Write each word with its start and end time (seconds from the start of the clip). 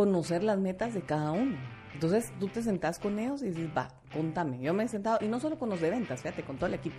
conocer 0.00 0.42
las 0.42 0.58
metas 0.58 0.94
de 0.94 1.02
cada 1.02 1.30
uno. 1.32 1.58
Entonces 1.92 2.32
tú 2.40 2.48
te 2.48 2.62
sentás 2.62 2.98
con 2.98 3.18
ellos 3.18 3.42
y 3.42 3.50
dices, 3.50 3.68
va, 3.76 3.88
contame. 4.14 4.58
Yo 4.58 4.72
me 4.72 4.84
he 4.84 4.88
sentado, 4.88 5.18
y 5.20 5.28
no 5.28 5.40
solo 5.40 5.58
con 5.58 5.68
los 5.68 5.78
de 5.78 5.90
ventas, 5.90 6.22
fíjate, 6.22 6.42
con 6.42 6.56
todo 6.56 6.68
el 6.68 6.74
equipo. 6.74 6.96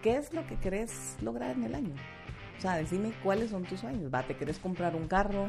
¿Qué 0.00 0.16
es 0.16 0.32
lo 0.32 0.46
que 0.46 0.54
querés 0.54 1.16
lograr 1.20 1.50
en 1.50 1.64
el 1.64 1.74
año? 1.74 1.94
O 2.56 2.60
sea, 2.62 2.76
decime 2.76 3.12
cuáles 3.24 3.50
son 3.50 3.64
tus 3.64 3.80
sueños. 3.80 4.14
Va, 4.14 4.22
te 4.22 4.36
querés 4.36 4.60
comprar 4.60 4.94
un 4.94 5.08
carro, 5.08 5.48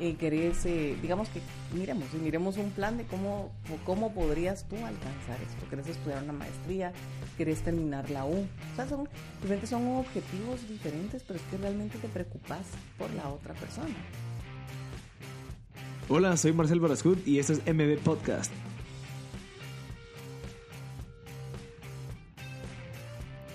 eh, 0.00 0.16
querés, 0.16 0.66
eh, 0.66 0.98
digamos 1.00 1.28
que 1.28 1.40
miremos, 1.72 2.12
y 2.12 2.16
miremos 2.16 2.56
un 2.56 2.72
plan 2.72 2.98
de 2.98 3.04
cómo, 3.04 3.52
cómo 3.86 4.12
podrías 4.12 4.64
tú 4.64 4.74
alcanzar 4.74 5.40
esto. 5.48 5.70
¿Querés 5.70 5.86
estudiar 5.86 6.24
una 6.24 6.32
maestría? 6.32 6.92
¿Querés 7.36 7.62
terminar 7.62 8.10
la 8.10 8.24
U? 8.24 8.34
O 8.72 8.74
sea, 8.74 8.88
son, 8.88 9.08
son 9.62 9.86
objetivos 9.98 10.68
diferentes, 10.68 11.22
pero 11.22 11.38
es 11.38 11.44
que 11.52 11.56
realmente 11.58 11.98
te 11.98 12.08
preocupas 12.08 12.66
por 12.98 13.08
la 13.12 13.28
otra 13.28 13.54
persona. 13.54 13.94
Hola, 16.10 16.38
soy 16.38 16.54
Marcel 16.54 16.80
Barascut 16.80 17.26
y 17.26 17.38
esto 17.38 17.52
es 17.52 17.58
MB 17.66 17.98
Podcast. 17.98 18.50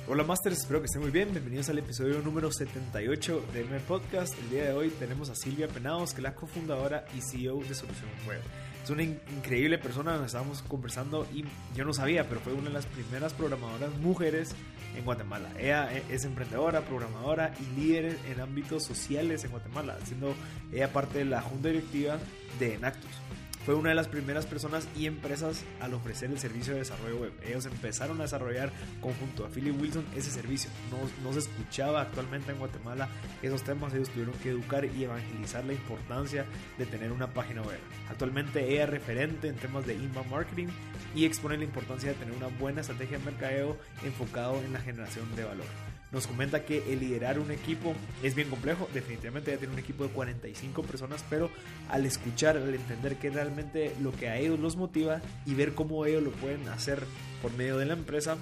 Hola 0.08 0.24
Masters, 0.24 0.60
espero 0.60 0.80
que 0.80 0.86
estén 0.86 1.02
muy 1.02 1.10
bien. 1.10 1.32
Bienvenidos 1.32 1.70
al 1.70 1.80
episodio 1.80 2.22
número 2.22 2.52
78 2.52 3.44
de 3.54 3.64
MB 3.64 3.80
Podcast. 3.88 4.38
El 4.38 4.52
día 4.52 4.66
de 4.66 4.74
hoy 4.74 4.90
tenemos 4.90 5.32
a 5.32 5.36
Silvia 5.36 5.68
Penados, 5.68 6.12
que 6.12 6.18
es 6.18 6.24
la 6.24 6.36
cofundadora 6.36 7.06
y 7.18 7.22
CEO 7.22 7.58
de 7.64 7.74
Solución 7.74 8.12
Web. 8.28 8.42
Es 8.84 8.90
una 8.92 9.02
increíble 9.02 9.80
persona, 9.80 10.18
nos 10.18 10.28
estábamos 10.28 10.62
conversando 10.62 11.26
y 11.34 11.46
yo 11.76 11.86
no 11.86 11.94
sabía, 11.94 12.30
pero 12.30 12.40
fue 12.40 12.54
una 12.54 12.66
de 12.66 12.74
las 12.74 12.86
primeras 12.86 13.34
programadoras 13.34 13.96
mujeres 13.96 14.54
en 14.96 15.06
Guatemala. 15.06 15.50
Ella 15.58 15.90
es 16.10 16.26
emprendedora, 16.26 16.82
programadora 16.82 17.54
y 17.60 17.80
líder 17.80 18.18
en 18.28 18.42
ámbitos 18.42 18.84
sociales 18.86 19.44
en 19.44 19.52
Guatemala, 19.52 19.98
siendo 20.06 20.34
ella 20.72 20.92
parte 20.92 21.20
de 21.20 21.26
la 21.26 21.42
junta 21.42 21.70
directiva 21.70 22.18
de 22.60 22.76
Enactus. 22.76 23.23
Fue 23.66 23.75
una 23.75 23.89
de 23.89 23.95
las 23.95 24.09
primeras 24.09 24.45
personas 24.45 24.89
y 24.97 25.06
empresas 25.06 25.64
al 25.80 25.94
ofrecer 25.94 26.30
el 26.30 26.38
servicio 26.38 26.73
de 26.73 26.80
desarrollo 26.80 27.17
web. 27.17 27.31
Ellos 27.45 27.66
empezaron 27.66 28.20
a 28.20 28.23
desarrollar 28.23 28.73
conjunto 29.00 29.45
a 29.45 29.50
Philip 29.50 29.80
Wilson 29.80 30.05
ese 30.17 30.31
servicio. 30.31 30.70
No, 30.92 30.97
no 31.23 31.31
se 31.31 31.39
escuchaba 31.39 32.02
actualmente 32.02 32.52
en 32.52 32.59
Guatemala 32.59 33.08
esos 33.42 33.64
temas. 33.64 33.94
Ellos 33.94 34.09
tuvieron 34.09 34.33
que 34.36 34.50
educar 34.50 34.83
y 34.83 35.05
evangelizar 35.05 35.64
la 35.64 35.72
importancia 35.72 36.45
de 36.78 36.86
tener 36.86 37.14
una 37.14 37.33
página 37.33 37.61
web. 37.61 37.80
Actualmente 38.09 38.70
ella 38.70 38.83
es 38.83 38.89
referente 38.89 39.47
en 39.47 39.55
temas 39.55 39.86
de 39.86 39.94
inbound 39.94 40.30
marketing 40.30 40.67
y 41.16 41.23
expone 41.23 41.58
la 41.58 41.64
importancia 41.64 42.09
de 42.09 42.16
tener 42.16 42.36
una 42.36 42.48
buena 42.48 42.81
estrategia 42.81 43.17
de 43.17 43.23
mercadeo 43.23 43.77
enfocado 44.03 44.61
en 44.61 44.73
la 44.73 44.81
generación 44.81 45.33
de 45.38 45.45
valor 45.45 45.92
nos 46.14 46.28
comenta 46.28 46.64
que 46.64 46.94
el 46.94 47.00
liderar 47.00 47.39
un 47.39 47.52
equipo 47.52 47.94
es 48.22 48.36
bien 48.36 48.50
complejo. 48.50 48.88
Definitivamente 48.94 49.52
ya 49.52 49.58
tiene 49.58 49.73
un 49.73 49.80
equipo 49.80 50.03
de 50.03 50.11
45 50.11 50.83
personas, 50.83 51.25
pero 51.30 51.50
al 51.89 52.05
escuchar, 52.05 52.55
al 52.55 52.73
entender 52.73 53.17
que 53.17 53.31
realmente 53.31 53.94
lo 54.00 54.11
que 54.11 54.30
a 54.30 54.38
ellos 54.38 54.59
los 54.59 54.78
motiva 54.78 55.22
y 55.45 55.55
ver 55.55 55.73
cómo 55.73 56.05
ellos 56.05 56.23
lo 56.23 56.31
pueden 56.31 56.67
hacer 56.70 57.03
por 57.42 57.52
medio 57.53 57.78
de 57.78 57.88
la 57.88 57.94
empresa, 57.94 58.38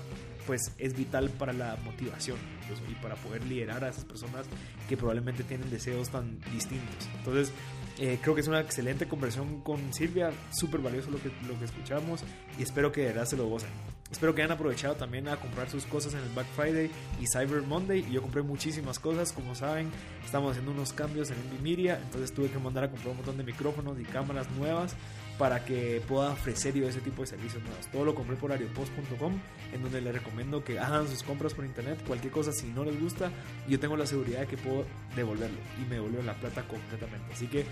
pues 0.46 0.74
es 0.78 0.96
vital 0.96 1.30
para 1.30 1.54
la 1.54 1.78
motivación 1.84 2.38
pues, 2.68 2.82
y 2.90 2.96
para 2.96 3.16
poder 3.16 3.46
liderar 3.46 3.84
a 3.84 3.90
esas 3.90 4.06
personas 4.06 4.46
que 4.90 4.98
probablemente 4.98 5.44
tienen 5.44 5.70
deseos 5.70 6.10
tan 6.10 6.40
distintos. 6.52 7.08
Entonces, 7.18 7.54
eh, 8.00 8.20
creo 8.22 8.36
que 8.36 8.42
es 8.42 8.48
una 8.48 8.60
excelente 8.60 9.08
conversación 9.08 9.62
con 9.62 9.94
Silvia, 9.94 10.32
súper 10.52 10.82
valioso 10.82 11.12
lo 11.12 11.22
que, 11.22 11.32
lo 11.48 11.58
que 11.58 11.66
escuchamos 11.66 12.22
y 12.60 12.64
espero 12.64 12.92
que 12.92 13.02
de 13.02 13.08
verdad 13.08 13.26
se 13.26 13.38
lo 13.38 13.48
gocen. 13.48 13.70
Espero 14.12 14.36
que 14.36 14.42
hayan 14.42 14.52
aprovechado 14.52 14.96
también 14.96 15.28
a 15.30 15.38
comprar 15.38 15.70
sus 15.70 15.86
cosas 15.86 16.14
en 16.14 16.20
el 16.20 16.30
Black 16.30 16.48
Friday 16.56 16.92
y 17.20 17.28
Cyber 17.28 17.62
Monday. 17.62 18.06
Y 18.08 18.14
yo 18.14 18.22
compré 18.22 18.42
muchísimas 18.42 19.00
cosas, 19.00 19.32
como 19.32 19.56
saben, 19.56 19.90
estamos 20.26 20.52
haciendo 20.52 20.72
unos 20.72 20.92
cambios 20.94 21.32
en 21.32 21.38
Media, 21.64 22.00
entonces 22.04 22.34
tuve 22.34 22.50
que 22.50 22.58
mandar 22.58 22.86
a 22.86 22.90
comprar 22.90 23.12
un 23.12 23.18
montón 23.18 23.38
de 23.38 23.44
micrófonos 23.44 24.00
y 24.00 24.04
cámaras 24.04 24.50
nuevas 24.52 24.96
para 25.38 25.64
que 25.64 26.02
pueda 26.08 26.32
ofrecer 26.32 26.74
yo 26.74 26.88
ese 26.88 27.02
tipo 27.02 27.22
de 27.22 27.28
servicios 27.28 27.64
nuevos. 27.64 27.88
Todo 27.88 28.06
lo 28.06 28.14
compré 28.14 28.36
por 28.36 28.52
ariopost.com, 28.52 29.34
en 29.74 29.82
donde 29.82 30.02
les 30.02 30.14
recomiendo 30.14 30.64
que 30.64 30.78
hagan 30.78 31.08
sus 31.08 31.24
compras 31.24 31.54
por 31.54 31.66
internet. 31.66 32.00
Cualquier 32.06 32.32
cosa, 32.32 32.52
si 32.52 32.68
no 32.68 32.84
les 32.84 33.00
gusta, 33.00 33.32
yo 33.68 33.80
tengo 33.80 33.96
la 33.96 34.06
seguridad 34.06 34.42
de 34.42 34.48
que 34.48 34.58
puedo 34.58 34.86
devolverlo 35.16 35.58
y 35.82 35.90
me 35.90 35.96
devuelven 35.96 36.26
la 36.26 36.36
plata 36.36 36.68
completamente. 36.68 37.34
Así 37.34 37.48
que 37.48 37.66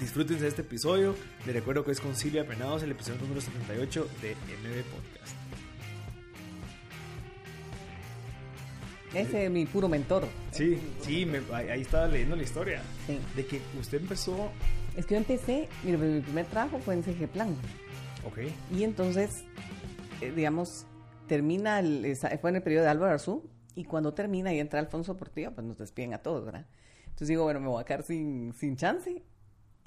disfrútense 0.00 0.42
de 0.42 0.48
este 0.48 0.62
episodio. 0.62 1.14
Les 1.46 1.54
recuerdo 1.54 1.84
que 1.84 1.92
es 1.92 2.00
con 2.00 2.14
Silvia 2.14 2.46
Penados, 2.46 2.82
el 2.82 2.90
episodio 2.92 3.20
número 3.20 3.40
78 3.40 4.08
de 4.22 4.34
MB 4.34 4.84
Podcast. 4.84 5.36
Ese 9.14 9.46
es 9.46 9.50
mi 9.50 9.64
puro 9.64 9.88
mentor. 9.88 10.28
Sí, 10.50 10.78
sí, 11.00 11.26
ahí 11.52 11.80
estaba 11.80 12.06
leyendo 12.08 12.36
la 12.36 12.42
historia. 12.42 12.82
De 13.34 13.46
que 13.46 13.60
usted 13.78 14.00
empezó... 14.00 14.50
Es 14.96 15.06
que 15.06 15.14
yo 15.14 15.18
empecé, 15.18 15.68
pues, 15.82 15.98
mi 15.98 16.20
primer 16.20 16.46
trabajo 16.46 16.78
fue 16.80 16.94
en 16.94 17.02
CG 17.02 17.28
Plan. 17.28 17.56
Ok. 18.26 18.38
Y 18.76 18.84
entonces, 18.84 19.44
eh, 20.20 20.32
digamos, 20.34 20.86
termina, 21.26 21.78
el, 21.78 22.16
fue 22.40 22.50
en 22.50 22.56
el 22.56 22.62
periodo 22.62 22.84
de 22.84 22.90
Álvaro 22.90 23.12
Arzú, 23.12 23.48
y 23.74 23.84
cuando 23.84 24.12
termina 24.12 24.52
y 24.52 24.58
entra 24.58 24.80
Alfonso 24.80 25.16
Portillo, 25.16 25.54
pues 25.54 25.66
nos 25.66 25.78
despiden 25.78 26.12
a 26.12 26.18
todos, 26.18 26.44
¿verdad? 26.44 26.66
Entonces 27.04 27.28
digo, 27.28 27.44
bueno, 27.44 27.60
me 27.60 27.68
voy 27.68 27.80
a 27.80 27.84
quedar 27.84 28.02
sin, 28.02 28.52
sin 28.52 28.76
chance. 28.76 29.22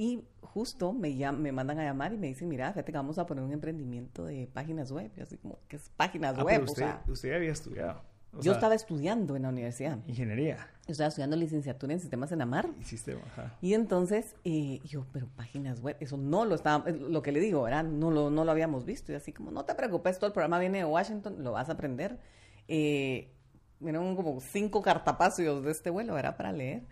Y 0.01 0.23
justo 0.41 0.93
me, 0.93 1.13
me 1.31 1.51
mandan 1.51 1.77
a 1.77 1.83
llamar 1.83 2.11
y 2.11 2.17
me 2.17 2.25
dicen, 2.25 2.47
mira, 2.47 2.71
fíjate 2.71 2.91
que 2.91 2.97
vamos 2.97 3.19
a 3.19 3.27
poner 3.27 3.43
un 3.43 3.51
emprendimiento 3.51 4.25
de 4.25 4.47
páginas 4.51 4.91
web. 4.91 5.11
Y 5.15 5.21
así 5.21 5.37
como, 5.37 5.59
¿qué 5.67 5.75
es 5.75 5.91
páginas 5.95 6.35
ah, 6.39 6.43
web? 6.43 6.63
usted, 6.63 6.89
usted 7.07 7.35
había 7.35 7.51
estudiado 7.51 8.01
yo 8.39 8.53
estaba 8.53 8.75
estudiando 8.75 9.35
en 9.35 9.43
la 9.43 9.49
universidad. 9.49 9.99
Ingeniería. 10.07 10.69
Yo 10.87 10.93
estaba 10.93 11.09
estudiando 11.09 11.35
licenciatura 11.35 11.93
en 11.93 11.99
sistemas 11.99 12.31
en 12.31 12.41
Amar. 12.41 12.69
Y 12.79 12.83
sistema, 12.83 13.21
ajá. 13.27 13.57
Y 13.61 13.73
entonces, 13.73 14.35
eh, 14.45 14.79
yo, 14.85 15.05
pero 15.11 15.27
páginas 15.35 15.81
web, 15.81 15.97
eso 15.99 16.17
no 16.17 16.45
lo 16.45 16.55
estaba, 16.55 16.89
lo 16.89 17.21
que 17.21 17.31
le 17.31 17.39
digo, 17.39 17.63
¿verdad? 17.63 17.83
No 17.83 18.09
lo, 18.09 18.29
no 18.29 18.45
lo 18.45 18.51
habíamos 18.51 18.85
visto. 18.85 19.11
Y 19.11 19.15
así 19.15 19.33
como, 19.33 19.51
no 19.51 19.65
te 19.65 19.75
preocupes, 19.75 20.17
todo 20.17 20.27
el 20.27 20.33
programa 20.33 20.59
viene 20.59 20.79
de 20.79 20.85
Washington, 20.85 21.43
lo 21.43 21.51
vas 21.51 21.69
a 21.69 21.73
aprender. 21.73 22.19
Eh, 22.67 23.33
como 23.79 24.39
cinco 24.39 24.81
cartapacios 24.81 25.63
de 25.63 25.71
este 25.71 25.89
vuelo, 25.89 26.13
¿verdad? 26.13 26.37
Para 26.37 26.53
leer. 26.53 26.83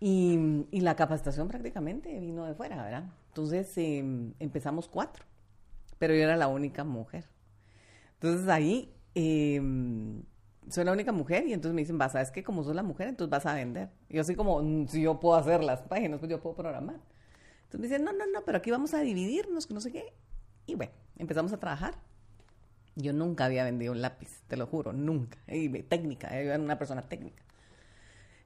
Y, 0.00 0.66
y, 0.70 0.80
la 0.80 0.96
capacitación 0.96 1.48
prácticamente 1.48 2.18
vino 2.20 2.46
de 2.46 2.54
fuera, 2.54 2.82
¿verdad? 2.82 3.04
Entonces 3.28 3.70
em, 3.76 4.32
empezamos 4.38 4.88
cuatro, 4.88 5.24
pero 5.98 6.14
yo 6.14 6.22
era 6.22 6.36
la 6.38 6.48
única 6.48 6.84
mujer. 6.84 7.26
Entonces 8.14 8.48
ahí 8.48 8.94
eh, 9.14 9.60
soy 10.68 10.84
la 10.84 10.92
única 10.92 11.12
mujer 11.12 11.46
y 11.46 11.52
entonces 11.52 11.74
me 11.74 11.82
dicen, 11.82 11.98
vas, 11.98 12.12
¿sabes 12.12 12.30
que 12.30 12.42
Como 12.42 12.62
sos 12.64 12.74
la 12.74 12.82
mujer, 12.82 13.08
entonces 13.08 13.30
vas 13.30 13.46
a 13.46 13.54
vender. 13.54 13.90
Y 14.08 14.16
yo 14.16 14.22
así 14.22 14.34
como, 14.34 14.62
mm, 14.62 14.88
si 14.88 15.02
yo 15.02 15.18
puedo 15.20 15.36
hacer 15.36 15.62
las 15.62 15.82
páginas, 15.82 16.18
pues 16.18 16.30
yo 16.30 16.40
puedo 16.40 16.56
programar. 16.56 16.96
Entonces 17.64 17.80
me 17.80 17.86
dicen, 17.88 18.04
no, 18.04 18.12
no, 18.12 18.26
no, 18.26 18.44
pero 18.44 18.58
aquí 18.58 18.70
vamos 18.70 18.94
a 18.94 19.00
dividirnos, 19.00 19.66
que 19.66 19.74
no 19.74 19.80
sé 19.80 19.92
qué. 19.92 20.12
Y 20.66 20.74
bueno, 20.74 20.92
empezamos 21.18 21.52
a 21.52 21.58
trabajar. 21.58 21.94
Yo 22.96 23.12
nunca 23.12 23.44
había 23.44 23.64
vendido 23.64 23.92
un 23.92 24.02
lápiz, 24.02 24.42
te 24.48 24.56
lo 24.56 24.66
juro, 24.66 24.92
nunca. 24.92 25.38
Y 25.48 25.68
técnica, 25.84 26.28
yo 26.30 26.52
era 26.52 26.58
una 26.58 26.78
persona 26.78 27.08
técnica. 27.08 27.42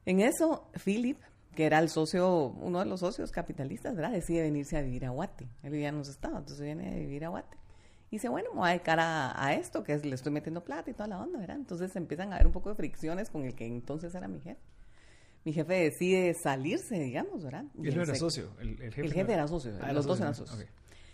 En 0.05 0.19
eso, 0.19 0.69
Philip, 0.83 1.19
que 1.55 1.65
era 1.65 1.79
el 1.79 1.89
socio, 1.89 2.47
uno 2.61 2.79
de 2.79 2.85
los 2.85 2.99
socios 2.99 3.31
capitalistas, 3.31 3.95
¿verdad? 3.95 4.11
Decide 4.11 4.41
venirse 4.41 4.77
a 4.77 4.81
vivir 4.81 5.05
a 5.05 5.09
Guate. 5.09 5.47
Él 5.63 5.71
vivía 5.71 5.89
en 5.89 5.97
los 5.97 6.09
estados, 6.09 6.37
entonces 6.39 6.63
viene 6.63 6.89
a 6.89 6.95
vivir 6.95 7.25
a 7.25 7.29
Guate. 7.29 7.57
Y 8.11 8.17
dice, 8.17 8.29
bueno, 8.29 8.49
me 8.53 8.59
voy 8.59 8.67
a 8.67 8.71
dedicar 8.73 8.99
a, 8.99 9.53
esto, 9.53 9.83
que 9.83 9.93
es, 9.93 10.05
le 10.05 10.13
estoy 10.13 10.31
metiendo 10.31 10.63
plata 10.63 10.91
y 10.91 10.93
toda 10.93 11.07
la 11.07 11.19
onda, 11.19 11.39
¿verdad? 11.39 11.55
Entonces 11.55 11.95
empiezan 11.95 12.31
a 12.31 12.35
haber 12.35 12.47
un 12.47 12.53
poco 12.53 12.69
de 12.69 12.75
fricciones 12.75 13.29
con 13.29 13.43
el 13.43 13.55
que 13.55 13.65
entonces 13.65 14.13
era 14.13 14.27
mi 14.27 14.39
jefe. 14.39 14.61
Mi 15.43 15.53
jefe 15.53 15.73
decide 15.73 16.33
salirse, 16.33 16.99
digamos, 16.99 17.43
¿verdad? 17.43 17.65
Y 17.81 17.87
él 17.87 17.95
no 17.95 18.03
era 18.03 18.15
socio, 18.15 18.51
el, 18.59 18.77
jefe. 18.77 19.01
El 19.01 19.13
jefe 19.13 19.33
era 19.33 19.47
socio, 19.47 19.73
ah, 19.81 19.93
los 19.93 20.05
dos 20.05 20.19
eran 20.19 20.35
socios. 20.35 20.65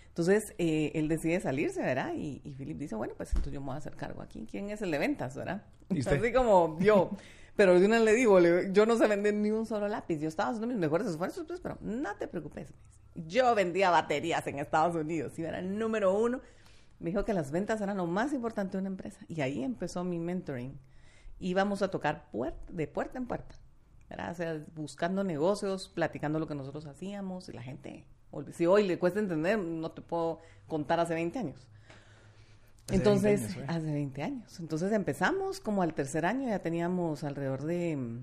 Entonces, 0.07 0.53
eh, 0.57 0.91
él 0.95 1.07
decide 1.07 1.39
salirse, 1.39 1.81
¿verdad? 1.81 2.13
Y, 2.15 2.41
y 2.43 2.53
Philip 2.55 2.77
dice, 2.77 2.95
bueno, 2.95 3.13
pues 3.15 3.29
entonces 3.29 3.53
yo 3.53 3.61
me 3.61 3.67
voy 3.67 3.75
a 3.75 3.77
hacer 3.77 3.95
cargo 3.95 4.21
aquí. 4.21 4.45
¿Quién 4.49 4.69
es 4.69 4.81
el 4.81 4.91
de 4.91 4.97
ventas, 4.97 5.35
verdad? 5.35 5.63
Así 5.89 6.33
como 6.33 6.77
yo. 6.79 7.11
Pero 7.61 7.79
de 7.79 7.85
una 7.85 7.99
le 7.99 8.15
digo, 8.15 8.39
yo 8.71 8.87
no 8.87 8.97
sé 8.97 9.05
vender 9.05 9.35
ni 9.35 9.51
un 9.51 9.67
solo 9.67 9.87
lápiz. 9.87 10.19
Yo 10.19 10.27
estaba 10.27 10.49
haciendo 10.49 10.65
mis 10.65 10.77
mejores 10.77 11.05
esfuerzos, 11.05 11.45
pues, 11.45 11.59
pero 11.59 11.77
no 11.79 12.15
te 12.15 12.27
preocupes. 12.27 12.73
Yo 13.13 13.53
vendía 13.53 13.91
baterías 13.91 14.47
en 14.47 14.57
Estados 14.57 14.95
Unidos. 14.95 15.37
Yo 15.37 15.47
era 15.47 15.59
el 15.59 15.77
número 15.77 16.11
uno 16.17 16.41
me 16.97 17.11
dijo 17.11 17.23
que 17.23 17.35
las 17.35 17.51
ventas 17.51 17.79
eran 17.79 17.97
lo 17.97 18.07
más 18.07 18.33
importante 18.33 18.71
de 18.73 18.79
una 18.79 18.87
empresa. 18.89 19.23
Y 19.27 19.41
ahí 19.41 19.63
empezó 19.63 20.03
mi 20.03 20.17
mentoring. 20.17 20.75
Íbamos 21.39 21.83
a 21.83 21.91
tocar 21.91 22.27
de 22.69 22.87
puerta 22.87 23.19
en 23.19 23.27
puerta. 23.27 23.53
O 24.09 24.33
sea, 24.33 24.65
buscando 24.73 25.23
negocios, 25.23 25.87
platicando 25.87 26.39
lo 26.39 26.47
que 26.47 26.55
nosotros 26.55 26.87
hacíamos 26.87 27.47
y 27.47 27.53
la 27.53 27.61
gente. 27.61 28.07
Si 28.53 28.65
hoy 28.65 28.87
le 28.87 28.97
cuesta 28.97 29.19
entender, 29.19 29.59
no 29.59 29.91
te 29.91 30.01
puedo 30.01 30.39
contar 30.67 30.99
hace 30.99 31.13
20 31.13 31.37
años. 31.37 31.67
Entonces, 32.91 33.57
hace 33.67 33.91
20 33.91 34.23
años. 34.23 34.59
Entonces 34.59 34.91
empezamos, 34.91 35.59
como 35.59 35.81
al 35.81 35.93
tercer 35.93 36.25
año 36.25 36.47
ya 36.49 36.59
teníamos 36.59 37.23
alrededor 37.23 37.63
de 37.63 38.21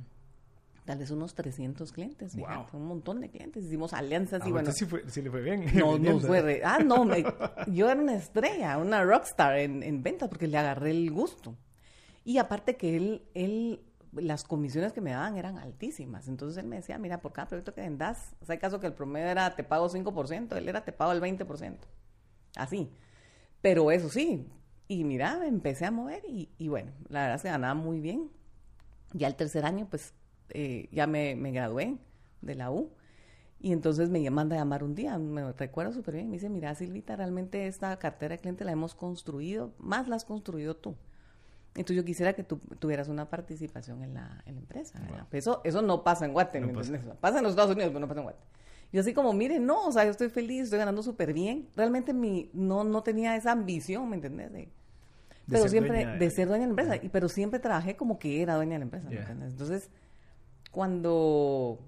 tal 0.88 0.98
vez 0.98 1.10
unos 1.10 1.34
300 1.34 1.92
clientes, 1.92 2.34
un 2.72 2.86
montón 2.86 3.20
de 3.20 3.28
clientes, 3.28 3.62
hicimos 3.62 3.92
alianzas 3.92 4.40
y 4.46 4.48
ah, 4.48 4.52
bueno. 4.52 4.72
Sí, 4.72 5.20
le 5.20 5.30
fue 5.30 5.42
bien. 5.42 5.66
No, 5.74 5.98
no 5.98 6.18
fue, 6.20 6.62
ah, 6.64 6.78
no, 6.78 7.06
yo 7.66 7.90
era 7.90 8.00
una 8.00 8.14
estrella, 8.14 8.78
una 8.78 9.04
rockstar 9.04 9.58
en, 9.58 9.82
en 9.82 10.02
ventas 10.02 10.30
porque 10.30 10.46
le 10.46 10.56
agarré 10.56 10.92
el 10.92 11.10
gusto. 11.10 11.54
Y 12.24 12.38
aparte 12.38 12.76
que 12.76 12.96
él, 12.96 13.22
él, 13.34 13.82
las 14.12 14.44
comisiones 14.44 14.94
que 14.94 15.02
me 15.02 15.10
daban 15.10 15.36
eran 15.36 15.58
altísimas. 15.58 16.26
Entonces 16.26 16.56
él 16.56 16.66
me 16.66 16.76
decía, 16.76 16.96
mira, 16.96 17.20
por 17.20 17.34
cada 17.34 17.48
proyecto 17.48 17.74
que 17.74 17.82
vendas, 17.82 18.34
o 18.40 18.46
sea, 18.46 18.54
hay 18.54 18.58
caso 18.58 18.80
que 18.80 18.86
el 18.86 18.94
promedio 18.94 19.28
era 19.28 19.54
te 19.56 19.64
pago 19.64 19.90
5%, 19.90 20.56
él 20.56 20.68
era 20.70 20.86
te 20.86 20.92
pago 20.92 21.12
el 21.12 21.20
20%. 21.20 21.76
Así. 22.56 22.90
Pero 23.60 23.90
eso 23.90 24.08
sí, 24.08 24.46
y 24.88 25.04
mira, 25.04 25.46
empecé 25.46 25.84
a 25.84 25.90
mover 25.90 26.22
y, 26.26 26.48
y 26.58 26.68
bueno, 26.68 26.92
la 27.08 27.22
verdad 27.22 27.40
se 27.40 27.48
ganaba 27.48 27.74
muy 27.74 28.00
bien. 28.00 28.30
Ya 29.12 29.26
el 29.26 29.36
tercer 29.36 29.64
año, 29.64 29.86
pues 29.88 30.14
eh, 30.50 30.88
ya 30.90 31.06
me, 31.06 31.36
me, 31.36 31.52
gradué 31.52 31.98
de 32.40 32.54
la 32.54 32.70
U. 32.70 32.90
Y 33.60 33.72
entonces 33.72 34.08
me 34.08 34.28
manda 34.30 34.56
a 34.56 34.60
llamar 34.60 34.84
un 34.84 34.94
día, 34.94 35.18
me 35.18 35.52
recuerdo 35.52 35.92
súper 35.92 36.14
bien, 36.14 36.28
me 36.28 36.36
dice, 36.36 36.48
mira 36.48 36.74
Silvita, 36.74 37.16
realmente 37.16 37.66
esta 37.66 37.98
cartera 37.98 38.36
de 38.36 38.40
cliente 38.40 38.64
la 38.64 38.70
hemos 38.70 38.94
construido, 38.94 39.74
más 39.78 40.06
la 40.06 40.16
has 40.16 40.24
construido 40.24 40.76
tú. 40.76 40.96
Entonces 41.74 41.96
yo 41.96 42.04
quisiera 42.04 42.32
que 42.34 42.44
tú 42.44 42.58
tuvieras 42.78 43.08
una 43.08 43.28
participación 43.28 44.02
en 44.02 44.14
la, 44.14 44.42
en 44.46 44.54
la 44.54 44.60
empresa. 44.60 45.00
Eso, 45.32 45.60
eso 45.64 45.82
no 45.82 46.02
pasa 46.02 46.24
en 46.24 46.32
Guate, 46.32 46.60
¿me 46.60 46.72
pasa. 46.72 46.92
pasa. 47.20 47.38
en 47.38 47.44
los 47.44 47.50
Estados 47.50 47.72
Unidos, 47.72 47.90
pero 47.90 48.00
no 48.00 48.08
pasa 48.08 48.20
en 48.20 48.24
Guate. 48.24 48.44
Y 48.90 48.98
así 48.98 49.12
como, 49.12 49.32
mire, 49.32 49.58
no, 49.58 49.86
o 49.86 49.92
sea, 49.92 50.04
yo 50.04 50.10
estoy 50.10 50.30
feliz, 50.30 50.64
estoy 50.64 50.78
ganando 50.78 51.02
súper 51.02 51.32
bien. 51.32 51.68
Realmente 51.76 52.14
mi, 52.14 52.50
no, 52.54 52.84
no 52.84 53.02
tenía 53.02 53.36
esa 53.36 53.52
ambición, 53.52 54.08
¿me 54.08 54.16
entendés? 54.16 54.52
De, 54.52 54.68
pero 55.46 55.68
siempre, 55.68 56.06
de... 56.06 56.30
ser 56.30 56.48
dueña 56.48 56.66
de 56.66 56.74
la 56.74 56.82
empresa, 56.82 57.04
y, 57.04 57.08
pero 57.08 57.28
siempre 57.28 57.58
trabajé 57.58 57.96
como 57.96 58.18
que 58.18 58.42
era 58.42 58.54
dueña 58.54 58.72
de 58.72 58.78
la 58.78 58.84
empresa, 58.84 59.08
¿me 59.08 59.16
entiendes? 59.16 59.52
Entonces, 59.52 59.90
cuando, 60.70 61.78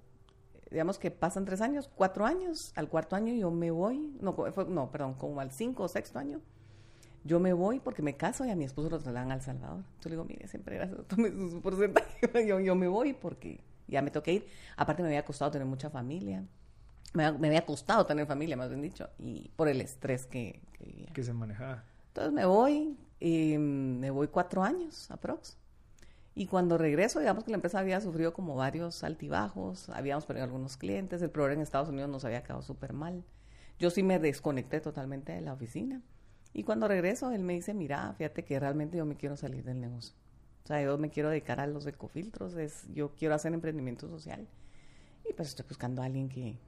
digamos 0.71 0.99
que 0.99 1.11
pasan 1.11 1.45
tres 1.45 1.61
años, 1.61 1.91
cuatro 1.95 2.27
años, 2.27 2.73
al 2.75 2.89
cuarto 2.89 3.17
año 3.17 3.35
yo 3.35 3.51
me 3.51 3.71
voy, 3.71 4.17
no, 4.21 4.33
fue, 4.33 4.65
no, 4.67 4.91
perdón, 4.91 5.15
como 5.15 5.41
al 5.41 5.51
cinco 5.53 5.85
o 5.85 5.89
sexto 5.89 6.19
año, 6.19 6.41
yo 7.25 7.39
me 7.39 7.53
voy 7.53 7.81
porque 7.81 8.03
me 8.03 8.17
caso 8.17 8.47
y 8.47 8.51
a 8.51 8.57
mi 8.57 8.65
esposo 8.65 8.89
lo 8.89 8.99
trasladan 8.99 9.31
a 9.31 9.35
El 9.35 9.43
Salvador. 9.43 9.85
Yo 10.01 10.09
le 10.09 10.11
digo, 10.11 10.25
mire, 10.25 10.49
siempre 10.49 10.77
gracias, 10.77 11.07
tome 11.07 11.31
su 11.31 11.61
porcentaje. 11.63 12.47
yo, 12.47 12.61
yo 12.61 12.75
me 12.75 12.89
voy 12.89 13.13
porque 13.13 13.61
ya 13.89 14.01
me 14.01 14.11
toqué 14.11 14.33
ir. 14.33 14.47
Aparte 14.77 15.03
me 15.03 15.09
había 15.09 15.25
costado 15.25 15.51
tener 15.51 15.67
mucha 15.67 15.91
familia. 15.91 16.47
Me, 17.13 17.25
había 17.25 17.67
costado 17.67 18.07
tener 18.07 18.27
familia, 18.27 18.57
más 18.57 18.69
bien 18.69 18.83
dicho, 18.83 19.09
y 19.19 19.51
por 19.57 19.69
el 19.69 19.81
estrés 19.81 20.27
que, 20.27 20.61
que 20.73 21.09
Que 21.13 21.25
se 21.25 21.33
manejaba. 21.33 21.85
Entonces 22.09 22.33
me 22.33 22.45
voy, 22.45 22.97
y 23.21 23.59
me 23.59 24.11
voy 24.11 24.29
cuatro 24.29 24.63
años, 24.63 25.11
aprox. 25.11 25.57
Y 26.35 26.47
cuando 26.47 26.79
regreso, 26.79 27.21
digamos 27.21 27.45
que 27.45 27.51
la 27.51 27.57
empresa 27.57 27.81
había 27.81 28.01
sufrido 28.01 28.33
como 28.33 28.57
varios 28.57 29.05
altibajos, 29.05 29.91
habíamos 29.91 30.25
perdido 30.25 30.45
algunos 30.45 30.77
clientes, 30.77 31.21
el 31.21 31.31
problema 31.31 31.57
en 31.57 31.63
Estados 31.63 31.89
Unidos 31.89 32.09
nos 32.09 32.25
había 32.25 32.43
quedado 32.43 32.63
súper 32.63 32.93
mal. 32.93 33.25
Yo 33.79 33.91
sí 33.91 34.03
me 34.03 34.19
desconecté 34.19 34.81
totalmente 34.81 35.33
de 35.33 35.41
la 35.41 35.53
oficina. 35.53 36.01
Y 36.53 36.65
cuando 36.65 36.89
regreso, 36.89 37.31
él 37.31 37.43
me 37.43 37.55
dice, 37.55 37.75
mira, 37.75 38.13
fíjate 38.17 38.45
que 38.45 38.59
realmente 38.59 38.97
yo 38.97 39.05
me 39.05 39.17
quiero 39.17 39.37
salir 39.37 39.65
del 39.65 39.81
negocio. 39.81 40.15
O 40.65 40.67
sea, 40.67 40.83
yo 40.83 40.97
me 40.99 41.11
quiero 41.11 41.31
dedicar 41.31 41.61
a 41.61 41.67
los 41.67 41.87
ecofiltros, 41.87 42.55
es, 42.55 42.87
yo 42.93 43.15
quiero 43.15 43.35
hacer 43.35 43.53
emprendimiento 43.53 44.09
social. 44.09 44.47
Y 45.29 45.33
pues 45.33 45.49
estoy 45.49 45.67
buscando 45.69 46.03
a 46.03 46.07
alguien 46.07 46.29
que... 46.29 46.59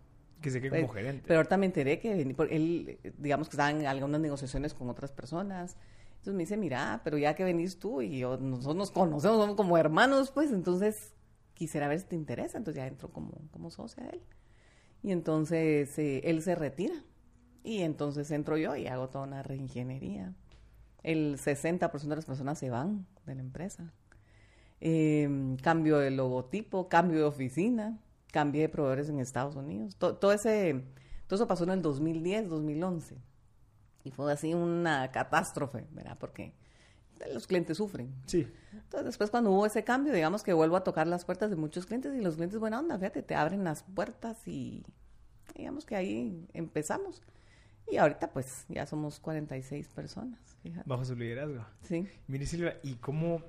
Que 0.43 0.50
se 0.50 0.61
quede 0.61 0.71
pues, 0.71 0.83
como 0.83 0.93
gerente. 0.93 1.25
Pero 1.27 1.39
ahorita 1.39 1.56
me 1.56 1.67
enteré 1.67 1.99
que 1.99 2.21
él, 2.21 2.99
digamos 3.19 3.49
que 3.49 3.53
estaba 3.53 3.71
en 3.71 3.87
algunas 3.87 4.21
negociaciones 4.21 4.75
con 4.75 4.91
otras 4.91 5.12
personas. 5.12 5.77
Entonces 6.11 6.35
me 6.35 6.43
dice, 6.43 6.56
mira, 6.56 7.00
pero 7.05 7.17
ya 7.19 7.35
que 7.35 7.44
venís 7.44 7.79
tú 7.79 8.03
y 8.03 8.19
yo, 8.19 8.37
nosotros 8.37 8.77
nos 8.77 8.91
conocemos, 8.91 9.39
somos 9.39 9.56
como 9.56 9.79
hermanos, 9.79 10.31
pues, 10.31 10.53
entonces 10.53 11.15
quisiera 11.55 11.89
ver 11.89 12.00
si 12.00 12.06
te 12.06 12.17
interesa. 12.17 12.59
Entonces 12.59 12.83
ya 12.83 12.87
entro 12.87 13.11
como, 13.11 13.33
como 13.50 13.71
socia 13.71 14.05
de 14.05 14.11
él. 14.11 14.21
Y 15.03 15.12
entonces 15.12 15.99
eh, 15.99 16.21
él 16.25 16.43
se 16.43 16.55
retira. 16.55 16.94
Y 17.65 17.83
entonces 17.83 18.31
entro 18.31 18.56
yo 18.56 18.77
y 18.77 18.87
hago 18.87 19.09
toda 19.09 19.25
una 19.25 19.43
reingeniería. 19.43 20.35
El 21.03 21.39
60% 21.39 22.00
de 22.00 22.17
las 22.17 22.27
personas 22.27 22.59
se 22.59 22.71
van 22.71 23.06
de 23.27 23.35
la 23.35 23.41
empresa. 23.41 23.93
Em, 24.81 25.56
cambio 25.59 25.99
de 25.99 26.11
logotipo, 26.11 26.89
cambio 26.89 27.19
de 27.19 27.25
oficina, 27.25 28.00
cambio 28.32 28.62
de 28.62 28.69
proveedores 28.69 29.08
en 29.08 29.20
Estados 29.20 29.55
Unidos. 29.55 29.94
Todo, 29.96 30.32
ese, 30.32 30.84
todo 31.29 31.37
eso 31.37 31.46
pasó 31.46 31.62
en 31.62 31.70
el 31.70 31.82
2010, 31.82 32.49
2011. 32.49 33.17
Y 34.02 34.11
fue 34.11 34.32
así 34.32 34.52
una 34.52 35.12
catástrofe, 35.12 35.87
¿verdad? 35.93 36.17
Porque 36.19 36.52
los 37.32 37.46
clientes 37.46 37.76
sufren. 37.76 38.12
Sí. 38.26 38.49
Entonces, 38.73 39.06
después 39.06 39.31
cuando 39.31 39.52
hubo 39.52 39.64
ese 39.64 39.84
cambio, 39.84 40.12
digamos 40.12 40.43
que 40.43 40.52
vuelvo 40.52 40.76
a 40.76 40.82
tocar 40.82 41.06
las 41.06 41.25
puertas 41.25 41.50
de 41.50 41.56
muchos 41.56 41.87
clientes 41.87 42.12
y 42.17 42.20
los 42.20 42.34
clientes, 42.34 42.58
buena 42.58 42.81
onda, 42.81 42.99
fíjate, 42.99 43.23
te 43.23 43.37
abren 43.37 43.62
las 43.62 43.84
puertas 43.84 44.49
y 44.49 44.82
digamos 45.55 45.87
que 45.87 45.94
ahí 45.94 46.49
empezamos. 46.52 47.23
Y 47.93 47.99
ahorita 47.99 48.31
pues 48.31 48.65
ya 48.71 48.87
somos 48.87 49.21
46 49.21 49.87
personas. 49.89 50.41
Fíjate. 50.62 50.89
Bajo 50.89 51.05
su 51.05 51.15
liderazgo. 51.15 51.62
Sí. 51.83 52.09
Mire 52.27 52.47
Silvia, 52.47 52.79
¿y 52.83 52.94
cómo, 52.94 53.43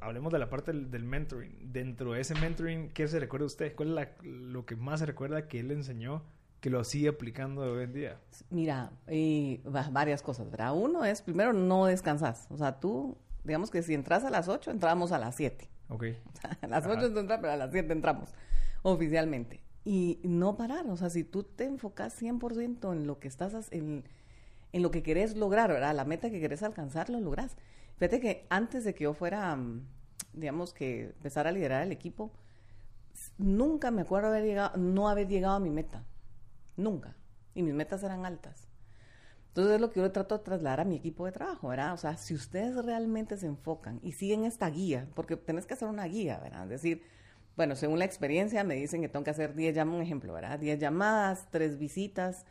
hablemos 0.00 0.32
de 0.32 0.40
la 0.40 0.50
parte 0.50 0.72
del, 0.72 1.04
mentoring, 1.04 1.72
dentro 1.72 2.14
de 2.14 2.20
ese 2.20 2.34
mentoring, 2.34 2.90
¿qué 2.90 3.06
se 3.06 3.20
recuerda 3.20 3.46
usted? 3.46 3.76
¿Cuál 3.76 3.96
es 3.96 4.08
lo 4.24 4.66
que 4.66 4.74
más 4.74 4.98
se 4.98 5.06
recuerda 5.06 5.46
que 5.46 5.60
él 5.60 5.70
enseñó 5.70 6.24
que 6.60 6.68
lo 6.68 6.82
sigue 6.82 7.10
aplicando 7.10 7.62
hoy 7.62 7.84
en 7.84 7.92
día? 7.92 8.20
Mira, 8.50 8.90
y, 9.08 9.60
varias 9.92 10.20
cosas, 10.20 10.50
¿verdad? 10.50 10.74
Uno 10.74 11.04
es, 11.04 11.22
primero, 11.22 11.52
no 11.52 11.86
descansas. 11.86 12.48
O 12.50 12.56
sea, 12.56 12.80
tú, 12.80 13.16
digamos 13.44 13.70
que 13.70 13.82
si 13.82 13.94
entras 13.94 14.24
a 14.24 14.30
las 14.30 14.48
8, 14.48 14.72
entramos 14.72 15.12
a 15.12 15.18
las 15.20 15.36
7. 15.36 15.70
Ok. 15.90 16.06
a 16.60 16.66
las 16.66 16.84
8 16.84 17.16
entras, 17.20 17.38
pero 17.40 17.52
a 17.52 17.56
las 17.56 17.70
7 17.70 17.92
entramos 17.92 18.34
oficialmente 18.82 19.65
y 19.86 20.18
no 20.24 20.56
parar. 20.56 20.84
O 20.88 20.96
sea, 20.96 21.10
si 21.10 21.22
tú 21.22 21.44
te 21.44 21.64
enfocas 21.64 22.20
100% 22.20 22.92
en 22.92 23.06
lo 23.06 23.20
que 23.20 23.28
estás, 23.28 23.68
en, 23.70 24.02
en 24.72 24.82
lo 24.82 24.90
que 24.90 25.04
querés 25.04 25.36
lograr, 25.36 25.70
¿verdad? 25.70 25.94
La 25.94 26.04
meta 26.04 26.28
que 26.28 26.40
querés 26.40 26.64
alcanzar, 26.64 27.08
lo 27.08 27.20
lográs. 27.20 27.56
Fíjate 27.96 28.18
que 28.20 28.46
antes 28.50 28.82
de 28.82 28.94
que 28.94 29.04
yo 29.04 29.14
fuera, 29.14 29.54
mm, 29.54 29.86
digamos 30.32 30.74
que 30.74 31.04
empezar 31.04 31.46
a 31.46 31.52
liderar 31.52 31.84
el 31.84 31.92
equipo, 31.92 32.32
nunca 33.38 33.92
me 33.92 34.02
acuerdo 34.02 34.28
haber 34.28 34.42
llegado, 34.42 34.76
no 34.76 35.08
haber 35.08 35.28
llegado 35.28 35.54
a 35.54 35.60
mi 35.60 35.70
meta. 35.70 36.04
Nunca. 36.76 37.16
Y 37.54 37.62
mis 37.62 37.72
metas 37.72 38.02
eran 38.02 38.26
altas. 38.26 38.66
Entonces 39.48 39.76
es 39.76 39.80
lo 39.80 39.90
que 39.92 40.00
yo 40.00 40.10
trato 40.10 40.36
de 40.36 40.44
trasladar 40.44 40.80
a 40.80 40.84
mi 40.84 40.96
equipo 40.96 41.26
de 41.26 41.32
trabajo, 41.32 41.68
¿verdad? 41.68 41.94
O 41.94 41.96
sea, 41.96 42.16
si 42.16 42.34
ustedes 42.34 42.74
realmente 42.84 43.36
se 43.36 43.46
enfocan 43.46 44.00
y 44.02 44.12
siguen 44.12 44.44
esta 44.44 44.68
guía, 44.68 45.08
porque 45.14 45.36
tenés 45.36 45.64
que 45.64 45.74
hacer 45.74 45.86
una 45.86 46.06
guía, 46.06 46.40
¿verdad? 46.40 46.64
Es 46.64 46.82
decir, 46.82 47.02
bueno, 47.56 47.74
según 47.74 47.98
la 47.98 48.04
experiencia 48.04 48.64
me 48.64 48.74
dicen 48.74 49.00
que 49.00 49.08
tengo 49.08 49.24
que 49.24 49.30
hacer 49.30 49.54
10 49.54 49.74
llamadas, 49.74 49.96
un 49.96 50.02
ejemplo, 50.02 50.32
¿verdad? 50.32 50.58
10 50.58 50.78
llamadas, 50.78 51.48
3 51.50 51.78
visitas 51.78 52.44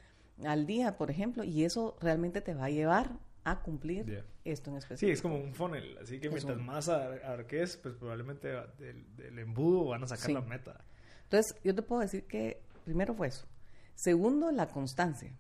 al 0.43 0.65
día, 0.65 0.97
por 0.97 1.11
ejemplo, 1.11 1.43
y 1.43 1.63
eso 1.63 1.95
realmente 2.01 2.41
te 2.41 2.53
va 2.53 2.65
a 2.65 2.69
llevar 2.69 3.11
a 3.43 3.61
cumplir 3.61 4.25
esto 4.43 4.71
en 4.71 4.77
específico. 4.77 5.07
Sí, 5.07 5.11
es 5.11 5.21
como 5.21 5.37
un 5.37 5.53
funnel, 5.53 5.97
así 6.01 6.19
que 6.19 6.29
mientras 6.29 6.57
más 6.57 6.89
arques, 6.89 7.77
pues 7.77 7.93
probablemente 7.95 8.49
del, 8.79 9.39
embudo 9.39 9.85
van 9.85 10.03
a 10.03 10.07
sacar 10.07 10.31
la 10.31 10.41
meta. 10.41 10.83
Entonces, 11.23 11.55
yo 11.63 11.75
te 11.75 11.83
puedo 11.83 12.01
decir 12.01 12.25
que 12.25 12.61
primero 12.83 13.13
fue 13.13 13.27
eso. 13.27 13.45
Segundo, 13.93 14.51
la 14.51 14.67
constancia, 14.67 15.31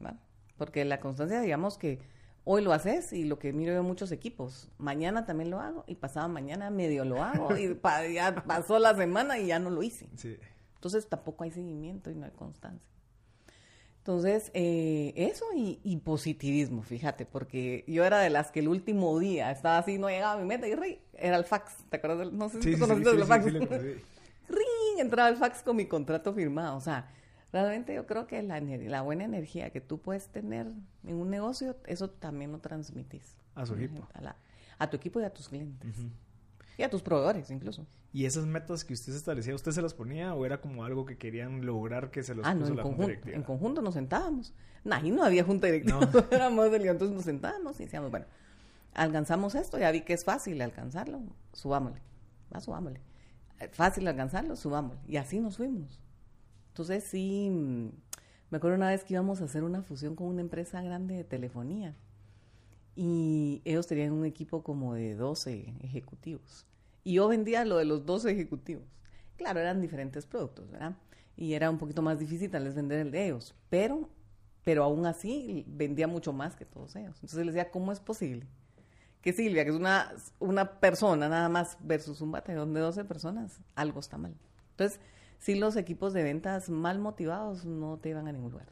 ¿verdad? 0.00 0.20
Porque 0.56 0.84
la 0.84 0.98
constancia, 0.98 1.40
digamos 1.40 1.78
que 1.78 2.00
Hoy 2.50 2.62
lo 2.62 2.72
haces 2.72 3.12
y 3.12 3.24
lo 3.24 3.38
que 3.38 3.52
miro 3.52 3.74
yo 3.74 3.82
muchos 3.82 4.10
equipos. 4.10 4.70
Mañana 4.78 5.26
también 5.26 5.50
lo 5.50 5.60
hago 5.60 5.84
y 5.86 5.96
pasado 5.96 6.30
mañana 6.30 6.70
medio 6.70 7.04
lo 7.04 7.22
hago 7.22 7.54
y 7.58 7.78
ya 8.14 8.42
pasó 8.46 8.78
la 8.78 8.96
semana 8.96 9.38
y 9.38 9.48
ya 9.48 9.58
no 9.58 9.68
lo 9.68 9.82
hice. 9.82 10.08
Entonces 10.76 11.06
tampoco 11.10 11.44
hay 11.44 11.50
seguimiento 11.50 12.10
y 12.10 12.14
no 12.14 12.24
hay 12.24 12.30
constancia. 12.30 12.88
Entonces, 13.98 14.50
eh, 14.54 15.12
eso 15.14 15.44
y, 15.54 15.96
positivismo, 15.98 16.80
fíjate, 16.80 17.26
porque 17.26 17.84
yo 17.86 18.02
era 18.06 18.18
de 18.20 18.30
las 18.30 18.50
que 18.50 18.60
el 18.60 18.68
último 18.68 19.18
día 19.18 19.50
estaba 19.50 19.76
así, 19.76 19.98
no 19.98 20.08
llegaba 20.08 20.32
a 20.32 20.38
mi 20.38 20.46
meta 20.46 20.66
y 20.66 20.74
rey, 20.74 21.02
era 21.12 21.36
el 21.36 21.44
fax, 21.44 21.84
¿te 21.90 21.98
acuerdas? 21.98 22.32
No 22.32 22.48
sé 22.48 22.62
si 22.62 22.72
sí, 22.72 22.80
conoces 22.80 23.06
el 23.08 23.24
fax. 23.24 23.44
ring, 24.48 24.98
entraba 24.98 25.28
el 25.28 25.36
fax 25.36 25.62
con 25.62 25.76
mi 25.76 25.84
contrato 25.84 26.32
firmado, 26.32 26.78
o 26.78 26.80
sea, 26.80 27.10
Realmente 27.52 27.94
yo 27.94 28.06
creo 28.06 28.26
que 28.26 28.42
la, 28.42 28.60
la 28.60 29.02
buena 29.02 29.24
energía 29.24 29.70
que 29.70 29.80
tú 29.80 29.98
puedes 30.00 30.28
tener 30.28 30.66
en 31.04 31.16
un 31.16 31.30
negocio, 31.30 31.76
eso 31.86 32.10
también 32.10 32.52
lo 32.52 32.58
transmitís. 32.58 33.36
A 33.54 33.64
su 33.66 33.74
equipo. 33.74 34.06
A, 34.78 34.90
tu 34.90 34.96
equipo 34.96 35.20
y 35.20 35.24
a 35.24 35.30
tus 35.30 35.48
clientes. 35.48 35.94
Y 36.76 36.82
a 36.82 36.90
tus 36.90 37.02
proveedores 37.02 37.50
incluso. 37.50 37.86
¿Y 38.12 38.24
esas 38.24 38.46
metas 38.46 38.84
que 38.84 38.94
usted 38.94 39.12
se 39.12 39.18
establecía, 39.18 39.54
usted 39.54 39.72
se 39.72 39.82
las 39.82 39.94
ponía 39.94 40.34
o 40.34 40.46
era 40.46 40.60
como 40.60 40.84
algo 40.84 41.04
que 41.04 41.18
querían 41.18 41.66
lograr 41.66 42.10
que 42.10 42.22
se 42.22 42.34
los 42.34 42.46
ah, 42.46 42.52
puso 42.52 42.64
no, 42.64 42.70
en 42.70 42.76
la 42.76 42.82
conjunto, 42.82 43.02
junta 43.02 43.06
directiva? 43.06 43.36
En 43.36 43.42
conjunto 43.42 43.82
nos 43.82 43.94
sentábamos. 43.94 44.54
Nah, 44.84 45.00
y 45.02 45.10
no 45.10 45.24
había 45.24 45.44
junta 45.44 45.66
directiva, 45.66 46.00
no. 46.00 46.24
éramos 46.30 46.70
del 46.70 46.86
entonces 46.86 47.14
nos 47.14 47.24
sentábamos 47.24 47.78
y 47.80 47.84
decíamos, 47.84 48.10
bueno, 48.10 48.26
alcanzamos 48.94 49.54
esto, 49.54 49.78
ya 49.78 49.90
vi 49.90 50.02
que 50.02 50.14
es 50.14 50.24
fácil 50.24 50.60
alcanzarlo, 50.62 51.20
subámosle, 51.52 52.00
va, 52.54 52.60
subámosle. 52.60 53.00
Fácil 53.72 54.06
alcanzarlo, 54.06 54.54
subámosle. 54.56 55.00
Y 55.06 55.16
así 55.16 55.40
nos 55.40 55.56
fuimos. 55.56 56.00
Entonces 56.78 57.02
sí, 57.02 57.50
mm, 57.50 57.88
me 58.50 58.58
acuerdo 58.58 58.76
una 58.76 58.90
vez 58.90 59.02
que 59.02 59.14
íbamos 59.14 59.40
a 59.40 59.46
hacer 59.46 59.64
una 59.64 59.82
fusión 59.82 60.14
con 60.14 60.28
una 60.28 60.42
empresa 60.42 60.80
grande 60.80 61.16
de 61.16 61.24
telefonía 61.24 61.96
y 62.94 63.62
ellos 63.64 63.88
tenían 63.88 64.12
un 64.12 64.24
equipo 64.24 64.62
como 64.62 64.94
de 64.94 65.16
12 65.16 65.74
ejecutivos 65.82 66.66
y 67.02 67.14
yo 67.14 67.26
vendía 67.26 67.64
lo 67.64 67.78
de 67.78 67.84
los 67.84 68.06
12 68.06 68.30
ejecutivos. 68.30 68.84
Claro, 69.36 69.58
eran 69.58 69.80
diferentes 69.80 70.24
productos, 70.24 70.70
¿verdad? 70.70 70.96
Y 71.36 71.54
era 71.54 71.68
un 71.68 71.78
poquito 71.78 72.00
más 72.00 72.20
difícil 72.20 72.48
tal 72.48 72.62
vez 72.62 72.76
vender 72.76 73.00
el 73.00 73.10
de 73.10 73.26
ellos, 73.26 73.56
pero, 73.70 74.08
pero 74.62 74.84
aún 74.84 75.04
así 75.04 75.64
vendía 75.66 76.06
mucho 76.06 76.32
más 76.32 76.54
que 76.54 76.64
todos 76.64 76.94
ellos. 76.94 77.16
Entonces 77.16 77.44
les 77.44 77.54
decía, 77.56 77.72
¿cómo 77.72 77.90
es 77.90 77.98
posible 77.98 78.46
que 79.20 79.32
Silvia, 79.32 79.64
que 79.64 79.70
es 79.70 79.76
una, 79.76 80.12
una 80.38 80.78
persona 80.78 81.28
nada 81.28 81.48
más, 81.48 81.76
versus 81.80 82.20
un 82.20 82.30
batallón 82.30 82.72
de 82.72 82.78
12 82.78 83.04
personas, 83.04 83.58
algo 83.74 83.98
está 83.98 84.16
mal. 84.16 84.36
Entonces, 84.70 85.00
si 85.38 85.54
los 85.54 85.76
equipos 85.76 86.12
de 86.12 86.22
ventas 86.22 86.68
mal 86.68 86.98
motivados 86.98 87.64
no 87.64 87.98
te 87.98 88.10
llevan 88.10 88.28
a 88.28 88.32
ningún 88.32 88.52
lugar. 88.52 88.68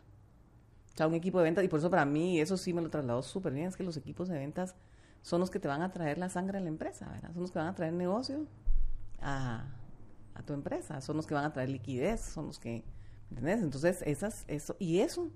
O 0.94 0.96
sea, 0.96 1.06
un 1.06 1.14
equipo 1.14 1.38
de 1.38 1.44
ventas, 1.44 1.64
y 1.64 1.68
por 1.68 1.78
eso 1.78 1.90
para 1.90 2.04
mí, 2.04 2.40
eso 2.40 2.56
sí 2.56 2.72
me 2.72 2.82
lo 2.82 2.90
trasladó 2.90 3.22
súper 3.22 3.52
bien, 3.52 3.66
es 3.66 3.76
que 3.76 3.84
los 3.84 3.96
equipos 3.96 4.28
de 4.28 4.38
ventas 4.38 4.74
son 5.22 5.40
los 5.40 5.50
que 5.50 5.58
te 5.58 5.68
van 5.68 5.82
a 5.82 5.92
traer 5.92 6.18
la 6.18 6.28
sangre 6.28 6.58
a 6.58 6.60
la 6.60 6.68
empresa, 6.68 7.08
¿verdad? 7.08 7.32
Son 7.32 7.42
los 7.42 7.50
que 7.50 7.58
van 7.58 7.68
a 7.68 7.74
traer 7.74 7.92
negocio 7.92 8.46
a, 9.20 9.66
a 10.34 10.42
tu 10.42 10.52
empresa, 10.52 11.00
son 11.00 11.16
los 11.16 11.26
que 11.26 11.34
van 11.34 11.44
a 11.44 11.52
traer 11.52 11.68
liquidez, 11.68 12.20
son 12.20 12.46
los 12.46 12.58
que, 12.58 12.84
¿entendés? 13.30 13.62
Entonces, 13.62 14.02
esas, 14.06 14.44
eso, 14.48 14.76
y 14.78 15.00
eso 15.00 15.30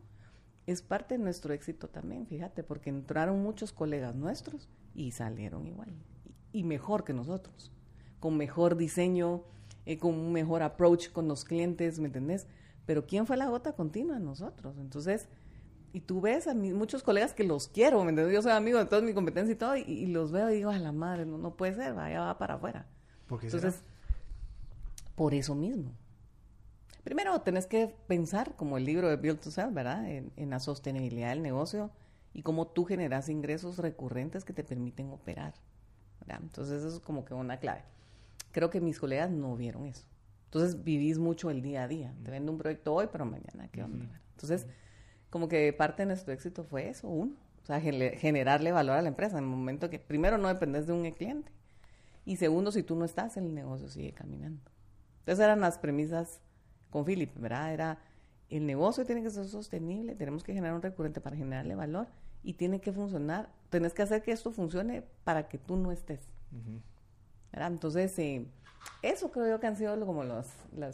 es 0.67 0.83
parte 0.83 1.17
de 1.17 1.25
nuestro 1.25 1.53
éxito 1.53 1.89
también, 1.89 2.27
fíjate, 2.27 2.63
porque 2.63 2.91
entraron 2.91 3.43
muchos 3.43 3.73
colegas 3.73 4.15
nuestros 4.15 4.69
y 4.95 5.11
salieron 5.13 5.67
igual, 5.67 5.93
y, 6.53 6.65
mejor 6.65 7.05
que 7.05 7.13
nosotros, 7.13 7.73
con 8.19 8.37
mejor 8.37 8.77
diseño, 8.77 9.45
eh, 9.91 9.99
con 9.99 10.15
un 10.15 10.33
mejor 10.33 10.63
approach 10.63 11.11
con 11.11 11.27
los 11.27 11.45
clientes, 11.45 11.99
¿me 11.99 12.07
entendés? 12.07 12.47
Pero 12.87 13.07
¿quién 13.07 13.27
fue 13.27 13.37
la 13.37 13.49
gota 13.49 13.73
continua? 13.73 14.21
Nosotros. 14.21 14.77
Entonces, 14.79 15.29
y 15.93 15.99
tú 15.99 16.21
ves 16.21 16.47
a 16.47 16.55
muchos 16.55 17.03
colegas 17.03 17.35
que 17.35 17.43
los 17.43 17.67
quiero, 17.67 18.05
¿me 18.05 18.11
entiendes? 18.11 18.33
Yo 18.33 18.41
soy 18.41 18.53
amigo 18.53 18.79
de 18.79 18.85
toda 18.85 19.03
mi 19.03 19.13
competencia 19.13 19.53
y 19.53 19.57
todo, 19.57 19.77
y, 19.77 20.07
los 20.07 20.31
veo 20.31 20.49
y 20.49 20.55
digo, 20.55 20.71
a 20.71 20.79
la 20.79 20.93
madre, 20.93 21.27
no, 21.27 21.39
no 21.39 21.57
puede 21.57 21.75
ser, 21.75 21.95
vaya, 21.95 22.21
va 22.21 22.39
para 22.39 22.55
afuera. 22.55 22.87
¿Por 23.27 23.45
Entonces, 23.45 23.83
por 25.17 25.35
eso 25.35 25.57
mismo. 25.57 25.91
Primero, 27.03 27.41
tenés 27.41 27.67
que 27.67 27.93
pensar, 28.07 28.55
como 28.55 28.79
el 28.79 28.85
libro 28.85 29.09
de 29.09 29.17
Build 29.17 29.41
to 29.41 29.51
Sell, 29.51 29.73
¿verdad? 29.73 30.09
En, 30.09 30.51
la 30.51 30.61
sostenibilidad 30.61 31.31
del 31.31 31.43
negocio 31.43 31.91
y 32.33 32.43
cómo 32.43 32.69
tú 32.69 32.85
generas 32.85 33.29
ingresos 33.29 33.79
recurrentes 33.79 34.45
que 34.45 34.53
te 34.53 34.63
permiten 34.63 35.11
operar. 35.11 35.55
¿verdad? 36.21 36.39
Entonces, 36.43 36.85
eso 36.85 36.97
es 36.99 37.03
como 37.03 37.25
que 37.25 37.35
una 37.35 37.59
clave. 37.59 37.83
Creo 38.52 38.71
que 38.71 38.80
mis 38.80 38.99
colegas 38.99 39.30
no 39.30 39.57
vieron 39.57 39.87
eso. 39.87 40.07
Entonces, 40.47 40.83
vivís 40.83 41.19
mucho 41.19 41.50
el 41.50 41.62
día 41.62 41.85
a 41.85 41.88
día. 41.88 42.14
Te 42.25 42.30
vendo 42.30 42.50
un 42.50 42.59
proyecto 42.59 42.95
hoy, 42.95 43.09
pero 43.11 43.25
mañana, 43.25 43.69
¿qué 43.71 43.83
onda? 43.83 44.21
Entonces, 44.33 44.66
como 45.30 45.49
que 45.49 45.73
parte 45.73 46.02
de 46.02 46.07
nuestro 46.07 46.33
éxito 46.33 46.64
fue 46.64 46.88
eso, 46.88 47.09
uno. 47.09 47.35
O 47.62 47.66
sea, 47.66 47.80
generarle 47.80 48.73
valor 48.73 48.97
a 48.97 49.02
la 49.02 49.09
empresa 49.09 49.38
en 49.38 49.45
el 49.45 49.50
momento 49.50 49.90
que, 49.90 49.99
primero, 49.99 50.38
no 50.38 50.49
dependes 50.49 50.87
de 50.87 50.92
un 50.92 51.09
cliente. 51.12 51.52
Y 52.25 52.37
segundo, 52.37 52.73
si 52.73 52.83
tú 52.83 52.97
no 52.97 53.04
estás, 53.04 53.37
el 53.37 53.54
negocio 53.54 53.88
sigue 53.88 54.12
caminando. 54.12 54.61
Entonces, 55.21 55.45
eran 55.45 55.61
las 55.61 55.78
premisas 55.78 56.40
con 56.90 57.04
Philip, 57.04 57.37
¿verdad? 57.38 57.73
Era 57.73 57.99
el 58.49 58.66
negocio 58.66 59.04
tiene 59.07 59.23
que 59.23 59.30
ser 59.30 59.47
sostenible, 59.47 60.16
tenemos 60.16 60.42
que 60.42 60.52
generar 60.52 60.75
un 60.75 60.83
recurrente 60.83 61.21
para 61.21 61.37
generarle 61.37 61.76
valor 61.76 62.09
y 62.42 62.54
tiene 62.54 62.80
que 62.80 62.92
funcionar, 62.92 63.49
tienes 63.69 63.95
que 63.95 64.02
hacer 64.02 64.23
que 64.23 64.33
esto 64.33 64.50
funcione 64.50 65.04
para 65.23 65.49
que 65.49 65.57
tú 65.57 65.76
no 65.76 65.92
estés. 65.92 66.28
Entonces, 67.52 68.19
eh, 68.19 68.47
eso 69.02 69.30
creo 69.30 69.49
yo 69.49 69.61
que 69.61 69.66
han 69.66 69.76
sido 69.76 69.99
como 70.07 70.25
los, 70.25 70.47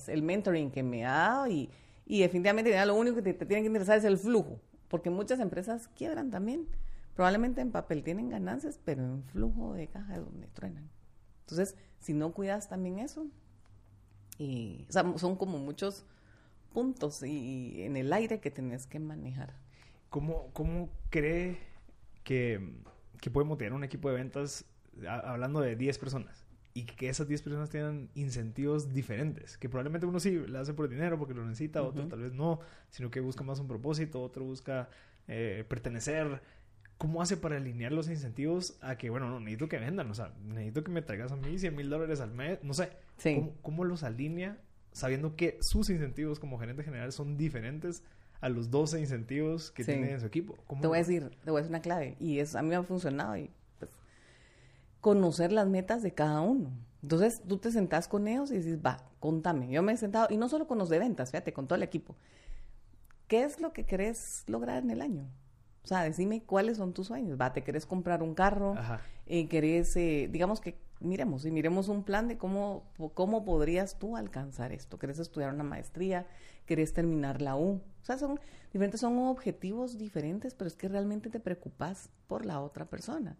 el 0.09 0.23
mentoring 0.23 0.71
que 0.71 0.83
me 0.83 1.05
ha 1.05 1.13
dado 1.13 1.47
y, 1.49 1.71
y 2.07 2.21
definitivamente 2.21 2.87
lo 2.87 2.95
único 2.95 3.17
que 3.17 3.33
te, 3.33 3.47
tiene 3.47 3.63
que 3.63 3.67
interesar 3.67 3.99
es 3.99 4.05
el 4.05 4.19
flujo, 4.19 4.61
porque 4.89 5.11
muchas 5.11 5.41
empresas 5.41 5.89
quiebran 5.89 6.31
también. 6.31 6.67
Probablemente 7.15 7.61
en 7.61 7.73
papel 7.73 8.03
tienen 8.03 8.29
ganancias, 8.29 8.79
pero 8.85 9.03
en 9.03 9.23
flujo 9.25 9.75
de 9.75 9.89
caja 9.89 10.15
es 10.15 10.21
donde 10.25 10.47
truenan. 10.49 10.89
Entonces, 11.41 11.77
si 11.99 12.13
no 12.13 12.33
cuidas 12.33 12.69
también 12.69 12.99
eso, 12.99 13.27
y, 14.39 14.87
son 14.91 15.37
como 15.37 15.59
muchos 15.59 16.05
puntos 16.73 17.23
y, 17.23 17.83
en 17.83 17.97
el 17.97 18.13
aire 18.13 18.41
que 18.41 18.51
tenés 18.51 18.87
que 18.87 18.99
manejar. 18.99 19.55
¿Cómo, 20.11 20.51
cómo 20.53 20.91
cree 21.11 21.59
que, 22.23 22.75
que 23.21 23.31
puede 23.31 23.47
motivar 23.47 23.73
un 23.73 23.85
equipo 23.85 24.11
de 24.11 24.17
ventas 24.17 24.65
hablando 25.07 25.61
de 25.61 25.75
10 25.75 25.99
personas? 25.99 26.46
Y 26.77 26.85
que 26.85 27.09
esas 27.09 27.27
10 27.27 27.41
personas 27.41 27.71
tengan 27.71 28.11
incentivos 28.15 28.93
diferentes, 28.93 29.57
que 29.57 29.67
probablemente 29.67 30.05
uno 30.05 30.21
sí 30.21 30.33
le 30.47 30.59
hace 30.59 30.75
por 30.75 30.91
dinero 30.91 31.19
porque 31.19 31.33
lo 31.33 31.43
necesita, 31.43 31.83
otro 31.83 32.07
tal 32.07 32.21
vez 32.21 32.35
no, 32.35 32.61
sino 32.91 33.11
que 33.11 33.21
busca 33.21 33.43
más 33.43 33.59
un 33.61 33.67
propósito, 33.67 34.21
otro 34.21 34.45
busca 34.45 34.91
eh, 35.27 35.65
pertenecer. 35.67 36.43
¿Cómo 36.99 37.23
hace 37.23 37.39
para 37.39 37.57
alinear 37.57 37.93
los 37.93 38.11
incentivos 38.11 38.77
a 38.83 38.99
que, 38.99 39.09
bueno, 39.09 39.31
no, 39.31 39.41
necesito 39.41 39.71
que 39.71 39.79
vendan, 39.79 40.11
o 40.11 40.15
sea, 40.15 40.35
necesito 40.45 40.85
que 40.85 40.91
me 40.91 41.01
traigas 41.01 41.33
a 41.33 41.37
mí 41.37 41.59
100 41.59 41.75
mil 41.75 41.89
dólares 41.89 42.21
al 42.21 42.33
mes, 42.33 42.63
no 42.63 42.75
sé, 42.75 42.91
¿Cómo, 43.63 43.85
los 43.85 44.03
alinea 44.03 44.59
sabiendo 44.93 45.35
que 45.35 45.57
sus 45.63 45.89
incentivos 45.89 46.39
como 46.39 46.59
gerente 46.59 46.83
general 46.83 47.11
son 47.11 47.39
diferentes 47.39 48.03
a 48.43 48.51
los 48.51 48.71
12 48.71 49.01
incentivos 49.01 49.71
que 49.71 49.83
tiene 49.83 50.13
en 50.13 50.21
su 50.21 50.27
equipo? 50.27 50.59
te 50.79 50.87
voy 50.87 50.97
a 50.97 51.01
decir, 51.01 51.31
te 51.43 51.51
voy 51.51 51.61
a 51.61 51.63
decir 51.63 51.71
una 51.71 51.81
clave 51.81 52.17
y 52.21 52.39
es, 52.39 52.55
a 52.55 52.61
mí 52.61 52.69
me 52.69 52.77
ha 52.77 52.83
funcionado 52.83 53.39
y 53.39 53.51
conocer 55.07 55.53
las 55.53 55.69
metas 55.69 56.03
de 56.03 56.15
cada 56.15 56.41
uno. 56.41 56.73
Entonces 57.01 57.41
tú 57.47 57.59
te 57.59 57.71
sentás 57.71 58.09
con 58.09 58.27
ellos 58.27 58.51
y 58.51 58.57
dices, 58.57 58.81
va, 58.85 59.05
contame. 59.21 59.69
Yo 59.71 59.81
me 59.81 59.93
he 59.93 59.97
sentado, 59.97 60.27
y 60.31 60.37
no 60.37 60.49
solo 60.49 60.67
con 60.67 60.79
los 60.79 60.89
de 60.89 60.99
ventas, 60.99 61.31
fíjate, 61.31 61.53
con 61.53 61.69
todo 61.69 61.77
el 61.77 61.85
equipo. 61.85 62.17
¿Qué 63.29 63.45
es 63.45 63.61
lo 63.61 63.73
que 63.73 63.85
querés 63.85 64.43
lograr 64.49 64.83
en 64.83 64.91
el 64.91 65.01
año? 65.01 65.29
O 65.85 65.87
sea, 65.87 66.03
decime 66.03 66.43
cuáles 66.43 66.79
son 66.79 66.93
tus 66.93 67.07
sueños. 67.07 67.39
Va, 67.41 67.53
te 67.53 67.63
querés 67.63 67.87
comprar 67.87 68.21
un 68.21 68.35
carro, 68.35 68.75
eh, 69.27 69.47
querés, 69.47 69.97
eh, 69.97 70.29
digamos 70.29 70.61
que 70.61 70.77
miremos, 70.99 71.45
y 71.47 71.53
miremos 71.53 71.87
un 71.87 72.03
plan 72.03 72.27
de 72.27 72.37
cómo, 72.37 72.83
cómo 73.15 73.45
podrías 73.45 74.01
tú 74.01 74.17
alcanzar 74.17 74.73
esto. 74.73 74.99
¿Querés 74.99 75.21
estudiar 75.21 75.55
una 75.55 75.63
maestría? 75.63 76.27
¿Querés 76.65 76.93
terminar 76.93 77.43
la 77.43 77.55
U? 77.55 77.81
O 78.03 78.05
sea, 78.05 78.19
son 78.19 78.41
diferentes, 78.73 79.03
son 79.03 79.17
objetivos 79.21 79.99
diferentes, 79.99 80.57
pero 80.57 80.67
es 80.67 80.75
que 80.75 80.89
realmente 80.89 81.31
te 81.31 81.39
preocupas 81.39 82.11
por 82.27 82.45
la 82.45 82.61
otra 82.61 82.87
persona. 82.87 83.37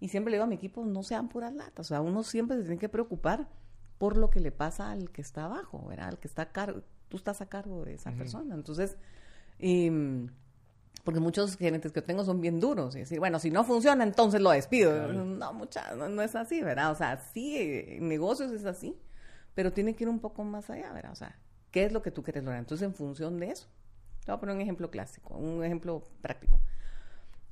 Y 0.00 0.08
siempre 0.08 0.30
le 0.30 0.36
digo 0.36 0.44
a 0.44 0.48
mi 0.48 0.56
equipo, 0.56 0.84
no 0.84 1.02
sean 1.02 1.28
puras 1.28 1.52
latas. 1.52 1.86
O 1.86 1.88
sea, 1.88 2.00
uno 2.00 2.22
siempre 2.22 2.56
se 2.56 2.62
tiene 2.62 2.78
que 2.78 2.88
preocupar 2.88 3.48
por 3.98 4.16
lo 4.16 4.30
que 4.30 4.40
le 4.40 4.50
pasa 4.50 4.90
al 4.90 5.10
que 5.10 5.20
está 5.20 5.44
abajo, 5.44 5.84
¿verdad? 5.86 6.08
Al 6.08 6.18
que 6.18 6.26
está 6.26 6.42
a 6.42 6.52
cargo, 6.52 6.82
tú 7.08 7.18
estás 7.18 7.42
a 7.42 7.46
cargo 7.46 7.84
de 7.84 7.94
esa 7.94 8.12
persona. 8.12 8.54
Entonces, 8.54 8.96
eh, 9.58 10.26
porque 11.04 11.20
muchos 11.20 11.56
gerentes 11.56 11.92
que 11.92 12.02
tengo 12.02 12.24
son 12.24 12.40
bien 12.40 12.60
duros 12.60 12.94
y 12.94 13.00
decir, 13.00 13.18
bueno, 13.18 13.38
si 13.38 13.50
no 13.50 13.64
funciona, 13.64 14.04
entonces 14.04 14.40
lo 14.40 14.50
despido. 14.50 15.12
No, 15.12 15.52
mucha, 15.52 15.94
no, 15.94 16.22
es 16.22 16.34
así, 16.36 16.62
¿verdad? 16.62 16.90
O 16.90 16.94
sea, 16.94 17.16
sí, 17.32 17.56
en 17.58 18.08
negocios 18.08 18.52
es 18.52 18.64
así, 18.64 18.98
pero 19.54 19.72
tiene 19.72 19.94
que 19.94 20.04
ir 20.04 20.10
un 20.10 20.20
poco 20.20 20.44
más 20.44 20.68
allá, 20.70 20.92
¿verdad? 20.92 21.12
O 21.12 21.16
sea, 21.16 21.38
¿qué 21.70 21.84
es 21.84 21.92
lo 21.92 22.02
que 22.02 22.10
tú 22.10 22.22
quieres 22.22 22.44
lograr? 22.44 22.60
Entonces, 22.60 22.86
en 22.86 22.94
función 22.94 23.38
de 23.38 23.50
eso, 23.50 23.68
te 24.24 24.30
voy 24.30 24.36
a 24.36 24.40
poner 24.40 24.56
un 24.56 24.60
ejemplo 24.60 24.90
clásico, 24.90 25.36
un 25.36 25.64
ejemplo 25.64 26.06
práctico. 26.20 26.60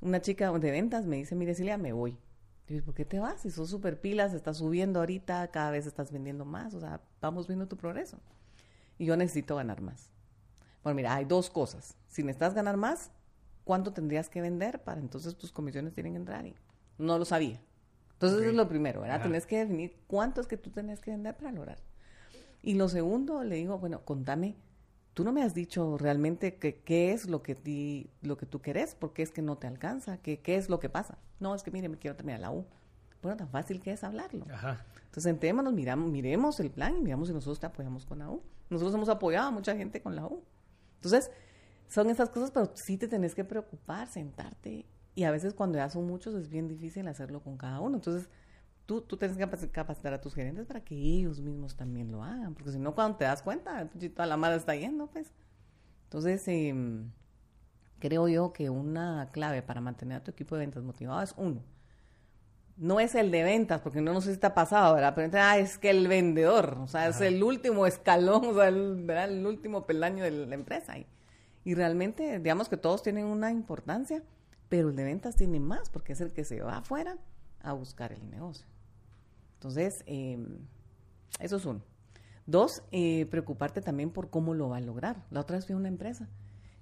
Una 0.01 0.21
chica 0.21 0.51
de 0.51 0.71
ventas 0.71 1.05
me 1.05 1.17
dice, 1.17 1.35
mire, 1.35 1.55
Celia, 1.55 1.77
me 1.77 1.91
voy. 1.91 2.17
Y 2.69 2.81
¿por 2.81 2.93
qué 2.93 3.03
te 3.03 3.19
vas? 3.19 3.41
Si 3.41 3.49
sos 3.49 3.69
súper 3.69 3.99
pilas, 3.99 4.33
estás 4.33 4.57
subiendo 4.57 4.99
ahorita, 4.99 5.47
cada 5.49 5.71
vez 5.71 5.87
estás 5.87 6.11
vendiendo 6.11 6.45
más, 6.45 6.73
o 6.75 6.79
sea, 6.79 7.01
vamos 7.19 7.47
viendo 7.47 7.67
tu 7.67 7.77
progreso. 7.77 8.19
Y 8.97 9.05
yo 9.05 9.17
necesito 9.17 9.55
ganar 9.55 9.81
más. 9.81 10.11
Bueno, 10.83 10.95
mira, 10.95 11.15
hay 11.15 11.25
dos 11.25 11.49
cosas. 11.49 11.95
Si 12.07 12.21
necesitas 12.21 12.53
ganar 12.53 12.77
más, 12.77 13.11
cuánto 13.63 13.91
tendrías 13.91 14.29
que 14.29 14.41
vender 14.41 14.83
para 14.83 15.01
entonces 15.01 15.35
tus 15.35 15.51
comisiones 15.51 15.93
tienen 15.93 16.13
que 16.13 16.19
entrar 16.19 16.45
y 16.45 16.55
no 16.97 17.17
lo 17.17 17.25
sabía. 17.25 17.59
Entonces 18.13 18.39
eso 18.39 18.49
es 18.49 18.55
lo 18.55 18.67
primero, 18.67 19.01
¿verdad? 19.01 19.21
Tenés 19.23 19.45
que 19.45 19.59
definir 19.59 19.95
cuánto 20.07 20.41
es 20.41 20.47
que 20.47 20.57
tú 20.57 20.69
tenés 20.69 20.99
que 20.99 21.11
vender 21.11 21.37
para 21.37 21.51
lograr. 21.51 21.77
Y 22.61 22.73
lo 22.73 22.89
segundo, 22.89 23.43
le 23.43 23.55
digo, 23.55 23.77
bueno, 23.79 24.03
contame, 24.03 24.57
tú 25.19 25.25
no 25.25 25.33
me 25.33 25.43
has 25.43 25.53
dicho 25.53 25.97
realmente 25.97 26.55
qué 26.55 27.11
es 27.11 27.27
lo 27.27 27.43
que, 27.43 27.53
ti, 27.53 28.09
lo 28.21 28.37
que 28.37 28.45
tú 28.45 28.61
querés, 28.61 28.95
por 28.95 29.11
qué 29.11 29.21
es 29.21 29.31
que 29.31 29.41
no 29.41 29.57
te 29.57 29.67
alcanza, 29.67 30.15
qué, 30.19 30.39
qué 30.39 30.55
es 30.55 30.69
lo 30.69 30.79
que 30.79 30.87
pasa. 30.87 31.17
No, 31.41 31.53
es 31.53 31.61
que 31.61 31.71
mire, 31.71 31.89
me 31.89 31.97
quiero 31.97 32.15
terminar 32.15 32.39
la 32.39 32.51
U. 32.51 32.65
Bueno, 33.21 33.35
tan 33.35 33.49
fácil 33.49 33.81
que 33.81 33.91
es 33.91 34.05
hablarlo. 34.05 34.45
Ajá. 34.49 34.85
Entonces 34.95 35.23
sentémonos, 35.23 35.73
miramos, 35.73 36.09
miremos 36.09 36.57
el 36.61 36.71
plan 36.71 36.95
y 36.95 37.01
miramos 37.01 37.27
si 37.27 37.33
nosotros 37.33 37.59
te 37.59 37.65
apoyamos 37.65 38.05
con 38.05 38.19
la 38.19 38.29
U. 38.29 38.41
Nosotros 38.69 38.95
hemos 38.95 39.09
apoyado 39.09 39.49
a 39.49 39.51
mucha 39.51 39.75
gente 39.75 40.01
con 40.01 40.15
la 40.15 40.25
U. 40.25 40.41
Entonces, 40.95 41.29
son 41.89 42.09
esas 42.09 42.29
cosas, 42.29 42.51
pero 42.51 42.71
sí 42.75 42.95
te 42.95 43.09
tenés 43.09 43.35
que 43.35 43.43
preocupar, 43.43 44.07
sentarte. 44.07 44.85
Y 45.15 45.25
a 45.25 45.31
veces 45.31 45.53
cuando 45.53 45.79
ya 45.79 45.89
son 45.89 46.07
muchos 46.07 46.33
es 46.33 46.47
bien 46.47 46.69
difícil 46.69 47.05
hacerlo 47.09 47.43
con 47.43 47.57
cada 47.57 47.81
uno. 47.81 47.97
Entonces, 47.97 48.29
tú, 48.89 49.01
tú 49.01 49.17
tienes 49.17 49.37
que 49.37 49.69
capacitar 49.69 50.15
a 50.15 50.19
tus 50.19 50.33
gerentes 50.33 50.65
para 50.65 50.83
que 50.83 50.95
ellos 50.95 51.39
mismos 51.41 51.75
también 51.75 52.11
lo 52.11 52.23
hagan. 52.23 52.55
Porque 52.55 52.71
si 52.71 52.79
no, 52.79 52.95
cuando 52.95 53.19
te 53.19 53.25
das 53.25 53.43
cuenta, 53.43 53.87
toda 53.87 54.25
la 54.25 54.35
madre 54.35 54.57
está 54.57 54.75
yendo, 54.75 55.05
pues. 55.05 55.31
Entonces, 56.05 56.47
em, 56.47 57.11
creo 57.99 58.27
yo 58.27 58.51
que 58.51 58.71
una 58.71 59.29
clave 59.31 59.61
para 59.61 59.79
mantener 59.79 60.17
a 60.17 60.23
tu 60.23 60.31
equipo 60.31 60.55
de 60.55 60.61
ventas 60.61 60.81
motivado 60.81 61.21
es 61.21 61.35
uno. 61.37 61.61
No 62.77 62.99
es 62.99 63.13
el 63.13 63.29
de 63.29 63.43
ventas, 63.43 63.79
porque 63.81 64.01
no, 64.01 64.11
no 64.11 64.21
sé 64.21 64.29
si 64.29 64.33
está 64.33 64.55
pasado, 64.55 64.95
¿verdad? 64.95 65.13
Pero 65.13 65.29
ah, 65.39 65.59
es 65.59 65.77
que 65.77 65.91
el 65.91 66.07
vendedor, 66.07 66.79
o 66.79 66.87
sea, 66.87 67.09
es 67.09 67.21
el 67.21 67.43
último 67.43 67.85
escalón, 67.85 68.43
o 68.47 68.53
sea, 68.55 68.69
el, 68.69 69.03
¿verdad? 69.03 69.29
el 69.29 69.45
último 69.45 69.85
peldaño 69.85 70.23
de 70.23 70.31
la 70.31 70.55
empresa. 70.55 70.97
Y, 70.97 71.05
y 71.63 71.75
realmente, 71.75 72.39
digamos 72.39 72.69
que 72.69 72.77
todos 72.77 73.03
tienen 73.03 73.25
una 73.25 73.51
importancia, 73.51 74.23
pero 74.67 74.89
el 74.89 74.95
de 74.95 75.03
ventas 75.03 75.35
tiene 75.35 75.59
más 75.59 75.91
porque 75.91 76.13
es 76.13 76.21
el 76.21 76.33
que 76.33 76.43
se 76.43 76.59
va 76.63 76.77
afuera 76.77 77.19
a 77.61 77.73
buscar 77.73 78.13
el 78.13 78.31
negocio. 78.31 78.65
Entonces, 79.59 80.03
em, 80.05 80.59
eso 81.41 81.57
es 81.57 81.65
uno. 81.65 81.81
Dos, 82.45 82.81
eh, 82.91 83.25
preocuparte 83.29 83.81
también 83.81 84.09
por 84.09 84.29
cómo 84.29 84.53
lo 84.53 84.69
va 84.69 84.77
a 84.77 84.81
lograr. 84.81 85.25
La 85.31 85.41
otra 85.41 85.57
vez 85.57 85.65
fui 85.65 85.73
a 85.73 85.77
una 85.77 85.89
empresa 85.89 86.29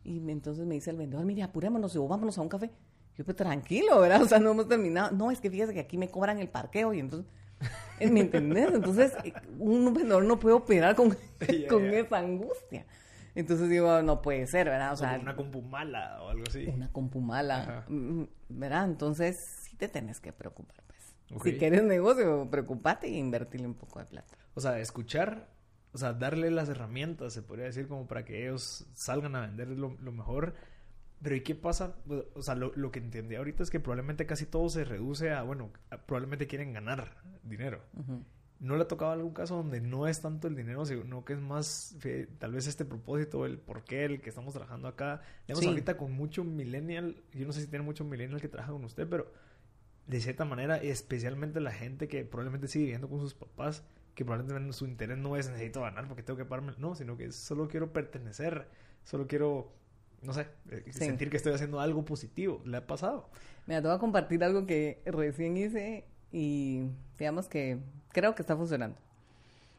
y 0.03 0.17
entonces 0.29 0.67
me 0.67 0.75
dice 0.75 0.91
el 0.91 0.97
vendedor, 0.97 1.25
mire, 1.25 1.41
apurémonos 1.41 1.95
o 1.95 2.07
vámonos 2.07 2.37
a 2.37 2.41
un 2.41 2.49
café. 2.49 2.69
Yo, 3.17 3.25
pues 3.25 3.35
tranquilo, 3.35 3.99
¿verdad? 3.99 4.21
O 4.23 4.27
sea, 4.27 4.37
no 4.37 4.51
hemos 4.51 4.67
terminado. 4.67 5.11
No, 5.11 5.31
es 5.31 5.41
que 5.41 5.49
fíjese 5.49 5.73
que 5.73 5.79
aquí 5.79 5.97
me 5.97 6.07
cobran 6.07 6.37
el 6.37 6.49
parqueo 6.49 6.93
y 6.93 6.99
entonces, 6.99 7.31
¿me 8.11 8.19
entendés? 8.19 8.69
Entonces, 8.71 9.13
un 9.57 9.91
vendedor 9.91 10.23
no 10.23 10.39
puede 10.39 10.55
operar 10.55 10.95
con, 10.95 11.17
con 11.69 11.85
esa 11.85 12.19
angustia. 12.19 12.85
Entonces 13.33 13.69
digo, 13.69 14.03
no 14.03 14.21
puede 14.21 14.45
ser, 14.45 14.69
¿verdad? 14.69 14.93
O 14.93 14.97
sea, 14.97 15.17
una 15.19 15.35
compu 15.35 15.63
mala 15.63 16.21
o 16.21 16.29
algo 16.29 16.43
así. 16.47 16.65
Una 16.67 16.91
compu 16.91 17.21
mala, 17.21 17.85
mm, 17.87 18.23
¿verdad? 18.49 18.85
Entonces, 18.85 19.37
sí 19.63 19.75
te 19.75 19.87
tenés 19.87 20.19
que 20.19 20.31
preocupar, 20.31 20.83
pues. 21.29 21.43
Si 21.43 21.59
quieres 21.59 21.83
negocio, 21.83 22.47
preocupate 22.49 23.07
y 23.09 23.17
invertirle 23.17 23.67
un 23.67 23.75
poco 23.75 23.99
de 23.99 24.05
plata. 24.05 24.37
O 24.53 24.61
sea, 24.61 24.79
escuchar, 24.79 25.47
o 25.91 25.97
sea, 25.97 26.13
darle 26.13 26.51
las 26.51 26.69
herramientas, 26.69 27.33
se 27.33 27.41
podría 27.41 27.65
decir, 27.65 27.87
como 27.87 28.07
para 28.07 28.23
que 28.23 28.43
ellos 28.43 28.85
salgan 28.93 29.35
a 29.35 29.41
vender 29.41 29.67
lo, 29.69 29.89
mejor. 30.11 30.55
Pero 31.21 31.35
¿y 31.35 31.41
qué 31.41 31.55
pasa? 31.55 31.95
O 32.35 32.41
sea, 32.41 32.55
lo, 32.55 32.91
que 32.91 32.99
entendí 32.99 33.35
ahorita 33.35 33.63
es 33.63 33.69
que 33.69 33.79
probablemente 33.79 34.25
casi 34.25 34.45
todo 34.45 34.69
se 34.69 34.85
reduce 34.85 35.31
a, 35.31 35.43
bueno, 35.43 35.71
probablemente 36.05 36.47
quieren 36.47 36.73
ganar 36.73 37.17
dinero. 37.43 37.81
¿No 38.59 38.75
le 38.75 38.83
ha 38.83 38.87
tocado 38.87 39.11
algún 39.11 39.33
caso 39.33 39.55
donde 39.55 39.81
no 39.81 40.07
es 40.07 40.21
tanto 40.21 40.47
el 40.47 40.55
dinero, 40.55 40.85
sino 40.85 41.23
que 41.23 41.33
es 41.33 41.39
más 41.39 41.95
tal 42.39 42.53
vez 42.53 42.65
este 42.65 42.85
propósito, 42.85 43.45
el 43.45 43.59
por 43.59 43.83
qué, 43.83 44.05
el 44.05 44.21
que 44.21 44.29
estamos 44.29 44.53
trabajando 44.53 44.87
acá? 44.87 45.21
Tenemos 45.45 45.65
ahorita 45.65 45.97
con 45.97 46.11
mucho 46.11 46.43
millennial, 46.43 47.15
yo 47.33 47.45
no 47.45 47.53
sé 47.53 47.61
si 47.61 47.67
tiene 47.67 47.85
mucho 47.85 48.03
millennial 48.03 48.41
que 48.41 48.47
trabaja 48.47 48.71
con 48.71 48.83
usted, 48.85 49.07
pero 49.07 49.31
de 50.07 50.21
cierta 50.21 50.45
manera, 50.45 50.77
especialmente 50.77 51.59
la 51.59 51.71
gente 51.71 52.07
que 52.07 52.23
probablemente 52.23 52.67
sigue 52.67 52.85
viviendo 52.85 53.09
con 53.09 53.19
sus 53.19 53.33
papás, 53.33 53.83
que 54.15 54.25
probablemente 54.25 54.73
su 54.73 54.85
interés 54.85 55.17
no 55.17 55.35
es 55.35 55.49
necesito 55.49 55.81
ganar 55.81 56.07
porque 56.07 56.23
tengo 56.23 56.37
que 56.37 56.45
pagarme, 56.45 56.73
no, 56.77 56.95
sino 56.95 57.17
que 57.17 57.31
solo 57.31 57.67
quiero 57.67 57.91
pertenecer, 57.91 58.67
solo 59.03 59.27
quiero, 59.27 59.73
no 60.21 60.33
sé, 60.33 60.47
eh, 60.71 60.91
sentir 60.91 61.29
que 61.29 61.37
estoy 61.37 61.53
haciendo 61.53 61.79
algo 61.79 62.05
positivo. 62.05 62.61
¿Le 62.65 62.77
ha 62.77 62.87
pasado? 62.87 63.29
Me 63.67 63.75
te 63.75 63.87
voy 63.87 63.95
a 63.95 63.99
compartir 63.99 64.43
algo 64.43 64.65
que 64.65 65.01
recién 65.05 65.57
hice 65.57 66.05
y 66.31 66.83
digamos 67.19 67.47
que 67.47 67.79
creo 68.11 68.33
que 68.33 68.41
está 68.41 68.55
funcionando. 68.55 68.97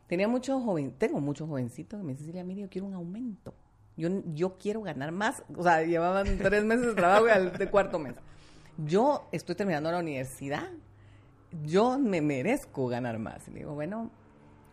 Tenía 0.07 0.29
muchos 0.29 0.63
joven, 0.63 0.93
tengo 0.93 1.21
muchos 1.21 1.49
jovencitos 1.49 1.99
que 1.99 2.05
me 2.07 2.15
dicen, 2.15 2.47
mire, 2.47 2.63
yo 2.63 2.69
quiero 2.71 2.87
un 2.87 2.95
aumento. 2.95 3.55
Yo, 3.97 4.09
yo 4.35 4.57
quiero 4.59 4.83
ganar 4.83 5.11
más. 5.11 5.43
O 5.57 5.63
sea, 5.63 5.83
llevaban 5.83 6.39
tres 6.39 6.65
meses 6.65 6.87
de 6.87 6.95
trabajo 6.95 7.27
y 7.27 7.31
al 7.31 7.53
de 7.53 7.69
cuarto 7.69 7.99
mes. 7.99 8.15
Yo 8.79 9.29
estoy 9.33 9.55
terminando 9.55 9.91
la 9.91 9.99
universidad. 9.99 10.71
Yo 11.65 11.99
me 11.99 12.21
merezco 12.21 12.89
ganar 12.89 13.19
más. 13.19 13.49
Y 13.49 13.51
digo, 13.51 13.75
bueno, 13.75 14.11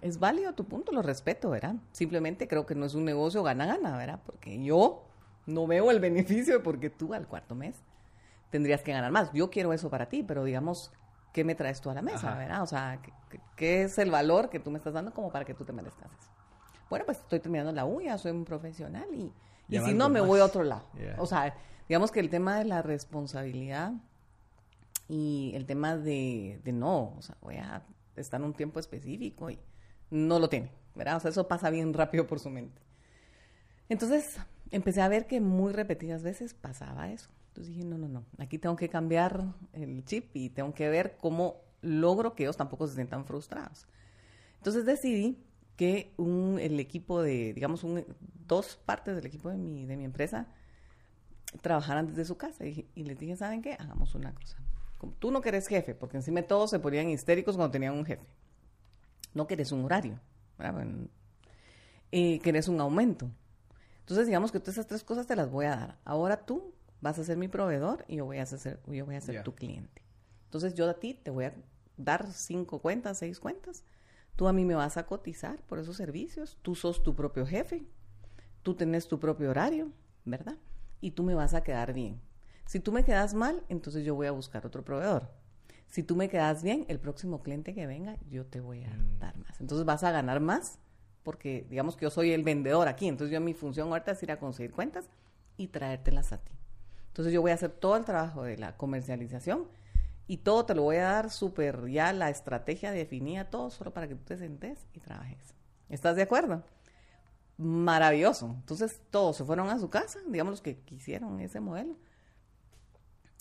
es 0.02 0.20
válido 0.20 0.54
tu 0.54 0.66
punto, 0.66 0.92
lo 0.92 1.02
respeto, 1.02 1.50
¿verdad? 1.50 1.76
Simplemente 1.92 2.48
creo 2.48 2.66
que 2.66 2.76
no 2.76 2.86
es 2.86 2.94
un 2.94 3.06
negocio 3.06 3.42
gana-gana, 3.42 3.98
¿verdad? 3.98 4.20
Porque 4.24 4.64
yo 4.64 5.04
no 5.48 5.66
veo 5.66 5.90
el 5.90 6.00
beneficio 6.00 6.62
porque 6.62 6.90
tú 6.90 7.14
al 7.14 7.28
cuarto 7.28 7.56
mes 7.56 7.76
tendrías 8.52 8.84
que 8.84 8.92
ganar 8.92 9.12
más. 9.12 9.32
Yo 9.34 9.50
quiero 9.50 9.74
eso 9.74 9.90
para 9.90 10.08
ti, 10.08 10.24
pero 10.24 10.44
digamos, 10.44 10.92
¿qué 11.34 11.44
me 11.44 11.56
traes 11.56 11.82
tú 11.82 11.90
a 11.90 11.96
la 11.96 12.04
mesa, 12.04 12.36
verdad? 12.36 12.62
O 12.62 12.68
sea, 12.68 13.00
¿qué, 13.56 13.84
es 13.84 13.98
el 13.98 14.12
valor 14.12 14.50
que 14.50 14.60
tú 14.60 14.70
me 14.70 14.78
estás 14.78 14.94
dando 14.94 15.12
como 15.12 15.32
para 15.32 15.46
que 15.46 15.54
tú 15.54 15.66
te 15.66 15.74
merezcas 15.74 16.12
eso? 16.12 16.30
Bueno, 16.90 17.06
pues 17.06 17.18
estoy 17.18 17.40
terminando 17.40 17.72
la 17.72 17.86
uña, 17.86 18.18
soy 18.20 18.32
un 18.32 18.46
profesional 18.46 19.08
y, 19.12 19.34
y 19.68 19.80
si 19.80 19.94
no, 19.96 20.10
me 20.10 20.22
voy 20.22 20.40
a 20.40 20.46
otro 20.46 20.64
lado. 20.64 20.84
O 21.18 21.26
sea, 21.26 21.56
digamos 21.88 22.12
que 22.12 22.20
el 22.20 22.30
tema 22.30 22.58
de 22.58 22.66
la 22.66 22.82
responsabilidad 22.82 23.94
y 25.08 25.52
el 25.56 25.66
tema 25.66 25.98
de, 25.98 26.60
de 26.64 26.72
no, 26.72 27.16
o 27.18 27.22
sea, 27.22 27.38
voy 27.42 27.56
a 27.56 27.84
estar 28.16 28.40
en 28.40 28.48
un 28.48 28.54
tiempo 28.54 28.80
específico 28.80 29.50
y 29.50 29.60
no 30.10 30.40
lo 30.40 30.50
tiene, 30.50 30.72
¿verdad? 30.96 31.18
O 31.18 31.20
sea, 31.20 31.32
eso 31.32 31.48
pasa 31.48 31.70
bien 31.70 31.94
rápido 31.94 32.28
por 32.28 32.40
su 32.40 32.50
mente. 32.50 32.82
Entonces, 33.90 34.38
empecé 34.72 35.02
a 35.02 35.08
ver 35.08 35.28
que 35.28 35.40
muy 35.42 35.74
repetidas 35.74 36.24
veces 36.24 36.54
pasaba 36.54 37.12
eso. 37.12 37.30
Entonces 37.50 37.74
dije, 37.74 37.86
no, 37.88 37.98
no, 37.98 38.08
no, 38.08 38.26
aquí 38.38 38.58
tengo 38.58 38.76
que 38.76 38.90
cambiar 38.90 39.46
el 39.74 40.04
chip 40.04 40.36
y 40.36 40.50
tengo 40.50 40.74
que 40.74 40.90
ver 40.90 41.18
cómo 41.22 41.62
logro 41.82 42.36
que 42.36 42.44
ellos 42.44 42.58
tampoco 42.58 42.88
se 42.88 42.96
sientan 42.96 43.26
frustrados. 43.26 43.88
Entonces 44.58 44.86
decidí 44.86 45.38
que 45.78 46.14
un, 46.18 46.58
el 46.60 46.80
equipo 46.80 47.22
de, 47.22 47.54
digamos, 47.54 47.84
un, 47.84 48.06
dos 48.48 48.78
partes 48.86 49.16
del 49.16 49.26
equipo 49.26 49.50
de 49.50 49.58
mi, 49.58 49.86
de 49.86 49.96
mi 49.96 50.04
empresa 50.04 50.48
trabajaran 51.62 52.08
desde 52.08 52.26
su 52.26 52.38
casa. 52.38 52.66
Y, 52.66 52.86
les 52.96 53.18
dije, 53.18 53.36
¿saben 53.36 53.62
qué? 53.62 53.74
Hagamos 53.74 54.16
una 54.16 54.34
cosa. 54.34 54.58
Como 54.98 55.14
tú 55.14 55.32
no 55.32 55.42
querés 55.42 55.68
jefe, 55.68 55.96
porque 55.96 56.18
encima 56.18 56.42
todos 56.44 56.70
se 56.70 56.80
ponían 56.80 57.10
histéricos 57.10 57.56
cuando 57.56 57.72
tenían 57.72 57.94
un 57.94 58.06
jefe. 58.06 58.26
No 59.34 59.48
querés 59.48 59.72
un 59.72 59.84
horario. 59.86 60.20
Eh, 62.12 62.40
querés 62.40 62.68
un 62.68 62.80
aumento. 62.80 63.30
Entonces, 64.00 64.28
digamos 64.28 64.52
que 64.52 64.60
todas 64.60 64.76
esas 64.76 64.88
tres 64.88 65.04
cosas 65.04 65.28
te 65.28 65.36
las 65.36 65.50
voy 65.50 65.66
a 65.66 65.76
dar. 65.76 65.98
Ahora 66.06 66.46
tú 66.46 66.74
vas 67.02 67.20
a 67.20 67.24
ser 67.24 67.38
mi 67.38 67.48
proveedor 67.48 68.06
y 68.08 68.18
yo 68.18 68.26
voy 68.26 68.38
a 68.38 68.46
ser, 68.46 68.80
yo 68.88 69.06
voy 69.06 69.16
a 69.16 69.22
ser 69.22 69.44
tu 69.44 69.54
cliente. 69.54 70.02
Entonces 70.46 70.74
yo 70.74 70.90
a 70.90 70.94
ti 70.94 71.14
te 71.14 71.32
voy 71.32 71.46
a 71.46 71.54
dar 71.98 72.32
cinco 72.32 72.80
cuentas, 72.80 73.18
seis 73.18 73.40
cuentas. 73.40 73.84
Tú 74.36 74.48
a 74.48 74.54
mí 74.54 74.66
me 74.66 74.76
vas 74.76 74.98
a 74.98 75.06
cotizar 75.06 75.62
por 75.64 75.80
esos 75.80 75.98
servicios. 75.98 76.58
Tú 76.62 76.76
sos 76.76 77.04
tu 77.04 77.16
propio 77.16 77.46
jefe. 77.46 77.86
Tú 78.62 78.76
tenés 78.76 79.08
tu 79.08 79.20
propio 79.20 79.50
horario, 79.50 79.92
¿verdad? 80.24 80.58
Y 81.06 81.12
tú 81.12 81.22
me 81.22 81.36
vas 81.36 81.54
a 81.54 81.62
quedar 81.62 81.94
bien. 81.94 82.20
Si 82.66 82.80
tú 82.80 82.92
me 82.92 83.04
quedas 83.04 83.36
mal, 83.36 83.62
entonces 83.70 84.04
yo 84.04 84.16
voy 84.16 84.26
a 84.26 84.32
buscar 84.32 84.66
otro 84.66 84.84
proveedor. 84.84 85.30
Si 85.86 86.02
tú 86.02 86.16
me 86.16 86.30
quedas 86.30 86.64
bien, 86.64 86.84
el 86.88 87.00
próximo 87.00 87.44
cliente 87.44 87.76
que 87.76 87.86
venga, 87.86 88.18
yo 88.28 88.48
te 88.48 88.60
voy 88.60 88.84
a 88.86 88.90
mm. 88.90 89.20
dar 89.20 89.38
más. 89.38 89.62
Entonces 89.62 89.86
vas 89.86 90.04
a 90.04 90.10
ganar 90.10 90.40
más 90.40 90.80
porque 91.22 91.68
digamos 91.70 91.96
que 91.96 92.06
yo 92.06 92.10
soy 92.10 92.32
el 92.32 92.42
vendedor 92.42 92.88
aquí. 92.88 93.08
Entonces 93.08 93.32
yo 93.32 93.40
mi 93.40 93.54
función 93.54 93.90
ahorita 93.90 94.14
es 94.14 94.24
ir 94.24 94.32
a 94.32 94.40
conseguir 94.40 94.72
cuentas 94.72 95.08
y 95.58 95.68
traértelas 95.68 96.34
a 96.34 96.40
ti. 96.40 96.54
Entonces 97.10 97.32
yo 97.32 97.44
voy 97.44 97.52
a 97.52 97.54
hacer 97.54 97.70
todo 97.70 97.98
el 97.98 98.04
trabajo 98.04 98.42
de 98.42 98.58
la 98.58 98.76
comercialización 98.76 99.68
y 100.26 100.38
todo 100.38 100.66
te 100.66 100.74
lo 100.74 100.82
voy 100.82 100.96
a 100.96 101.04
dar 101.04 101.30
súper 101.30 101.88
ya 101.88 102.14
la 102.14 102.32
estrategia 102.32 102.90
definida, 102.90 103.52
todo 103.52 103.70
solo 103.70 103.94
para 103.94 104.08
que 104.08 104.16
tú 104.16 104.24
te 104.24 104.38
sentes 104.38 104.88
y 104.92 105.02
trabajes. 105.02 105.54
¿Estás 105.88 106.16
de 106.16 106.24
acuerdo? 106.24 106.64
Maravilloso. 107.58 108.56
Entonces 108.60 109.02
todos 109.10 109.38
se 109.38 109.46
fueron 109.46 109.70
a 109.70 109.80
su 109.80 109.90
casa, 109.90 110.20
digamos 110.28 110.52
los 110.52 110.62
que 110.62 110.80
quisieron 110.80 111.40
ese 111.40 111.60
modelo. 111.60 111.98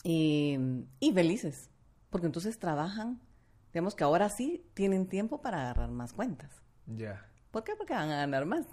Y, 0.03 0.59
y 1.01 1.13
felices, 1.13 1.71
porque 2.11 2.27
entonces 2.27 2.59
trabajan, 2.59 3.21
digamos 3.73 3.95
que 3.95 4.05
ahora 4.05 4.29
sí 4.29 4.67
tienen 4.75 5.07
tiempo 5.07 5.41
para 5.41 5.63
agarrar 5.63 5.91
más 5.91 6.13
cuentas. 6.13 6.51
Ya. 6.87 7.27
¿Por 7.51 7.65
qué? 7.65 7.75
Porque 7.77 7.95
van 7.95 8.11
a 8.11 8.17
ganar 8.17 8.45
más. 8.45 8.67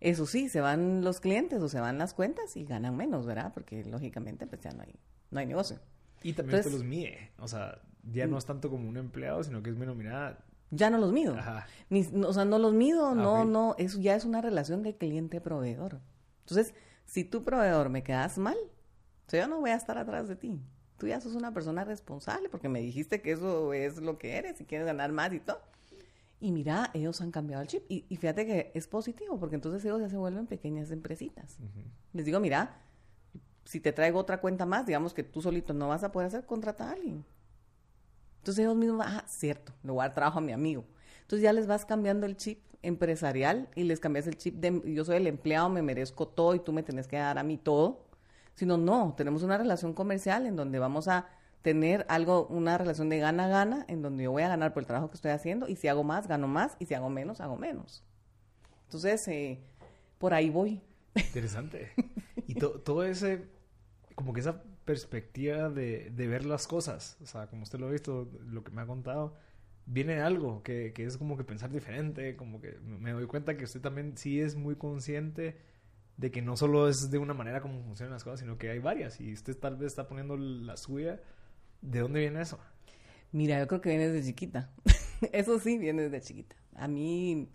Eso 0.00 0.26
sí, 0.26 0.50
se 0.50 0.60
van 0.60 1.02
los 1.02 1.20
clientes 1.20 1.62
o 1.62 1.68
se 1.68 1.80
van 1.80 1.96
las 1.96 2.12
cuentas 2.12 2.56
y 2.56 2.64
ganan 2.64 2.96
menos, 2.96 3.24
¿verdad? 3.24 3.52
Porque 3.54 3.84
lógicamente 3.84 4.46
pues 4.46 4.60
ya 4.60 4.70
no 4.72 4.82
hay, 4.82 4.94
no 5.30 5.40
hay 5.40 5.46
negocio. 5.46 5.78
Y 6.22 6.34
también 6.34 6.58
usted 6.58 6.72
los 6.72 6.84
mide, 6.84 7.30
o 7.38 7.48
sea, 7.48 7.80
ya 8.12 8.26
no 8.26 8.36
es 8.36 8.44
tanto 8.44 8.68
como 8.70 8.88
un 8.88 8.96
empleado, 8.96 9.42
sino 9.42 9.62
que 9.62 9.70
es 9.70 9.76
menos 9.76 9.96
mirada. 9.96 10.44
Ya 10.74 10.90
no 10.90 10.98
los 10.98 11.12
mido. 11.12 11.34
Ajá. 11.34 11.66
o 11.90 12.32
sea, 12.32 12.44
no 12.44 12.58
los 12.58 12.72
mido, 12.72 13.08
ah, 13.08 13.14
no, 13.14 13.44
no, 13.44 13.74
eso 13.78 14.00
ya 14.00 14.14
es 14.14 14.24
una 14.24 14.40
relación 14.40 14.82
de 14.82 14.96
cliente-proveedor. 14.96 16.00
Entonces, 16.40 16.74
si 17.04 17.24
tu 17.24 17.44
proveedor 17.44 17.88
me 17.88 18.02
quedas 18.02 18.38
mal, 18.38 18.56
yo 19.30 19.48
no 19.48 19.60
voy 19.60 19.70
a 19.70 19.76
estar 19.76 19.98
atrás 19.98 20.28
de 20.28 20.36
ti. 20.36 20.60
Tú 20.98 21.06
ya 21.06 21.20
sos 21.20 21.34
una 21.34 21.52
persona 21.52 21.84
responsable 21.84 22.48
porque 22.48 22.68
me 22.68 22.80
dijiste 22.80 23.20
que 23.20 23.32
eso 23.32 23.72
es 23.72 23.98
lo 23.98 24.18
que 24.18 24.36
eres 24.36 24.60
y 24.60 24.64
quieres 24.64 24.86
ganar 24.86 25.12
más 25.12 25.32
y 25.32 25.40
todo. 25.40 25.60
Y 26.40 26.52
mira, 26.52 26.90
ellos 26.92 27.20
han 27.20 27.30
cambiado 27.30 27.62
el 27.62 27.68
chip. 27.68 27.84
Y, 27.88 28.02
fíjate 28.16 28.46
que 28.46 28.70
es 28.74 28.86
positivo, 28.86 29.38
porque 29.38 29.54
entonces 29.54 29.84
ellos 29.84 30.00
ya 30.00 30.08
se 30.08 30.16
vuelven 30.16 30.46
pequeñas 30.46 30.90
empresitas. 30.90 31.56
Les 32.12 32.26
digo, 32.26 32.38
mira, 32.38 32.76
si 33.64 33.80
te 33.80 33.92
traigo 33.92 34.18
otra 34.18 34.40
cuenta 34.40 34.66
más, 34.66 34.86
digamos 34.86 35.14
que 35.14 35.22
tú 35.22 35.40
solito 35.40 35.72
no 35.72 35.88
vas 35.88 36.04
a 36.04 36.12
poder 36.12 36.28
hacer, 36.28 36.44
contrata 36.44 36.88
a 36.88 36.92
alguien. 36.92 37.24
Entonces 38.44 38.62
ellos 38.62 38.76
mismos, 38.76 39.06
ah, 39.08 39.24
cierto, 39.26 39.72
le 39.82 39.90
voy 39.90 40.00
a 40.00 40.08
dar 40.08 40.14
trabajo 40.14 40.36
a 40.38 40.42
mi 40.42 40.52
amigo. 40.52 40.84
Entonces 41.22 41.42
ya 41.42 41.54
les 41.54 41.66
vas 41.66 41.86
cambiando 41.86 42.26
el 42.26 42.36
chip 42.36 42.58
empresarial 42.82 43.70
y 43.74 43.84
les 43.84 44.00
cambias 44.00 44.26
el 44.26 44.36
chip 44.36 44.56
de 44.56 44.82
yo 44.84 45.02
soy 45.06 45.16
el 45.16 45.26
empleado, 45.26 45.70
me 45.70 45.80
merezco 45.80 46.28
todo 46.28 46.54
y 46.54 46.58
tú 46.58 46.70
me 46.70 46.82
tenés 46.82 47.08
que 47.08 47.16
dar 47.16 47.38
a 47.38 47.42
mí 47.42 47.56
todo. 47.56 48.04
Sino, 48.52 48.76
no, 48.76 49.14
tenemos 49.16 49.44
una 49.44 49.56
relación 49.56 49.94
comercial 49.94 50.44
en 50.44 50.56
donde 50.56 50.78
vamos 50.78 51.08
a 51.08 51.26
tener 51.62 52.04
algo, 52.10 52.46
una 52.48 52.76
relación 52.76 53.08
de 53.08 53.18
gana-gana, 53.18 53.86
en 53.88 54.02
donde 54.02 54.24
yo 54.24 54.32
voy 54.32 54.42
a 54.42 54.48
ganar 54.48 54.74
por 54.74 54.82
el 54.82 54.86
trabajo 54.88 55.08
que 55.08 55.14
estoy 55.14 55.30
haciendo, 55.30 55.66
y 55.66 55.76
si 55.76 55.88
hago 55.88 56.04
más, 56.04 56.28
gano 56.28 56.46
más, 56.46 56.76
y 56.78 56.84
si 56.84 56.92
hago 56.92 57.08
menos, 57.08 57.40
hago 57.40 57.56
menos. 57.56 58.04
Entonces, 58.84 59.26
eh, 59.28 59.58
por 60.18 60.34
ahí 60.34 60.50
voy. 60.50 60.82
Interesante. 61.14 61.92
y 62.46 62.56
todo 62.56 63.04
ese, 63.04 63.46
como 64.14 64.34
que 64.34 64.40
esa 64.40 64.62
perspectiva 64.84 65.70
de, 65.70 66.10
de, 66.10 66.26
ver 66.28 66.44
las 66.44 66.66
cosas, 66.66 67.16
o 67.22 67.26
sea, 67.26 67.46
como 67.46 67.62
usted 67.62 67.78
lo 67.78 67.88
ha 67.88 67.90
visto, 67.90 68.30
lo 68.46 68.64
que 68.64 68.72
me 68.72 68.82
ha 68.82 68.86
contado, 68.86 69.36
viene 69.86 70.20
algo 70.20 70.62
que, 70.62 70.92
que 70.92 71.04
es 71.04 71.16
como 71.16 71.36
que 71.36 71.44
pensar 71.44 71.70
diferente, 71.70 72.36
como 72.36 72.60
que 72.60 72.78
me 72.80 73.12
doy 73.12 73.26
cuenta 73.26 73.56
que 73.56 73.64
usted 73.64 73.80
también 73.80 74.16
sí 74.16 74.40
es 74.40 74.56
muy 74.56 74.76
consciente 74.76 75.56
de 76.16 76.30
que 76.30 76.42
no 76.42 76.56
solo 76.56 76.88
es 76.88 77.10
de 77.10 77.18
una 77.18 77.34
manera 77.34 77.60
como 77.60 77.82
funcionan 77.82 78.12
las 78.12 78.24
cosas, 78.24 78.40
sino 78.40 78.58
que 78.58 78.70
hay 78.70 78.78
varias, 78.78 79.20
y 79.20 79.32
usted 79.32 79.56
tal 79.56 79.76
vez 79.76 79.88
está 79.88 80.06
poniendo 80.06 80.36
la 80.36 80.76
suya 80.76 81.20
¿De 81.84 82.00
dónde 82.00 82.20
viene 82.20 82.40
eso? 82.40 82.58
Mira, 83.30 83.58
yo 83.58 83.66
creo 83.66 83.80
que 83.80 83.90
viene 83.90 84.08
desde 84.08 84.26
chiquita. 84.26 84.70
eso 85.32 85.58
sí, 85.58 85.76
viene 85.76 86.08
desde 86.08 86.22
chiquita. 86.22 86.56
A 86.76 86.88
mí, 86.88 87.50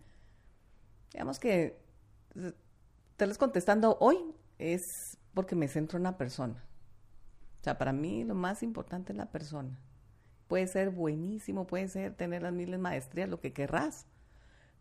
digamos 1.11 1.39
que, 1.39 1.79
te 3.17 3.25
lo 3.25 3.35
contestando 3.35 3.97
hoy, 3.99 4.17
es 4.59 5.17
porque 5.33 5.55
me 5.55 5.67
centro 5.67 5.97
en 5.97 6.01
una 6.01 6.17
persona. 6.17 6.63
O 7.59 7.63
sea, 7.63 7.77
para 7.77 7.91
mí 7.91 8.23
lo 8.23 8.35
más 8.35 8.63
importante 8.63 9.11
es 9.13 9.17
la 9.17 9.31
persona. 9.31 9.79
Puede 10.47 10.67
ser 10.67 10.89
buenísimo, 10.89 11.67
puede 11.67 11.87
ser 11.87 12.15
tener 12.15 12.41
las 12.41 12.53
miles 12.53 12.79
maestrías, 12.79 13.29
lo 13.29 13.39
que 13.39 13.53
querrás. 13.53 14.07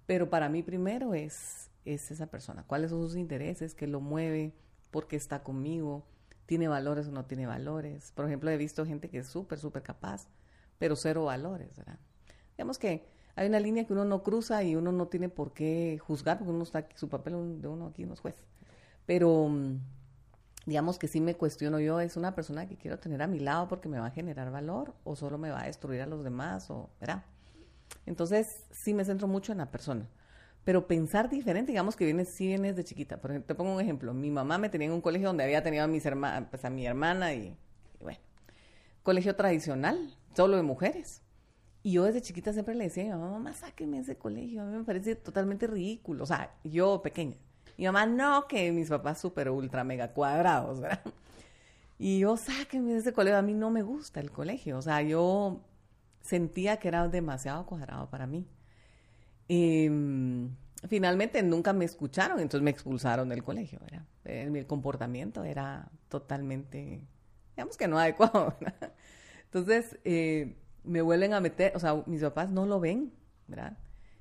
Pero 0.07 0.31
para 0.31 0.49
mí 0.49 0.63
primero 0.63 1.13
es, 1.13 1.71
es 1.85 2.11
esa 2.11 2.27
persona. 2.29 2.65
¿Cuáles 2.67 2.91
son 2.91 3.03
sus 3.03 3.17
intereses? 3.17 3.75
¿Qué 3.75 3.87
lo 3.87 4.01
mueve? 4.01 4.55
¿Por 4.91 5.09
qué 5.09 5.17
está 5.17 5.43
conmigo? 5.43 6.07
¿Tiene 6.47 6.69
valores 6.69 7.09
o 7.09 7.11
no 7.11 7.27
tiene 7.27 7.47
valores? 7.47 8.13
Por 8.13 8.25
ejemplo, 8.25 8.51
he 8.51 8.57
visto 8.57 8.87
gente 8.87 9.11
que 9.11 9.19
es 9.19 9.27
súper, 9.27 9.59
súper 9.59 9.83
capaz, 9.83 10.29
pero 10.79 10.97
cero 10.97 11.25
valores, 11.25 11.77
¿verdad? 11.77 11.99
Digamos 12.57 12.79
que 12.79 13.05
hay 13.37 13.49
una 13.49 13.61
línea 13.61 13.87
que 13.87 13.93
uno 13.93 14.05
no 14.05 14.23
cruza 14.23 14.63
y 14.63 14.75
uno 14.75 14.91
no 14.93 15.09
tiene 15.09 15.29
por 15.29 15.53
qué 15.53 15.99
juzgar, 16.01 16.39
porque 16.39 16.53
uno 16.53 16.63
está 16.63 16.79
aquí, 16.79 16.97
su 16.97 17.09
papel 17.09 17.61
de 17.61 17.69
uno 17.69 17.89
aquí 17.89 18.07
no 18.07 18.15
es 18.15 18.21
juez. 18.21 18.35
Pero 19.05 19.49
mm, 19.49 19.79
digamos 20.67 20.99
que 20.99 21.09
sí 21.09 21.21
me 21.21 21.35
cuestiono 21.35 21.81
yo, 21.81 22.01
¿es 22.01 22.17
una 22.17 22.35
persona 22.35 22.67
que 22.67 22.77
quiero 22.77 22.99
tener 22.99 23.23
a 23.23 23.27
mi 23.27 23.39
lado 23.39 23.69
porque 23.69 23.89
me 23.89 23.99
va 23.99 24.07
a 24.07 24.11
generar 24.11 24.51
valor 24.51 24.95
o 25.05 25.17
solo 25.17 25.39
me 25.39 25.51
va 25.51 25.63
a 25.63 25.67
destruir 25.67 26.03
a 26.03 26.07
los 26.07 26.25
demás? 26.25 26.71
O, 26.71 26.91
¿verdad? 27.01 27.25
Entonces, 28.07 28.65
sí 28.71 28.95
me 28.95 29.05
centro 29.05 29.29
mucho 29.29 29.53
en 29.53 29.59
la 29.59 29.71
persona. 29.71 30.09
Pero 30.65 30.87
pensar 30.87 31.31
diferente, 31.31 31.73
digamos 31.73 31.97
que 31.97 32.05
viene, 32.05 32.25
sí 32.25 32.47
vienes 32.47 32.77
de 32.77 32.85
chiquita. 32.85 33.19
Por 33.19 33.31
ejemplo, 33.31 33.47
te 33.47 33.55
pongo 33.55 33.75
un 33.75 33.81
ejemplo. 33.81 34.13
Mi 34.13 34.31
mamá 34.31 34.59
me 34.59 34.69
tenía 34.69 34.89
en 34.89 34.93
un 34.93 35.01
colegio 35.01 35.29
donde 35.29 35.45
había 35.45 35.63
tenido 35.63 35.85
a, 35.85 35.87
mis 35.87 36.05
hermanas, 36.05 36.49
pues 36.51 36.65
a 36.65 36.71
mi 36.71 36.87
hermana 36.87 37.33
y, 37.33 37.57
y 38.01 38.05
bueno, 38.05 38.19
colegio 39.03 39.35
tradicional, 39.35 40.15
solo 40.35 40.57
de 40.57 40.63
mujeres. 40.63 41.23
Y 41.83 41.93
yo 41.93 42.05
desde 42.05 42.21
chiquita 42.21 42.53
siempre 42.53 42.75
le 42.75 42.85
decía 42.85 43.05
a 43.05 43.17
mi 43.17 43.23
mamá, 43.23 43.31
mamá, 43.31 43.53
sáqueme 43.55 44.01
ese 44.01 44.17
colegio. 44.17 44.61
A 44.61 44.67
mí 44.67 44.77
me 44.77 44.85
parece 44.85 45.15
totalmente 45.15 45.67
ridículo. 45.67 46.25
O 46.25 46.27
sea, 46.27 46.55
yo 46.65 47.01
pequeña. 47.01 47.37
Mi 47.79 47.85
mamá, 47.87 48.07
no, 48.07 48.49
que 48.49 48.73
mis 48.73 48.89
papás 48.89 49.21
súper 49.21 49.49
ultra 49.51 49.85
mega 49.85 50.13
cuadrados, 50.13 50.81
¿verdad? 50.83 51.01
Y 51.99 52.19
yo, 52.19 52.37
sáquenme 52.37 52.93
de 52.93 52.99
ese 52.99 53.13
colegio. 53.13 53.39
A 53.39 53.43
mí 53.43 53.55
no 53.55 53.71
me 53.71 53.83
gusta 53.83 54.21
el 54.21 54.31
colegio. 54.31 54.79
O 54.79 54.83
sea, 54.83 55.01
yo 55.03 55.61
sentía 56.21 56.79
que 56.79 56.89
era 56.89 57.09
demasiado 57.09 57.67
cuadrado 57.67 58.11
para 58.11 58.27
mí. 58.27 58.47
Y, 59.49 59.89
finalmente 60.89 61.43
nunca 61.43 61.73
me 61.73 61.85
escucharon, 61.85 62.39
entonces 62.39 62.63
me 62.63 62.71
expulsaron 62.71 63.29
del 63.29 63.43
colegio, 63.43 63.81
¿verdad? 63.81 64.05
Eh, 64.25 64.49
mi 64.51 64.65
comportamiento 64.65 65.43
era 65.43 65.91
totalmente, 66.09 67.01
digamos 67.57 67.77
que 67.77 67.89
no 67.89 67.99
adecuado, 67.99 68.55
¿verdad? 68.61 68.93
Entonces, 69.45 69.99
eh, 70.05 70.57
me 70.85 71.03
vuelven 71.03 71.35
a 71.35 71.41
meter, 71.41 71.75
o 71.75 71.81
sea, 71.81 72.03
mis 72.07 72.23
papás 72.23 72.51
no 72.51 72.67
lo 72.67 72.79
ven, 72.79 73.13
¿verdad? 73.49 73.77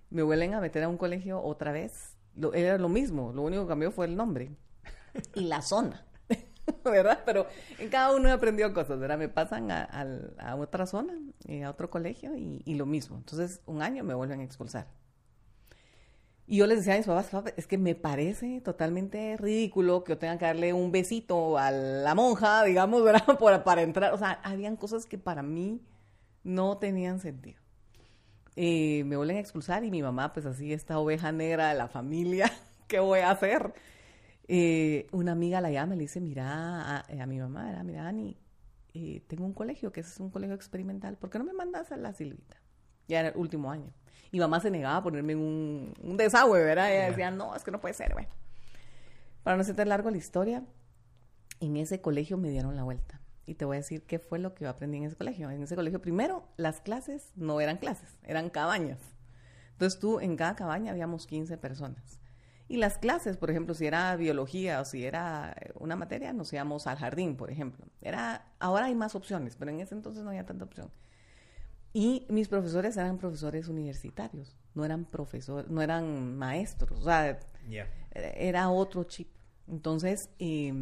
Me 0.09 0.23
vuelven 0.23 0.53
a 0.55 0.61
meter 0.61 0.83
a 0.83 0.89
un 0.89 0.97
colegio 0.97 1.43
otra 1.43 1.71
vez 1.71 2.16
lo, 2.37 2.53
era 2.53 2.77
lo 2.77 2.89
mismo, 2.89 3.31
lo 3.33 3.41
único 3.43 3.63
que 3.63 3.69
cambió 3.69 3.91
fue 3.91 4.05
el 4.05 4.15
nombre 4.15 4.51
y 5.33 5.41
la 5.41 5.61
zona, 5.61 6.05
¿verdad? 6.83 7.19
Pero 7.25 7.47
en 7.79 7.89
cada 7.89 8.15
uno 8.15 8.29
he 8.29 8.31
aprendido 8.31 8.73
cosas, 8.73 8.99
¿verdad? 8.99 9.17
Me 9.17 9.29
pasan 9.29 9.71
a, 9.71 9.83
a, 10.39 10.55
otra 10.55 10.85
zona, 10.85 11.13
eh, 11.47 11.63
a 11.63 11.71
otro 11.71 11.89
colegio 11.89 12.35
y, 12.35 12.61
y, 12.65 12.75
lo 12.75 12.85
mismo. 12.85 13.17
Entonces, 13.17 13.61
un 13.65 13.81
año 13.81 14.03
me 14.03 14.13
vuelven 14.13 14.41
a 14.41 14.43
expulsar. 14.43 14.87
Y 16.49 16.57
yo 16.57 16.67
les 16.67 16.77
decía 16.77 16.93
a 16.93 16.97
mis 16.97 17.05
papás, 17.05 17.53
es 17.57 17.67
que 17.67 17.77
me 17.77 17.93
parece 17.93 18.61
totalmente 18.61 19.35
ridículo 19.35 20.05
que 20.05 20.13
yo 20.13 20.17
tenga 20.17 20.37
que 20.37 20.45
darle 20.45 20.71
un 20.71 20.93
besito 20.93 21.57
a 21.57 21.71
la 21.71 22.15
monja, 22.15 22.63
digamos, 22.63 23.03
¿verdad? 23.03 23.25
Para, 23.39 23.65
para 23.65 23.81
entrar. 23.81 24.13
O 24.13 24.17
sea, 24.17 24.39
habían 24.43 24.77
cosas 24.77 25.05
que 25.05 25.17
para 25.17 25.43
mí 25.43 25.81
no 26.45 26.77
tenían 26.77 27.19
sentido. 27.19 27.59
Eh, 28.59 29.03
me 29.05 29.15
vuelven 29.15 29.37
a 29.37 29.39
expulsar 29.39 29.83
y 29.83 29.91
mi 29.91 30.01
mamá, 30.01 30.33
pues 30.33 30.47
así, 30.47 30.73
esta 30.73 30.97
oveja 30.97 31.31
negra 31.31 31.69
de 31.69 31.75
la 31.75 31.87
familia, 31.87 32.51
¿qué 32.87 32.99
voy 32.99 33.19
a 33.19 33.29
hacer? 33.29 33.71
Eh, 34.47 35.05
una 35.11 35.33
amiga 35.33 35.61
la 35.61 35.69
llama 35.69 35.93
y 35.93 35.97
le 35.97 36.03
dice, 36.05 36.19
mira, 36.19 37.01
a, 37.01 37.25
mi 37.27 37.37
mamá, 37.37 37.83
mira, 37.83 38.07
Ani, 38.07 38.35
eh, 38.95 39.21
tengo 39.27 39.45
un 39.45 39.53
colegio 39.53 39.91
que 39.91 39.99
es 39.99 40.19
un 40.19 40.31
colegio 40.31 40.55
experimental, 40.55 41.17
¿por 41.17 41.29
qué 41.29 41.37
no 41.37 41.45
me 41.45 41.53
mandas 41.53 41.91
a 41.91 41.97
la 41.97 42.13
Silvita? 42.13 42.57
Ya 43.07 43.19
era 43.19 43.29
el 43.29 43.37
último 43.37 43.69
año. 43.69 43.93
Mi 44.31 44.39
mamá 44.39 44.59
se 44.59 44.71
negaba 44.71 44.97
a 44.97 45.03
ponerme 45.03 45.35
un, 45.35 45.93
un 46.01 46.17
desagüe, 46.17 46.63
¿verdad? 46.63 46.91
Ella 46.91 47.09
decía, 47.09 47.29
no, 47.29 47.55
es 47.55 47.63
que 47.63 47.69
no 47.69 47.79
puede 47.79 47.93
ser, 47.93 48.13
bueno. 48.13 48.29
Para 49.43 49.55
no 49.55 49.63
ser 49.63 49.87
largo 49.87 50.09
la 50.09 50.17
historia, 50.17 50.65
en 51.59 51.77
ese 51.77 52.01
colegio 52.01 52.37
me 52.37 52.49
dieron 52.49 52.75
la 52.75 52.81
vuelta 52.81 53.21
y 53.47 53.55
te 53.55 53.65
voy 53.65 53.77
a 53.77 53.79
decir 53.79 54.03
qué 54.03 54.19
fue 54.19 54.37
lo 54.37 54.53
que 54.53 54.65
yo 54.65 54.69
aprendí 54.69 54.97
en 54.97 55.05
ese 55.05 55.15
colegio. 55.15 55.49
En 55.49 55.63
ese 55.63 55.75
colegio, 55.75 56.01
primero, 56.01 56.43
las 56.57 56.81
clases 56.81 57.31
no 57.35 57.59
eran 57.61 57.77
clases, 57.77 58.19
eran 58.23 58.49
cabañas. 58.49 58.99
Entonces 59.71 59.99
tú, 59.99 60.19
en 60.19 60.35
cada 60.35 60.55
cabaña 60.55 60.91
habíamos 60.91 61.25
15 61.25 61.57
personas. 61.57 62.19
Y 62.67 62.75
las 62.75 62.97
clases, 62.97 63.37
por 63.37 63.49
ejemplo, 63.49 63.73
si 63.73 63.85
era 63.85 64.13
biología 64.17 64.81
o 64.81 64.85
si 64.85 65.05
era 65.05 65.55
eh, 65.61 65.71
una 65.79 65.95
materia, 65.95 66.33
nos 66.33 66.51
íbamos 66.51 66.87
al 66.87 66.97
jardín, 66.97 67.37
por 67.37 67.49
ejemplo. 67.49 67.85
Era, 68.01 68.51
ahora 68.59 68.87
hay 68.87 68.95
más 68.95 69.15
opciones, 69.15 69.55
pero 69.55 69.71
en 69.71 69.79
ese 69.79 69.95
entonces 69.95 70.23
no 70.25 70.31
había 70.31 70.45
tanta 70.45 70.65
opción. 70.65 70.91
Y 71.93 72.25
mis 72.27 72.49
profesores 72.49 72.97
eran 72.97 73.17
profesores 73.17 73.69
universitarios, 73.69 74.57
no 74.75 74.83
eran 74.83 75.05
profesores, 75.05 75.71
no 75.71 75.81
eran 75.81 76.37
maestros, 76.37 76.99
o 76.99 77.03
sea, 77.05 77.39
era 78.11 78.69
otro 78.69 79.05
chip. 79.05 79.29
Entonces, 79.69 80.29
eh, 80.37 80.73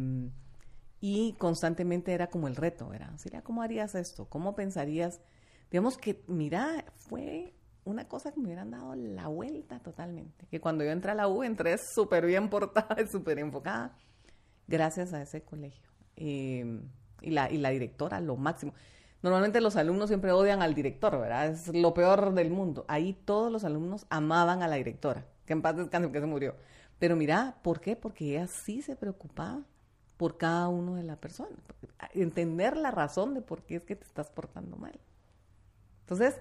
y 1.00 1.34
constantemente 1.34 2.12
era 2.12 2.28
como 2.28 2.48
el 2.48 2.56
reto, 2.56 2.92
era, 2.92 3.12
¿cómo 3.42 3.62
harías 3.62 3.94
esto? 3.94 4.26
¿Cómo 4.28 4.54
pensarías? 4.54 5.20
Digamos 5.70 5.98
que, 5.98 6.22
mira, 6.26 6.84
fue 6.94 7.54
una 7.84 8.08
cosa 8.08 8.32
que 8.32 8.40
me 8.40 8.46
hubieran 8.46 8.70
dado 8.70 8.94
la 8.94 9.28
vuelta 9.28 9.78
totalmente. 9.80 10.46
Que 10.46 10.60
cuando 10.60 10.84
yo 10.84 10.90
entré 10.90 11.12
a 11.12 11.14
la 11.14 11.28
U, 11.28 11.42
entré 11.42 11.76
súper 11.78 12.26
bien 12.26 12.48
portada 12.48 12.96
y 13.02 13.06
súper 13.06 13.38
enfocada, 13.38 13.96
gracias 14.66 15.12
a 15.12 15.22
ese 15.22 15.42
colegio. 15.42 15.88
Em, 16.16 16.88
y, 17.20 17.30
la, 17.30 17.50
y 17.50 17.58
la 17.58 17.70
directora, 17.70 18.20
lo 18.20 18.36
máximo. 18.36 18.72
Normalmente 19.22 19.60
los 19.60 19.76
alumnos 19.76 20.08
siempre 20.08 20.32
odian 20.32 20.62
al 20.62 20.74
director, 20.74 21.18
¿verdad? 21.18 21.48
Es 21.48 21.68
lo 21.74 21.94
peor 21.94 22.32
del 22.34 22.50
mundo. 22.50 22.84
Ahí 22.88 23.12
todos 23.12 23.50
los 23.50 23.64
alumnos 23.64 24.06
amaban 24.08 24.62
a 24.62 24.68
la 24.68 24.76
directora, 24.76 25.26
que 25.44 25.52
en 25.52 25.62
paz 25.62 25.76
descanse, 25.76 26.10
que 26.10 26.20
se 26.20 26.26
murió. 26.26 26.56
Pero 26.98 27.16
mira, 27.16 27.58
¿por 27.62 27.80
qué? 27.80 27.96
Porque 27.96 28.30
ella 28.30 28.46
sí 28.46 28.82
se 28.82 28.96
preocupaba 28.96 29.62
por 30.16 30.38
cada 30.38 30.68
uno 30.68 30.94
de 30.94 31.02
la 31.02 31.16
persona. 31.16 31.56
Entender 32.12 32.76
la 32.76 32.90
razón 32.90 33.34
de 33.34 33.42
por 33.42 33.62
qué 33.62 33.76
es 33.76 33.82
que 33.84 33.96
te 33.96 34.04
estás 34.04 34.30
portando 34.30 34.76
mal. 34.76 34.98
Entonces, 36.00 36.40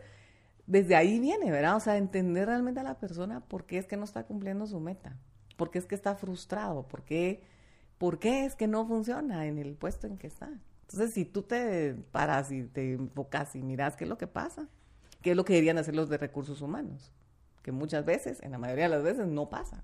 desde 0.68 0.96
ahí 0.96 1.20
viene, 1.20 1.52
¿verdad? 1.52 1.76
O 1.76 1.80
sea, 1.80 1.98
entender 1.98 2.48
realmente 2.48 2.80
a 2.80 2.84
la 2.84 3.00
persona 3.00 3.42
por 3.42 3.66
qué 3.66 3.78
es 3.78 3.86
que 3.86 3.98
no 3.98 4.04
está 4.04 4.24
cumpliendo 4.24 4.66
su 4.66 4.80
meta, 4.80 5.18
por 5.58 5.72
qué 5.72 5.80
es 5.80 5.86
que 5.86 5.96
está 5.96 6.16
frustrado, 6.16 6.88
por 6.88 7.04
qué, 7.04 7.44
por 7.98 8.20
qué 8.20 8.46
es 8.46 8.56
que 8.56 8.68
no 8.68 8.86
funciona 8.88 9.46
en 9.46 9.58
el 9.58 9.76
puesto 9.76 10.08
en 10.08 10.18
que 10.18 10.28
está. 10.28 10.50
Entonces, 10.82 11.14
si 11.14 11.26
tú 11.26 11.44
te 11.44 11.96
paras 12.12 12.52
y 12.52 12.64
te 12.64 12.94
enfocas 12.94 13.56
y 13.56 13.64
miras 13.64 13.96
qué 13.96 14.04
es 14.04 14.10
lo 14.10 14.18
que 14.18 14.28
pasa, 14.28 14.68
qué 15.22 15.32
es 15.32 15.38
lo 15.38 15.46
que 15.46 15.54
deberían 15.54 15.78
hacer 15.78 15.96
los 15.96 16.10
de 16.10 16.18
recursos 16.18 16.62
humanos, 16.62 17.12
que 17.64 17.72
muchas 17.72 18.06
veces, 18.06 18.40
en 18.44 18.52
la 18.52 18.60
mayoría 18.60 18.86
de 18.86 18.96
las 18.96 19.04
veces, 19.04 19.28
no 19.28 19.50
pasa. 19.50 19.84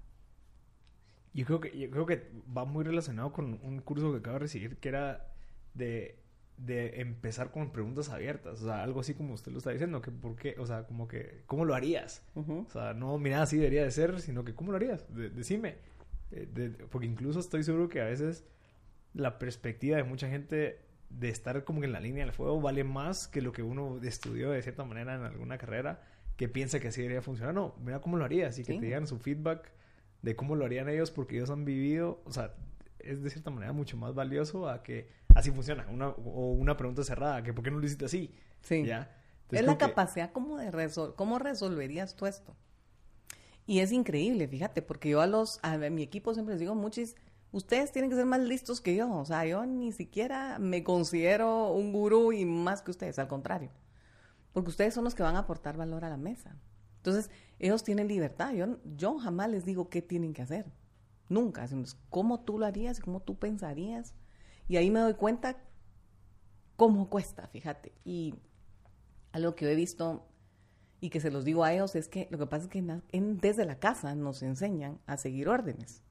Yo 1.34 1.46
creo 1.46 1.60
que, 1.62 1.78
yo 1.78 1.89
creo 1.89 2.06
que 2.06 2.30
va 2.56 2.65
muy 2.65 2.84
relacionado 2.84 3.32
con 3.32 3.60
un 3.63 3.80
curso 3.80 4.12
que 4.12 4.20
acabo 4.20 4.36
de 4.36 4.39
recibir 4.39 4.78
que 4.78 4.89
era 4.89 5.28
de, 5.74 6.20
de 6.58 7.02
empezar 7.02 7.52
con 7.52 7.72
preguntas 7.72 8.10
abiertas. 8.10 8.62
O 8.62 8.65
sea, 8.65 8.84
algo 8.84 9.00
así 9.00 9.13
como 9.13 9.34
usted 9.34 9.52
lo 9.52 9.60
está 9.60 9.72
diciendo, 9.72 10.02
que 10.02 10.12
por 10.12 10.36
qué, 10.36 10.56
o 10.60 10.65
sea, 10.65 10.86
como 10.86 11.08
que, 11.08 11.44
¿cómo 11.46 11.65
lo 11.65 11.74
harías? 11.74 12.24
O 12.36 12.72
sea, 12.72 12.94
no, 12.94 13.17
mira, 13.17 13.41
así 13.41 13.58
debería 13.58 13.84
de 13.84 13.91
ser, 13.91 14.20
sino 14.20 14.44
que, 14.44 14.54
¿cómo 14.54 14.72
lo 14.72 14.78
harías? 14.78 15.06
decime. 15.10 15.76
Eh, 16.32 16.88
porque 16.89 17.08
incluso 17.08 17.39
estoy 17.39 17.63
seguro 17.63 17.89
que 17.89 18.02
a 18.02 18.06
veces 18.06 18.46
la 19.13 19.38
perspectiva 19.39 19.98
de 19.98 20.04
mucha 20.04 20.30
gente 20.30 20.80
de 21.10 21.30
estar 21.30 21.63
como 21.65 21.84
en 21.84 21.91
la 21.91 22.00
línea 22.00 22.24
del 22.24 22.34
fuego 22.34 22.62
vale 22.62 22.86
más 22.86 23.28
que 23.28 23.41
lo 23.41 23.52
que 23.52 23.63
uno 23.63 24.00
estudió 24.02 24.52
de 24.52 24.62
cierta 24.62 24.86
manera 24.86 25.15
en 25.15 25.24
alguna 25.24 25.58
carrera 25.58 26.02
que 26.38 26.48
piensa 26.48 26.80
que 26.80 26.88
así 26.88 27.02
debería 27.02 27.22
funcionar. 27.22 27.54
No, 27.54 27.76
mira 27.84 28.00
cómo 28.00 28.17
lo 28.17 28.26
harías 28.26 28.58
y 28.60 28.63
que 28.63 28.74
te 28.74 28.86
digan 28.86 29.08
su 29.08 29.20
feedback 29.20 29.72
de 30.22 30.36
cómo 30.36 30.56
lo 30.56 30.66
harían 30.66 30.90
ellos 30.90 31.12
porque 31.12 31.38
ellos 31.38 31.50
han 31.50 31.66
vivido, 31.66 32.22
o 32.26 32.32
sea, 32.32 32.54
es 33.00 33.24
de 33.24 33.30
cierta 33.30 33.50
manera 33.50 33.74
mucho 33.74 33.98
más 33.98 34.14
valioso 34.14 34.70
a 34.70 34.84
que 34.84 35.10
así 35.34 35.52
funciona, 35.52 35.88
una, 35.90 36.10
o 36.10 36.52
una 36.52 36.78
pregunta 36.78 37.04
cerrada, 37.04 37.44
que 37.44 37.54
por 37.54 37.64
qué 37.64 37.72
no 37.72 37.80
lo 37.80 37.86
hiciste 37.86 38.06
así. 38.06 38.34
Sí. 38.62 38.86
¿Ya? 38.86 39.18
es 39.52 39.66
la 39.66 39.78
capacidad 39.78 40.32
como 40.32 40.58
de 40.58 40.72
resolver, 40.72 41.16
cómo 41.16 41.40
resolverías 41.40 42.16
tú 42.16 42.26
esto. 42.26 42.56
Y 43.66 43.80
es 43.80 43.92
increíble, 43.92 44.48
fíjate, 44.48 44.82
porque 44.82 45.10
yo 45.10 45.22
a 45.22 45.28
los, 45.28 45.60
a 45.62 45.78
mi 45.78 46.04
equipo 46.04 46.34
siempre 46.34 46.54
les 46.54 46.60
digo, 46.60 46.74
muchos, 46.76 47.16
ustedes 47.52 47.92
tienen 47.92 48.10
que 48.10 48.16
ser 48.16 48.26
más 48.26 48.40
listos 48.40 48.82
que 48.82 48.96
yo, 48.96 49.12
o 49.14 49.26
sea, 49.26 49.46
yo 49.46 49.66
ni 49.66 49.92
siquiera 49.92 50.58
me 50.60 50.84
considero 50.84 51.72
un 51.72 51.92
gurú 51.92 52.32
y 52.32 52.46
más 52.46 52.82
que 52.82 52.92
ustedes, 52.92 53.20
al 53.20 53.28
contrario, 53.28 53.70
porque 54.54 54.70
ustedes 54.70 54.94
son 54.94 55.04
los 55.04 55.16
que 55.16 55.24
van 55.24 55.36
a 55.36 55.40
aportar 55.40 55.78
valor 55.78 56.06
a 56.06 56.10
la 56.10 56.18
mesa. 56.18 56.56
Entonces, 56.98 57.30
ellos 57.62 57.84
tienen 57.84 58.08
libertad. 58.08 58.54
Yo, 58.54 58.80
yo 58.97 59.19
jamás 59.19 59.50
les 59.50 59.65
digo 59.65 59.89
qué 59.89 60.02
tienen 60.02 60.34
que 60.34 60.41
hacer. 60.41 60.65
Nunca. 61.30 61.67
Cómo 62.10 62.41
tú 62.41 62.58
lo 62.58 62.65
harías, 62.65 63.00
cómo 63.00 63.21
tú 63.21 63.38
pensarías. 63.38 64.15
Y 64.67 64.78
ahí 64.78 64.89
me 64.89 65.00
doy 65.00 65.13
cuenta 65.13 65.58
cómo 66.76 67.08
cuesta, 67.10 67.47
fíjate. 67.47 67.93
Y 68.04 68.34
algo 69.32 69.56
que 69.56 69.65
yo 69.65 69.71
he 69.71 69.76
visto 69.76 70.28
y 71.00 71.12
que 71.12 71.19
se 71.19 71.30
los 71.30 71.45
digo 71.45 71.63
a 71.63 71.71
ellos 71.74 71.95
es 71.95 72.08
que 72.08 72.28
lo 72.32 72.39
que 72.39 72.47
pasa 72.47 72.63
es 72.65 72.69
que 72.69 72.82
desde 73.12 73.65
la 73.65 73.80
casa 73.80 74.15
nos 74.15 74.41
enseñan 74.41 75.00
a 75.06 75.17
seguir 75.17 75.47
órdenes. 75.47 76.02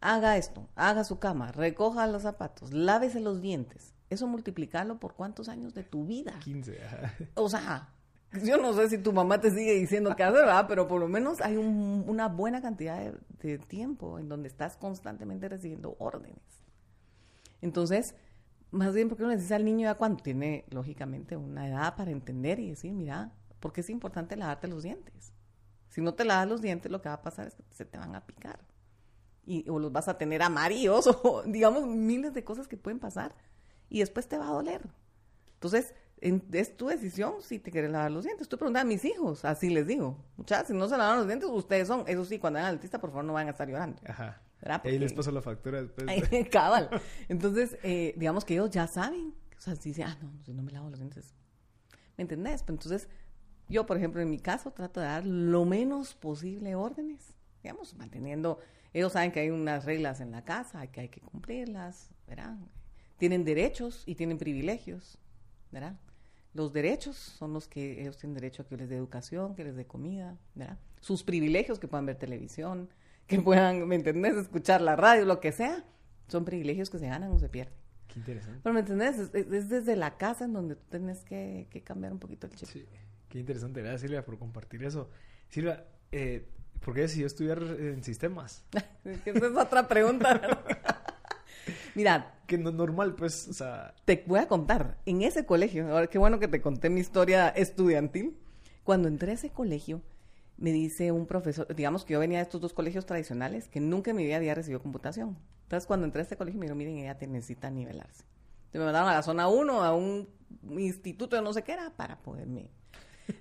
haga 0.00 0.36
esto, 0.38 0.68
haga 0.76 1.04
su 1.04 1.18
cama, 1.18 1.52
recoja 1.52 2.06
los 2.06 2.22
zapatos, 2.22 2.72
lávese 2.72 3.20
los 3.20 3.40
dientes. 3.42 3.94
Eso 4.08 4.26
multiplicarlo 4.26 4.98
por 4.98 5.14
cuántos 5.14 5.48
años 5.48 5.74
de 5.74 5.82
tu 5.82 6.06
vida. 6.06 6.38
15. 6.40 6.82
ajá. 6.84 7.14
O 7.34 7.48
sea, 7.48 7.94
yo 8.42 8.56
no 8.56 8.72
sé 8.74 8.88
si 8.88 8.98
tu 8.98 9.12
mamá 9.12 9.40
te 9.40 9.50
sigue 9.50 9.74
diciendo 9.74 10.14
qué 10.16 10.24
hacer, 10.24 10.40
¿verdad? 10.40 10.66
Pero 10.68 10.88
por 10.88 11.00
lo 11.00 11.08
menos 11.08 11.40
hay 11.40 11.56
un- 11.56 12.04
una 12.06 12.28
buena 12.28 12.60
cantidad 12.60 13.12
de, 13.40 13.58
tiempo 13.58 14.18
en 14.18 14.28
donde 14.28 14.48
estás 14.48 14.76
constantemente 14.76 15.48
recibiendo 15.48 15.96
órdenes. 15.98 16.40
Entonces, 17.60 18.14
más 18.70 18.94
bien, 18.94 19.08
¿por 19.08 19.18
qué 19.18 19.24
no 19.24 19.28
le 19.30 19.36
dices 19.36 19.52
al 19.52 19.64
niño 19.64 19.84
ya 19.84 19.94
cuando 19.94 20.22
tiene, 20.22 20.64
lógicamente, 20.70 21.36
una 21.36 21.68
edad 21.68 21.94
para 21.96 22.10
entender 22.10 22.58
y 22.58 22.70
decir, 22.70 22.92
mira, 22.92 23.32
¿por 23.60 23.72
qué 23.72 23.82
es 23.82 23.90
importante 23.90 24.36
lavarte 24.36 24.66
los 24.68 24.82
dientes? 24.82 25.32
Si 25.90 26.00
no 26.00 26.14
te 26.14 26.24
lavas 26.24 26.48
los 26.48 26.60
dientes, 26.60 26.90
lo 26.90 27.00
que 27.00 27.08
va 27.08 27.16
a 27.16 27.22
pasar 27.22 27.46
es 27.46 27.54
que 27.54 27.62
se 27.70 27.84
te 27.84 27.98
van 27.98 28.16
a 28.16 28.26
picar. 28.26 28.58
Y, 29.46 29.68
o 29.68 29.78
los 29.78 29.92
vas 29.92 30.08
a 30.08 30.18
tener 30.18 30.42
amarillos, 30.42 31.06
o 31.22 31.42
digamos, 31.44 31.86
miles 31.86 32.34
de 32.34 32.44
cosas 32.44 32.66
que 32.66 32.76
pueden 32.76 32.98
pasar. 32.98 33.34
Y 33.90 34.00
después 34.00 34.26
te 34.26 34.38
va 34.38 34.48
a 34.48 34.52
doler. 34.52 34.88
Entonces, 35.54 35.94
en- 36.24 36.42
es 36.52 36.76
tu 36.76 36.88
decisión 36.88 37.34
si 37.40 37.58
te 37.58 37.70
quieres 37.70 37.90
lavar 37.90 38.10
los 38.10 38.24
dientes. 38.24 38.48
Tú 38.48 38.56
preguntas 38.58 38.82
a 38.82 38.84
mis 38.86 39.04
hijos, 39.04 39.44
así 39.44 39.70
les 39.70 39.86
digo. 39.86 40.18
Muchachos, 40.36 40.68
si 40.68 40.72
no 40.74 40.88
se 40.88 40.96
lavan 40.98 41.18
los 41.18 41.26
dientes, 41.26 41.48
ustedes 41.48 41.86
son. 41.86 42.04
Eso 42.08 42.24
sí, 42.24 42.38
cuando 42.38 42.56
vayan 42.58 42.70
al 42.70 42.74
dentista, 42.76 43.00
por 43.00 43.10
favor, 43.10 43.24
no 43.24 43.32
van 43.32 43.46
a 43.46 43.50
estar 43.50 43.68
llorando. 43.68 44.00
Ajá. 44.06 44.40
¿Verdad? 44.60 44.80
Ahí 44.84 44.98
les 44.98 45.12
Porque- 45.12 45.16
paso 45.16 45.30
la 45.32 45.42
factura 45.42 45.82
después. 45.82 46.06
Ay, 46.08 46.22
Cabal. 46.50 46.88
Entonces, 47.28 47.76
eh, 47.82 48.14
digamos 48.16 48.44
que 48.44 48.54
ellos 48.54 48.70
ya 48.70 48.86
saben. 48.86 49.34
O 49.56 49.60
sea, 49.60 49.76
si 49.76 49.90
dicen, 49.90 50.06
ah, 50.08 50.18
no, 50.22 50.30
si 50.44 50.52
no 50.52 50.62
me 50.62 50.72
lavo 50.72 50.90
los 50.90 50.98
dientes. 50.98 51.34
¿Me 52.16 52.22
entendés? 52.22 52.62
Pero 52.62 52.74
entonces, 52.74 53.08
yo, 53.68 53.86
por 53.86 53.96
ejemplo, 53.96 54.20
en 54.20 54.30
mi 54.30 54.38
caso, 54.38 54.70
trato 54.72 55.00
de 55.00 55.06
dar 55.06 55.26
lo 55.26 55.64
menos 55.64 56.14
posible 56.14 56.74
órdenes. 56.74 57.34
Digamos, 57.62 57.94
manteniendo. 57.94 58.58
Ellos 58.92 59.12
saben 59.12 59.32
que 59.32 59.40
hay 59.40 59.50
unas 59.50 59.84
reglas 59.84 60.20
en 60.20 60.30
la 60.30 60.44
casa, 60.44 60.86
que 60.86 61.00
hay 61.00 61.08
que 61.08 61.20
cumplirlas, 61.20 62.10
¿verdad? 62.26 62.56
Tienen 63.16 63.44
derechos 63.44 64.02
y 64.06 64.14
tienen 64.14 64.38
privilegios, 64.38 65.18
¿verdad? 65.72 65.96
Los 66.54 66.72
derechos 66.72 67.16
son 67.16 67.52
los 67.52 67.66
que 67.68 68.00
ellos 68.00 68.16
tienen 68.16 68.34
derecho 68.34 68.62
a 68.62 68.66
que 68.66 68.76
les 68.76 68.88
dé 68.88 68.96
educación, 68.96 69.54
que 69.54 69.64
les 69.64 69.76
dé 69.76 69.86
comida, 69.86 70.38
¿verdad? 70.54 70.78
Sus 71.00 71.22
privilegios, 71.24 71.78
que 71.78 71.88
puedan 71.88 72.06
ver 72.06 72.16
televisión, 72.16 72.88
que 73.26 73.40
puedan, 73.40 73.86
¿me 73.88 73.96
entendés? 73.96 74.36
Escuchar 74.36 74.80
la 74.80 74.94
radio, 74.96 75.24
lo 75.24 75.40
que 75.40 75.50
sea, 75.52 75.84
son 76.28 76.44
privilegios 76.44 76.90
que 76.90 76.98
se 76.98 77.08
ganan 77.08 77.30
o 77.32 77.38
se 77.38 77.48
pierden. 77.48 77.74
Qué 78.06 78.20
interesante. 78.20 78.60
Pero, 78.62 78.72
¿me 78.72 78.80
entendés? 78.80 79.18
Es, 79.18 79.34
es- 79.34 79.52
es 79.52 79.68
desde 79.68 79.96
la 79.96 80.16
casa 80.16 80.44
en 80.44 80.52
donde 80.52 80.76
tú 80.76 80.84
tienes 80.90 81.24
que, 81.24 81.66
que 81.70 81.82
cambiar 81.82 82.12
un 82.12 82.18
poquito 82.20 82.46
el 82.46 82.54
chip. 82.54 82.68
Sí, 82.68 82.86
qué 83.28 83.40
interesante. 83.40 83.80
Gracias, 83.80 84.02
Silvia, 84.02 84.24
por 84.24 84.38
compartir 84.38 84.84
eso. 84.84 85.10
Silvia, 85.48 85.84
eh, 86.12 86.46
¿por 86.80 86.94
qué 86.94 87.00
decidió 87.02 87.26
estudiar 87.26 87.60
en 87.62 88.04
sistemas? 88.04 88.64
Esa 89.04 89.46
es 89.48 89.56
otra 89.56 89.88
pregunta. 89.88 90.40
Mira, 91.94 92.40
Que 92.46 92.58
no 92.58 92.70
es 92.70 92.74
normal, 92.74 93.14
pues, 93.14 93.48
o 93.48 93.52
sea... 93.52 93.94
te 94.04 94.22
voy 94.26 94.38
a 94.38 94.48
contar. 94.48 94.98
En 95.06 95.22
ese 95.22 95.46
colegio, 95.46 95.90
ahora 95.90 96.08
qué 96.08 96.18
bueno 96.18 96.38
que 96.38 96.48
te 96.48 96.60
conté 96.60 96.90
mi 96.90 97.00
historia 97.00 97.48
estudiantil. 97.48 98.36
Cuando 98.82 99.08
entré 99.08 99.30
a 99.30 99.34
ese 99.34 99.50
colegio, 99.50 100.02
me 100.56 100.72
dice 100.72 101.10
un 101.10 101.26
profesor, 101.26 101.74
digamos 101.74 102.04
que 102.04 102.12
yo 102.12 102.20
venía 102.20 102.38
de 102.38 102.42
estos 102.42 102.60
dos 102.60 102.74
colegios 102.74 103.06
tradicionales, 103.06 103.68
que 103.68 103.80
nunca 103.80 104.10
en 104.10 104.16
mi 104.16 104.24
vida 104.24 104.36
había 104.36 104.54
recibido 104.54 104.82
computación. 104.82 105.38
Entonces, 105.62 105.86
cuando 105.86 106.04
entré 106.04 106.20
a 106.20 106.24
este 106.24 106.36
colegio, 106.36 106.60
me 106.60 106.66
dijo, 106.66 106.76
miren, 106.76 106.98
ella 106.98 107.16
te 107.16 107.26
necesita 107.26 107.70
nivelarse. 107.70 108.24
Entonces, 108.66 108.80
me 108.80 108.84
mandaron 108.84 109.08
a 109.08 109.14
la 109.14 109.22
zona 109.22 109.48
1, 109.48 109.82
a 109.82 109.94
un 109.94 110.28
instituto 110.78 111.36
de 111.36 111.42
no 111.42 111.52
sé 111.52 111.62
qué 111.62 111.72
era, 111.72 111.90
para 111.96 112.18
poderme 112.18 112.70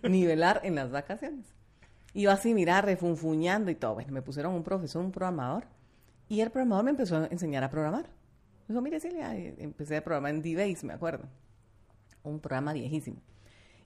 nivelar 0.04 0.62
en 0.64 0.76
las 0.76 0.92
vacaciones. 0.92 1.54
Y 2.14 2.22
yo 2.24 2.32
así, 2.32 2.54
mira, 2.54 2.82
refunfuñando 2.82 3.70
y 3.70 3.76
todo. 3.76 3.96
Bueno, 3.96 4.14
me 4.14 4.22
pusieron 4.22 4.54
un 4.54 4.64
profesor, 4.64 5.04
un 5.04 5.12
programador, 5.12 5.66
y 6.30 6.42
el 6.42 6.52
programador 6.52 6.86
me 6.86 6.92
empezó 6.92 7.18
a 7.18 7.28
enseñar 7.28 7.64
a 7.64 7.70
programar. 7.70 8.10
Me 8.68 8.74
dijo, 8.74 8.82
mire 8.82 9.00
Silvia, 9.00 9.38
y 9.38 9.56
empecé 9.60 9.98
a 9.98 10.04
programar 10.04 10.32
en 10.34 10.42
D-Base, 10.42 10.86
me 10.86 10.94
acuerdo. 10.94 11.28
Un 12.24 12.40
programa 12.40 12.74
viejísimo. 12.74 13.22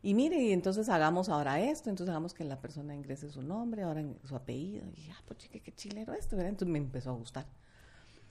Y 0.04 0.14
mire, 0.14 0.38
y 0.38 0.52
entonces 0.54 0.90
hagamos 0.90 1.28
ahora 1.30 1.60
esto, 1.60 1.90
entonces 1.90 2.12
hagamos 2.12 2.34
que 2.34 2.44
la 2.44 2.62
persona 2.62 2.96
ingrese 2.96 3.30
su 3.30 3.42
nombre, 3.42 3.82
ahora 3.82 4.04
su 4.24 4.36
apellido. 4.36 4.86
Y 4.88 4.92
dije, 4.92 5.12
ah, 5.16 5.22
pues 5.26 5.40
chique, 5.40 5.60
qué 5.62 5.74
chilero 5.74 6.14
esto, 6.14 6.36
¿verdad? 6.36 6.50
Entonces 6.52 6.72
me 6.72 6.78
empezó 6.78 7.10
a 7.10 7.14
gustar. 7.14 7.48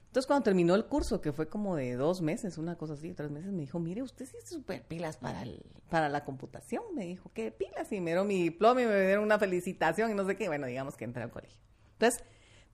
Entonces 0.07 0.29
cuando 0.29 0.45
terminó 0.45 0.75
el 0.77 0.87
curso, 0.87 1.21
que 1.21 1.33
fue 1.33 1.49
como 1.49 1.75
de 1.77 1.95
dos 1.97 2.23
meses, 2.23 2.57
una 2.57 2.77
cosa 2.79 2.95
así, 2.95 3.13
tres 3.13 3.31
meses, 3.31 3.53
me 3.53 3.63
dijo, 3.63 3.79
mire, 3.81 4.03
usted 4.03 4.25
sí 4.25 4.37
es 4.43 4.49
súper 4.49 4.83
pilas 4.87 5.17
para, 5.19 5.43
el- 5.43 5.67
para 5.91 6.09
la 6.09 6.25
computación. 6.25 6.83
Me 6.95 7.05
dijo, 7.05 7.31
¿qué 7.35 7.51
pilas? 7.51 7.91
Y 7.93 8.01
me 8.01 8.13
dieron 8.13 8.27
mi 8.29 8.41
diploma 8.43 8.81
y 8.81 8.87
me 8.87 8.99
dieron 9.05 9.25
una 9.25 9.39
felicitación 9.39 10.11
y 10.13 10.15
no 10.15 10.25
sé 10.25 10.37
qué. 10.37 10.47
Bueno, 10.49 10.67
digamos 10.67 10.97
que 10.97 11.05
entré 11.05 11.23
al 11.25 11.31
colegio. 11.31 11.59
Entonces, 11.95 12.25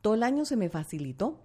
todo 0.03 0.15
el 0.15 0.23
año 0.23 0.45
se 0.45 0.57
me 0.57 0.69
facilitó. 0.69 1.41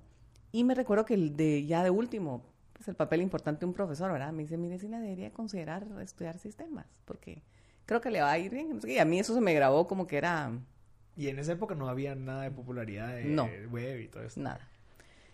Y 0.51 0.63
me 0.63 0.75
recuerdo 0.75 1.05
que 1.05 1.13
el 1.13 1.35
de 1.35 1.65
ya 1.65 1.83
de 1.83 1.89
último, 1.89 2.43
pues 2.73 2.87
el 2.87 2.95
papel 2.95 3.21
importante 3.21 3.61
de 3.61 3.65
un 3.67 3.73
profesor, 3.73 4.11
¿verdad? 4.11 4.31
Me 4.31 4.43
dice, 4.43 4.57
mire, 4.57 4.79
sí 4.79 4.87
la 4.87 4.99
debería 4.99 5.31
considerar 5.31 5.85
estudiar 6.01 6.37
sistemas, 6.39 6.85
porque 7.05 7.43
creo 7.85 8.01
que 8.01 8.11
le 8.11 8.21
va 8.21 8.31
a 8.31 8.37
ir 8.39 8.51
bien. 8.51 8.79
Y 8.83 8.97
a 8.97 9.05
mí 9.05 9.19
eso 9.19 9.33
se 9.33 9.41
me 9.41 9.53
grabó 9.53 9.87
como 9.87 10.07
que 10.07 10.17
era 10.17 10.51
Y 11.15 11.27
en 11.29 11.39
esa 11.39 11.53
época 11.53 11.75
no 11.75 11.89
había 11.89 12.15
nada 12.15 12.43
de 12.43 12.51
popularidad 12.51 13.15
de 13.15 13.25
No. 13.25 13.49
web 13.69 13.99
y 14.01 14.07
todo 14.07 14.23
eso. 14.23 14.39
nada. 14.39 14.67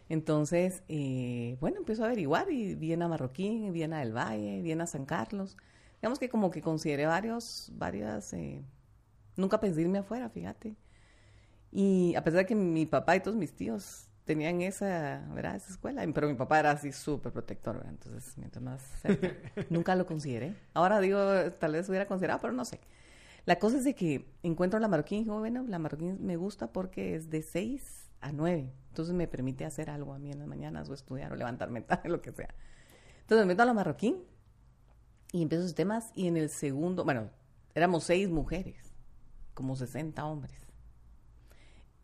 Entonces, 0.09 0.83
eh, 0.89 1.57
bueno, 1.59 1.77
empiezo 1.77 2.03
a 2.03 2.07
averiguar 2.07 2.51
y 2.51 2.75
Viena 2.75 3.07
Marroquín, 3.07 3.71
Viena 3.73 3.99
del 3.99 4.15
Valle, 4.15 4.61
Viena 4.61 4.85
San 4.85 5.05
Carlos. 5.05 5.57
Digamos 6.01 6.19
que 6.19 6.29
como 6.29 6.51
que 6.51 6.61
consideré 6.61 7.05
varios, 7.05 7.71
varias, 7.75 8.33
eh, 8.33 8.61
nunca 9.37 9.59
pensé 9.59 9.81
irme 9.81 9.99
afuera, 9.99 10.29
fíjate. 10.29 10.75
Y 11.71 12.13
a 12.15 12.23
pesar 12.23 12.39
de 12.41 12.45
que 12.45 12.55
mi 12.55 12.85
papá 12.85 13.15
y 13.15 13.21
todos 13.21 13.37
mis 13.37 13.53
tíos 13.53 14.07
tenían 14.25 14.61
esa, 14.61 15.25
¿verdad? 15.33 15.55
Esa 15.55 15.71
escuela, 15.71 16.05
pero 16.13 16.27
mi 16.27 16.35
papá 16.35 16.59
era 16.59 16.71
así 16.71 16.91
súper 16.91 17.31
protector, 17.31 17.77
¿verdad? 17.77 17.91
Entonces, 17.91 18.37
mientras 18.37 18.63
más 18.63 18.81
cerca, 19.01 19.31
nunca 19.69 19.95
lo 19.95 20.05
consideré. 20.05 20.55
Ahora 20.73 20.99
digo, 20.99 21.19
tal 21.59 21.73
vez 21.73 21.87
hubiera 21.89 22.05
considerado, 22.05 22.39
pero 22.41 22.53
no 22.53 22.65
sé. 22.65 22.79
La 23.45 23.59
cosa 23.59 23.77
es 23.77 23.83
de 23.83 23.93
que 23.93 24.25
encuentro 24.41 24.79
la 24.79 24.87
marroquín 24.87 25.19
y 25.19 25.23
digo, 25.23 25.39
bueno, 25.39 25.65
la 25.67 25.77
marroquín 25.77 26.25
me 26.25 26.37
gusta 26.37 26.71
porque 26.71 27.15
es 27.15 27.29
de 27.29 27.41
6 27.41 28.09
a 28.21 28.31
9. 28.31 28.71
Entonces 28.89 29.13
me 29.13 29.27
permite 29.27 29.65
hacer 29.65 29.89
algo 29.89 30.13
a 30.13 30.19
mí 30.19 30.31
en 30.31 30.39
las 30.39 30.47
mañanas 30.47 30.89
o 30.89 30.93
estudiar 30.93 31.33
o 31.33 31.35
levantarme 31.35 31.81
tarde, 31.81 32.09
lo 32.09 32.21
que 32.21 32.31
sea. 32.31 32.53
Entonces 33.21 33.45
me 33.45 33.53
meto 33.53 33.63
a 33.63 33.65
la 33.65 33.73
marroquín 33.73 34.23
y 35.33 35.41
empiezo 35.41 35.65
sistemas 35.65 36.11
y 36.15 36.27
en 36.27 36.37
el 36.37 36.49
segundo, 36.49 37.03
bueno, 37.03 37.29
éramos 37.75 38.05
seis 38.05 38.29
mujeres, 38.29 38.93
como 39.53 39.75
60 39.75 40.23
hombres. 40.23 40.62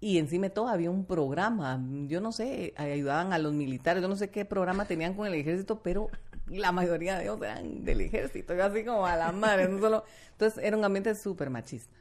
Y 0.02 0.18
encima 0.18 0.48
de 0.48 0.50
todo 0.52 0.70
había 0.70 0.90
un 0.90 1.06
programa, 1.06 1.84
yo 2.08 2.22
no 2.22 2.32
sé, 2.32 2.74
ayudaban 2.78 3.34
a 3.34 3.38
los 3.38 3.54
militares, 3.54 4.02
yo 4.02 4.08
no 4.08 4.16
sé 4.16 4.30
qué 4.30 4.46
programa 4.46 4.86
tenían 4.86 5.14
con 5.14 5.28
el 5.28 5.34
ejército, 5.34 5.82
pero 5.82 6.10
la 6.48 6.72
mayoría 6.72 7.18
de 7.18 7.24
ellos 7.24 7.42
eran 7.42 7.84
del 7.84 8.02
ejército, 8.02 8.56
yo 8.56 8.64
así 8.64 8.86
como 8.86 9.06
a 9.06 9.18
la 9.18 9.32
madre, 9.34 9.68
no 9.68 9.80
solo, 9.80 10.06
entonces 10.32 10.64
era 10.64 10.78
un 10.78 10.86
ambiente 10.86 11.14
súper 11.16 11.50
machista. 11.50 11.98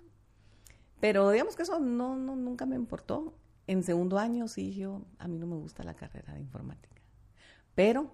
Pero 1.01 1.31
digamos 1.31 1.57
que 1.57 1.63
eso 1.63 1.79
no, 1.81 2.17
no, 2.17 2.37
nunca 2.37 2.67
me 2.67 2.77
importó. 2.77 3.35
En 3.67 3.83
segundo 3.83 4.19
año 4.19 4.49
sí, 4.49 4.75
yo, 4.75 5.03
a 5.19 5.29
mí 5.29 5.39
no 5.39 5.47
me 5.47 5.57
gusta 5.57 5.83
la 5.83 5.95
carrera 5.95 6.35
de 6.35 6.41
informática. 6.41 7.01
Pero 7.75 8.11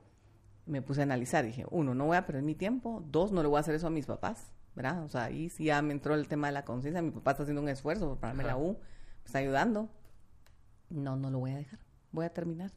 me 0.67 0.83
puse 0.83 1.01
a 1.01 1.05
analizar, 1.05 1.45
dije, 1.45 1.65
uno, 1.71 1.95
no 1.95 2.07
voy 2.07 2.17
a 2.17 2.27
perder 2.27 2.43
mi 2.43 2.55
tiempo, 2.55 3.03
dos, 3.07 3.33
no 3.33 3.43
le 3.43 3.49
voy 3.49 3.59
a 3.59 3.61
hacer 3.61 3.75
eso 3.75 3.87
a 3.87 3.91
mis 3.91 4.07
papás, 4.07 4.51
¿verdad? 4.75 5.05
O 5.05 5.09
sea, 5.09 5.25
ahí 5.25 5.49
sí 5.49 5.65
ya 5.65 5.81
me 5.83 5.93
entró 5.93 6.15
el 6.15 6.27
tema 6.27 6.49
de 6.49 6.55
la 6.55 6.65
conciencia, 6.65 7.01
mi 7.03 7.11
papá 7.11 7.33
está 7.33 7.43
haciendo 7.45 7.63
un 7.63 7.69
esfuerzo 7.69 8.09
por 8.09 8.19
pagarme 8.19 8.45
la. 8.45 8.57
U, 8.57 8.79
está 9.25 9.39
ayudando. 9.39 9.89
No, 10.91 11.17
no 11.17 11.31
lo 11.31 11.39
voy 11.41 11.53
a 11.53 11.57
dejar, 11.57 11.81
voy 12.13 12.27
a 12.27 12.31
terminar. 12.33 12.71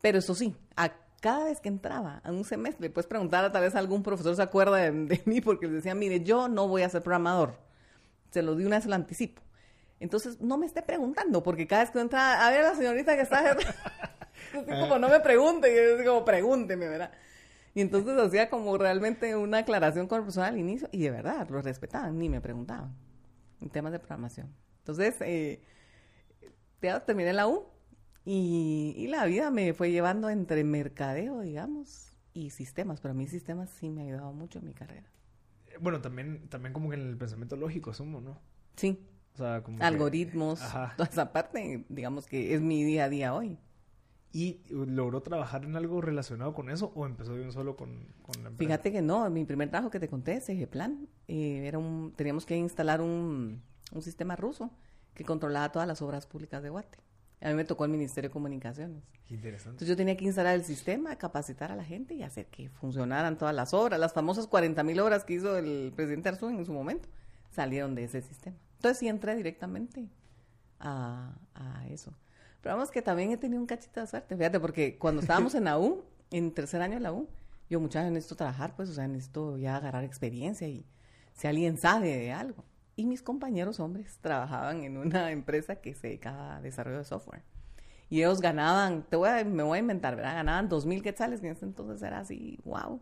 Pero 0.00 0.18
eso 0.18 0.34
sí, 0.34 0.54
a 0.76 0.92
cada 1.20 1.44
vez 1.44 1.60
que 1.60 1.70
entraba 1.70 2.20
a 2.22 2.30
un 2.30 2.44
semestre, 2.44 2.90
puedes 2.90 3.06
preguntar 3.06 3.44
a 3.44 3.50
tal 3.50 3.62
vez 3.62 3.74
algún 3.74 4.02
profesor 4.02 4.36
se 4.36 4.42
acuerda 4.42 4.76
de, 4.76 5.22
mí 5.24 5.40
porque 5.40 5.66
les 5.66 5.76
decía, 5.76 5.94
mire, 5.94 6.22
yo 6.22 6.48
no 6.48 6.68
voy 6.68 6.82
a 6.82 6.88
ser 6.90 7.02
programador. 7.02 7.58
Se 8.30 8.42
lo 8.42 8.54
di 8.54 8.66
una 8.66 8.76
vez, 8.76 8.84
lo 8.84 8.94
anticipo. 8.94 9.40
Entonces, 10.00 10.38
no 10.42 10.58
me 10.58 10.66
esté 10.66 10.82
preguntando, 10.82 11.42
porque 11.42 11.66
cada 11.66 11.82
vez 11.84 11.90
que 11.90 12.00
entra, 12.00 12.46
a 12.46 12.50
ver, 12.50 12.62
la 12.62 12.74
señorita 12.74 13.16
que 13.16 13.22
está... 13.22 13.56
Como 14.52 14.98
no 14.98 15.08
me 15.08 15.20
pregunte, 15.20 15.96
digo, 15.96 16.12
como 16.12 16.24
pregúnteme, 16.24 16.86
¿verdad? 16.86 17.10
Y 17.74 17.80
entonces 17.80 18.16
hacía 18.18 18.50
como 18.50 18.76
realmente 18.76 19.34
una 19.34 19.58
aclaración 19.58 20.06
con 20.06 20.18
el 20.18 20.24
profesor 20.24 20.44
al 20.44 20.58
inicio, 20.58 20.88
y 20.92 21.02
de 21.02 21.10
verdad, 21.10 21.48
lo 21.48 21.62
respetaban, 21.62 22.18
ni 22.18 22.28
me 22.28 22.40
preguntaban 22.40 22.94
en 23.60 23.70
temas 23.70 23.92
de 23.92 23.98
programación. 23.98 24.54
Entonces, 24.84 25.16
eh, 25.22 25.62
ya 26.82 27.00
terminé 27.06 27.32
la 27.32 27.48
U, 27.48 27.64
y, 28.26 28.92
y 28.98 29.06
la 29.06 29.24
vida 29.24 29.50
me 29.50 29.72
fue 29.72 29.90
llevando 29.90 30.28
entre 30.28 30.62
mercadeo, 30.62 31.40
digamos, 31.40 32.12
y 32.34 32.50
sistemas, 32.50 33.00
pero 33.00 33.12
a 33.12 33.14
mí 33.14 33.26
sistemas 33.26 33.70
sí 33.70 33.88
me 33.88 34.02
ha 34.02 34.04
ayudado 34.04 34.32
mucho 34.34 34.58
en 34.58 34.66
mi 34.66 34.74
carrera. 34.74 35.08
Bueno, 35.80 36.02
también, 36.02 36.48
también 36.50 36.74
como 36.74 36.90
que 36.90 36.96
en 36.96 37.08
el 37.08 37.16
pensamiento 37.16 37.56
lógico 37.56 37.92
asumo, 37.92 38.20
¿no? 38.20 38.38
Sí, 38.76 38.98
O 39.32 39.38
sea, 39.38 39.62
como 39.62 39.78
que- 39.78 39.84
algoritmos, 39.84 40.60
Ajá. 40.60 40.92
toda 40.98 41.08
esa 41.08 41.32
parte, 41.32 41.86
digamos 41.88 42.26
que 42.26 42.54
es 42.54 42.60
mi 42.60 42.84
día 42.84 43.04
a 43.04 43.08
día 43.08 43.34
hoy. 43.34 43.58
¿Y 44.32 44.60
logró 44.68 45.22
trabajar 45.22 45.64
en 45.64 45.76
algo 45.76 46.02
relacionado 46.02 46.52
con 46.52 46.68
eso 46.68 46.92
o 46.94 47.06
empezó 47.06 47.34
de 47.36 47.42
un 47.42 47.52
solo 47.52 47.74
con, 47.74 48.06
con 48.20 48.42
la 48.42 48.50
empresa? 48.50 48.58
Fíjate 48.58 48.92
que 48.92 49.00
no, 49.00 49.30
mi 49.30 49.46
primer 49.46 49.70
trabajo 49.70 49.90
que 49.90 50.00
te 50.00 50.08
conté, 50.08 50.42
Plan, 50.66 51.08
eh, 51.26 51.62
era 51.66 51.78
un, 51.78 52.12
teníamos 52.14 52.44
que 52.44 52.56
instalar 52.56 53.00
un, 53.00 53.62
un 53.92 54.02
sistema 54.02 54.36
ruso 54.36 54.70
que 55.14 55.24
controlaba 55.24 55.70
todas 55.72 55.88
las 55.88 56.02
obras 56.02 56.26
públicas 56.26 56.62
de 56.62 56.70
Guate. 56.70 56.98
A 57.40 57.48
mí 57.48 57.54
me 57.54 57.64
tocó 57.64 57.84
el 57.84 57.90
Ministerio 57.90 58.30
de 58.30 58.32
Comunicaciones. 58.32 59.02
interesante. 59.28 59.70
Entonces 59.70 59.88
yo 59.88 59.96
tenía 59.96 60.16
que 60.16 60.24
instalar 60.24 60.54
el 60.54 60.64
sistema, 60.64 61.16
capacitar 61.16 61.70
a 61.70 61.76
la 61.76 61.84
gente 61.84 62.14
y 62.14 62.22
hacer 62.22 62.46
que 62.46 62.70
funcionaran 62.70 63.36
todas 63.36 63.54
las 63.54 63.74
obras. 63.74 64.00
Las 64.00 64.14
famosas 64.14 64.46
40 64.46 64.82
mil 64.82 64.98
obras 65.00 65.24
que 65.24 65.34
hizo 65.34 65.56
el 65.58 65.92
presidente 65.94 66.30
Arzú 66.30 66.48
en 66.48 66.64
su 66.64 66.72
momento 66.72 67.08
salieron 67.50 67.94
de 67.94 68.04
ese 68.04 68.22
sistema. 68.22 68.56
Entonces 68.76 68.98
sí 68.98 69.08
entré 69.08 69.36
directamente 69.36 70.08
a, 70.80 71.36
a 71.54 71.86
eso. 71.88 72.14
Pero 72.62 72.76
vamos 72.76 72.90
que 72.90 73.02
también 73.02 73.30
he 73.30 73.36
tenido 73.36 73.60
un 73.60 73.66
cachito 73.66 74.00
de 74.00 74.06
suerte, 74.06 74.36
fíjate, 74.36 74.58
porque 74.58 74.96
cuando 74.96 75.20
estábamos 75.20 75.54
en 75.54 75.64
la 75.64 75.78
U, 75.78 76.02
en 76.30 76.50
tercer 76.52 76.80
año 76.80 76.94
de 76.94 77.00
la 77.00 77.12
U, 77.12 77.28
yo 77.68 77.78
muchas 77.78 78.04
veces 78.04 78.12
necesito 78.12 78.36
trabajar, 78.36 78.74
pues, 78.74 78.88
o 78.88 78.94
sea, 78.94 79.06
necesito 79.06 79.58
ya 79.58 79.76
agarrar 79.76 80.04
experiencia 80.04 80.66
y 80.66 80.86
si 81.34 81.46
alguien 81.46 81.76
sabe 81.76 82.16
de 82.16 82.32
algo. 82.32 82.64
Y 82.96 83.06
mis 83.06 83.22
compañeros 83.22 83.80
hombres 83.80 84.18
trabajaban 84.20 84.84
en 84.84 84.96
una 84.96 85.30
empresa 85.32 85.76
que 85.76 85.94
se 85.94 86.08
dedicaba 86.08 86.56
a 86.56 86.60
desarrollo 86.60 86.98
de 86.98 87.04
software. 87.04 87.42
Y 88.08 88.18
ellos 88.20 88.40
ganaban, 88.40 89.02
te 89.02 89.16
voy 89.16 89.28
a, 89.28 89.44
me 89.44 89.62
voy 89.62 89.78
a 89.78 89.80
inventar, 89.80 90.14
¿verdad? 90.14 90.34
Ganaban 90.34 90.68
dos 90.68 90.86
mil 90.86 91.02
quetzales, 91.02 91.40
que 91.40 91.48
en 91.48 91.54
ese 91.54 91.64
entonces 91.64 92.02
era 92.02 92.20
así, 92.20 92.58
wow. 92.64 93.00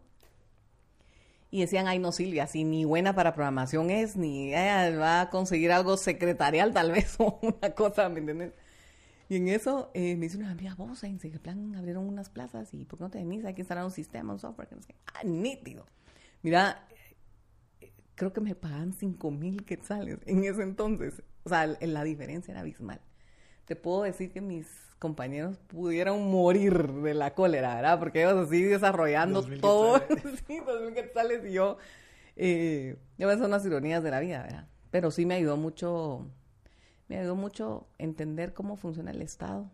Y 1.50 1.61
decían, 1.61 1.87
ay, 1.87 1.98
no, 1.98 2.12
Silvia, 2.12 2.46
si 2.46 2.64
ni 2.64 2.87
buena 2.87 3.14
para 3.14 3.35
programación 3.35 3.90
es, 3.90 4.16
ni 4.16 4.52
va 4.52 5.20
a 5.20 5.28
conseguir 5.28 5.70
algo 5.72 5.98
secretarial 5.98 6.72
tal 6.72 6.92
vez, 6.92 7.16
o 7.18 7.38
una 7.42 7.74
cosa, 7.74 8.09
¿me 8.09 8.20
entiendes? 8.20 8.55
Y 9.28 9.37
en 9.37 9.48
eso 9.48 9.90
eh, 9.94 10.14
me 10.16 10.26
dice 10.26 10.37
una 10.37 10.50
amiga, 10.50 10.74
vos, 10.74 11.02
en 11.05 11.18
plan 11.18 11.74
abrieron 11.74 12.07
unas 12.07 12.28
plazas 12.28 12.74
y 12.74 12.85
¿por 12.85 12.98
qué 12.98 13.05
no 13.05 13.11
te 13.11 13.18
venís? 13.18 13.44
Hay 13.44 13.55
que 13.55 13.62
instalar 13.62 13.83
un 13.85 13.90
sistema, 13.90 14.33
un 14.33 14.38
software. 14.38 14.68
Que 14.68 14.76
no 14.76 14.83
sé. 14.83 14.94
Ah, 15.07 15.24
nítido. 15.24 15.87
Mira, 16.42 16.87
creo 18.22 18.32
que 18.32 18.40
me 18.40 18.54
pagaban 18.54 18.92
5 18.92 19.32
mil 19.32 19.64
quetzales 19.64 20.20
en 20.26 20.44
ese 20.44 20.62
entonces. 20.62 21.24
O 21.42 21.48
sea, 21.48 21.66
la 21.66 22.04
diferencia 22.04 22.52
era 22.52 22.61
abismal. 22.61 23.00
Te 23.64 23.74
puedo 23.74 24.04
decir 24.04 24.30
que 24.30 24.40
mis 24.40 24.68
compañeros 25.00 25.58
pudieron 25.66 26.30
morir 26.30 26.87
de 26.92 27.14
la 27.14 27.35
cólera, 27.35 27.74
¿verdad? 27.74 27.98
Porque 27.98 28.22
ellos 28.22 28.46
así 28.46 28.62
desarrollando 28.62 29.42
todo. 29.61 30.00
sí, 30.46 30.61
mil 30.85 30.94
quetzales 30.94 31.44
y 31.50 31.54
yo. 31.54 31.78
Eh, 32.37 32.96
son 33.18 33.50
las 33.50 33.66
ironías 33.66 34.04
de 34.04 34.12
la 34.12 34.20
vida, 34.20 34.42
¿verdad? 34.44 34.68
Pero 34.92 35.11
sí 35.11 35.26
me 35.26 35.35
ayudó 35.35 35.56
mucho 35.56 36.30
me 37.08 37.18
ayudó 37.18 37.35
mucho 37.35 37.88
entender 37.98 38.54
cómo 38.54 38.76
funciona 38.76 39.11
el 39.11 39.20
Estado. 39.20 39.68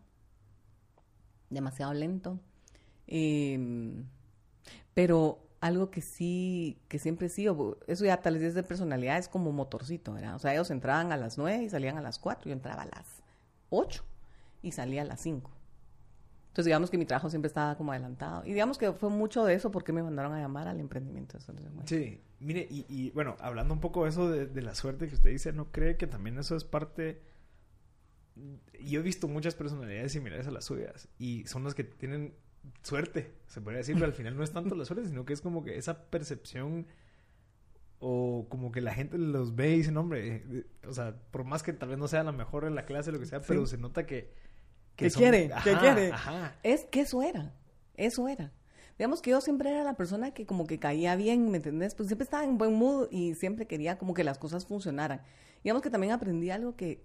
Demasiado 1.51 1.93
lento. 1.93 2.41
Em, 3.07 4.07
pero 4.95 5.48
algo 5.61 5.91
que 5.91 6.01
sí, 6.01 6.79
que 6.89 6.99
siempre 6.99 7.29
sí, 7.29 7.47
eso 7.87 8.05
ya 8.05 8.21
tal 8.21 8.39
vez 8.39 8.55
de 8.55 8.63
personalidad 8.63 9.19
es 9.19 9.29
como 9.29 9.53
motorcito, 9.53 10.13
¿verdad? 10.13 10.37
O 10.37 10.39
sea, 10.39 10.53
ellos 10.53 10.71
entraban 10.71 11.13
a 11.13 11.17
las 11.17 11.39
nueve 11.39 11.65
y 11.65 11.71
salían 11.71 11.99
a 11.99 12.01
las 12.01 12.19
cuatro, 12.19 12.49
yo 12.49 12.53
entraba 12.53 12.83
a 12.83 12.87
las 12.87 13.23
ocho 13.71 14.05
y 14.63 14.73
salía 14.73 15.03
a 15.03 15.05
las 15.05 15.21
cinco. 15.21 15.51
Entonces, 16.49 16.71
digamos 16.71 16.91
que 16.91 16.99
mi 16.99 17.05
trabajo 17.05 17.31
siempre 17.31 17.47
estaba 17.47 17.77
como 17.77 17.93
adelantado. 17.93 18.45
Y 18.45 18.49
digamos 18.49 18.79
que 18.79 18.93
fue 18.93 19.11
mucho 19.11 19.45
de 19.45 19.55
eso 19.55 19.71
porque 19.71 19.93
me 19.93 20.03
mandaron 20.03 20.33
a 20.33 20.41
llamar 20.41 20.67
al 20.67 20.81
emprendimiento. 20.81 21.39
Sí, 21.85 22.21
mire, 22.41 22.67
y, 22.69 23.11
bueno, 23.11 23.37
hablando 23.39 23.75
un 23.75 23.81
poco 23.81 24.05
de 24.05 24.11
eso 24.11 24.29
de, 24.29 24.63
la 24.63 24.75
suerte 24.75 25.07
que 25.09 25.15
usted 25.15 25.31
dice, 25.31 25.53
¿no 25.53 25.71
cree 25.71 25.97
que 25.97 26.07
también 26.07 26.39
eso 26.39 26.57
es 26.57 26.65
parte... 26.65 27.23
Yo 28.81 29.01
he 29.01 29.03
visto 29.03 29.29
muchas 29.29 29.55
personalidades 29.55 30.13
similares 30.13 30.47
a 30.47 30.51
las 30.51 30.65
suyas 30.65 31.09
y 31.19 31.45
son 31.47 31.65
las 31.65 31.75
que 31.75 31.85
tienen 31.85 32.35
suerte, 32.83 33.35
se 33.47 33.61
podría 33.61 33.79
decir, 33.79 33.95
pero 33.95 34.07
al 34.07 34.13
final 34.13 34.37
no 34.37 34.43
es 34.43 34.53
tanto 34.53 34.75
la 34.75 34.85
suerte, 34.85 35.07
sino 35.07 35.25
que 35.25 35.33
es 35.33 35.41
como 35.41 35.63
que 35.63 35.77
esa 35.77 36.05
percepción 36.11 36.87
o 38.01 38.47
como 38.49 38.71
que 38.71 38.81
la 38.81 38.95
gente 38.95 39.19
los 39.19 39.57
ve 39.57 39.75
y 39.75 39.79
dice, 39.79 39.97
hombre, 39.97 40.37
eh, 40.37 40.67
o 40.87 40.93
sea, 40.93 41.17
por 41.31 41.45
más 41.45 41.63
que 41.63 41.73
tal 41.73 41.89
vez 41.89 41.99
no 41.99 42.09
sea 42.09 42.23
la 42.23 42.33
mejor 42.33 42.65
en 42.65 42.75
la 42.75 42.85
clase, 42.87 43.11
lo 43.13 43.19
que 43.19 43.27
sea, 43.27 43.41
pero 43.41 43.67
se 43.67 43.79
nota 43.79 44.07
que 44.07 44.33
¿Qué 44.99 45.11
quiere? 45.13 45.51
¿Qué 45.63 45.75
quiere? 45.77 46.13
Es 46.65 46.85
que 46.87 47.03
eso 47.03 47.23
era, 47.23 47.55
eso 47.95 48.27
era. 48.27 48.53
Digamos 48.99 49.23
que 49.23 49.31
yo 49.31 49.41
siempre 49.41 49.71
era 49.71 49.85
la 49.85 49.95
persona 49.95 50.33
que 50.33 50.45
como 50.45 50.67
que 50.67 50.81
caía 50.81 51.15
bien, 51.15 51.53
¿me 51.53 51.59
entendés? 51.59 51.95
Pues 51.95 52.09
siempre 52.09 52.25
estaba 52.25 52.43
en 52.43 52.59
buen 52.59 52.75
mood 52.75 53.07
y 53.13 53.37
siempre 53.37 53.69
quería 53.69 53.97
como 53.97 54.13
que 54.13 54.25
las 54.25 54.39
cosas 54.39 54.67
funcionaran. 54.67 55.23
Digamos 55.63 55.83
que 55.83 55.91
también 55.91 56.13
aprendí 56.13 56.51
algo 56.51 56.75
que, 56.75 57.05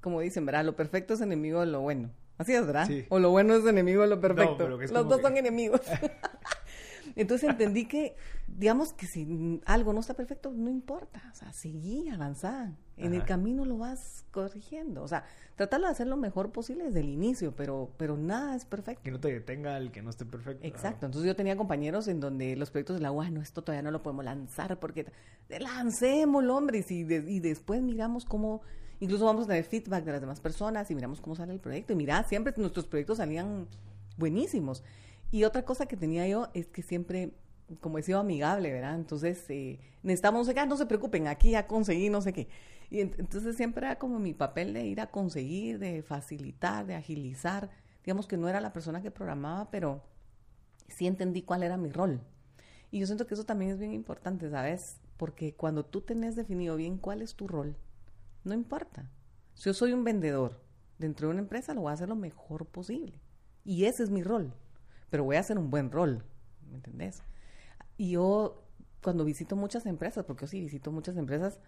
como 0.00 0.20
dicen, 0.20 0.44
¿verdad? 0.44 0.64
Lo 0.64 0.74
perfecto 0.74 1.14
es 1.14 1.20
enemigo 1.20 1.60
de 1.60 1.66
lo 1.66 1.80
bueno. 1.80 2.10
Así 2.40 2.54
es, 2.54 2.66
¿verdad? 2.66 2.88
O 3.10 3.18
lo 3.18 3.28
bueno 3.28 3.54
es 3.54 3.66
enemigo 3.66 4.00
de 4.00 4.08
lo 4.08 4.18
perfecto. 4.18 4.66
Los 4.66 4.90
dos 4.90 5.20
son 5.20 5.36
enemigos. 5.36 5.82
Entonces 7.14 7.50
entendí 7.50 7.84
que, 7.84 8.16
digamos 8.46 8.94
que 8.94 9.04
si 9.04 9.60
algo 9.66 9.92
no 9.92 10.00
está 10.00 10.14
perfecto, 10.14 10.50
no 10.50 10.70
importa. 10.70 11.20
O 11.30 11.34
sea, 11.34 11.52
seguí, 11.52 12.08
avanzar. 12.08 12.70
En 12.96 13.12
el 13.12 13.24
camino 13.24 13.66
lo 13.66 13.76
vas 13.76 14.24
corrigiendo. 14.30 15.02
O 15.02 15.08
sea, 15.08 15.24
tratar 15.56 15.82
de 15.82 15.88
hacer 15.88 16.06
lo 16.06 16.16
mejor 16.16 16.50
posible 16.50 16.84
desde 16.84 17.00
el 17.00 17.10
inicio, 17.10 17.54
pero, 17.54 17.90
pero 17.98 18.16
nada 18.16 18.56
es 18.56 18.64
perfecto. 18.64 19.02
Que 19.02 19.10
no 19.10 19.20
te 19.20 19.30
detenga 19.32 19.76
el 19.76 19.90
que 19.90 20.00
no 20.00 20.08
esté 20.08 20.24
perfecto. 20.24 20.66
Exacto. 20.66 21.04
Entonces 21.04 21.26
yo 21.26 21.36
tenía 21.36 21.58
compañeros 21.58 22.08
en 22.08 22.20
donde 22.20 22.56
los 22.56 22.70
proyectos 22.70 22.96
de 22.96 23.02
la 23.02 23.10
bueno, 23.10 23.42
esto 23.42 23.62
todavía 23.62 23.82
no 23.82 23.90
lo 23.90 24.02
podemos 24.02 24.24
lanzar 24.24 24.80
porque 24.80 25.04
lancémoslo, 25.50 26.56
hombre. 26.56 26.82
Y, 26.88 26.94
y 26.94 27.40
después 27.40 27.82
miramos 27.82 28.24
cómo, 28.24 28.62
incluso 29.00 29.24
vamos 29.24 29.44
a 29.44 29.48
tener 29.48 29.64
feedback 29.64 30.04
de 30.04 30.12
las 30.12 30.20
demás 30.20 30.40
personas 30.40 30.90
y 30.90 30.94
miramos 30.94 31.20
cómo 31.20 31.34
sale 31.34 31.52
el 31.52 31.60
proyecto. 31.60 31.92
Y 31.92 31.96
mira, 31.96 32.22
siempre 32.24 32.54
nuestros 32.56 32.86
proyectos 32.86 33.18
salían 33.18 33.66
buenísimos. 34.16 34.84
Y 35.32 35.44
otra 35.44 35.64
cosa 35.64 35.86
que 35.86 35.96
tenía 35.96 36.28
yo 36.28 36.48
es 36.54 36.66
que 36.68 36.82
siempre, 36.82 37.32
como 37.80 37.98
he 37.98 38.02
sido 38.02 38.20
amigable, 38.20 38.72
¿verdad? 38.72 38.94
Entonces, 38.94 39.44
eh, 39.48 39.80
necesitamos, 40.02 40.46
no 40.46 40.52
sé 40.52 40.66
no 40.66 40.76
se 40.76 40.86
preocupen, 40.86 41.28
aquí 41.28 41.50
ya 41.52 41.66
conseguí 41.66 42.10
no 42.10 42.20
sé 42.20 42.32
qué. 42.32 42.48
Y 42.90 43.00
entonces 43.00 43.56
siempre 43.56 43.86
era 43.86 43.98
como 43.98 44.18
mi 44.18 44.34
papel 44.34 44.74
de 44.74 44.84
ir 44.84 45.00
a 45.00 45.10
conseguir, 45.10 45.78
de 45.78 46.02
facilitar, 46.02 46.86
de 46.86 46.96
agilizar. 46.96 47.70
Digamos 48.04 48.26
que 48.26 48.36
no 48.36 48.48
era 48.48 48.60
la 48.60 48.72
persona 48.72 49.00
que 49.00 49.12
programaba, 49.12 49.70
pero 49.70 50.02
sí 50.88 51.06
entendí 51.06 51.42
cuál 51.42 51.62
era 51.62 51.76
mi 51.76 51.90
rol. 51.90 52.20
Y 52.90 52.98
yo 52.98 53.06
siento 53.06 53.28
que 53.28 53.34
eso 53.34 53.44
también 53.44 53.70
es 53.70 53.78
bien 53.78 53.92
importante, 53.92 54.50
¿sabes? 54.50 54.96
Porque 55.16 55.54
cuando 55.54 55.84
tú 55.84 56.00
tenés 56.00 56.34
definido 56.34 56.74
bien 56.74 56.98
cuál 56.98 57.22
es 57.22 57.36
tu 57.36 57.46
rol, 57.46 57.76
no 58.44 58.54
importa. 58.54 59.10
Si 59.54 59.64
yo 59.64 59.74
soy 59.74 59.92
un 59.92 60.04
vendedor 60.04 60.60
dentro 60.98 61.28
de 61.28 61.32
una 61.32 61.42
empresa, 61.42 61.74
lo 61.74 61.82
voy 61.82 61.90
a 61.90 61.94
hacer 61.94 62.08
lo 62.08 62.16
mejor 62.16 62.66
posible. 62.66 63.20
Y 63.64 63.84
ese 63.84 64.02
es 64.02 64.10
mi 64.10 64.22
rol 64.22 64.54
pero 65.10 65.24
voy 65.24 65.36
a 65.36 65.40
hacer 65.40 65.58
un 65.58 65.70
buen 65.70 65.90
rol, 65.90 66.24
¿me 66.68 66.76
entendés? 66.76 67.22
Y 67.96 68.12
yo, 68.12 68.62
cuando 69.02 69.24
visito 69.24 69.56
muchas 69.56 69.84
empresas, 69.84 70.24
porque 70.24 70.46
yo 70.46 70.46
sí 70.46 70.60
visito 70.60 70.92
muchas 70.92 71.16
empresas, 71.16 71.60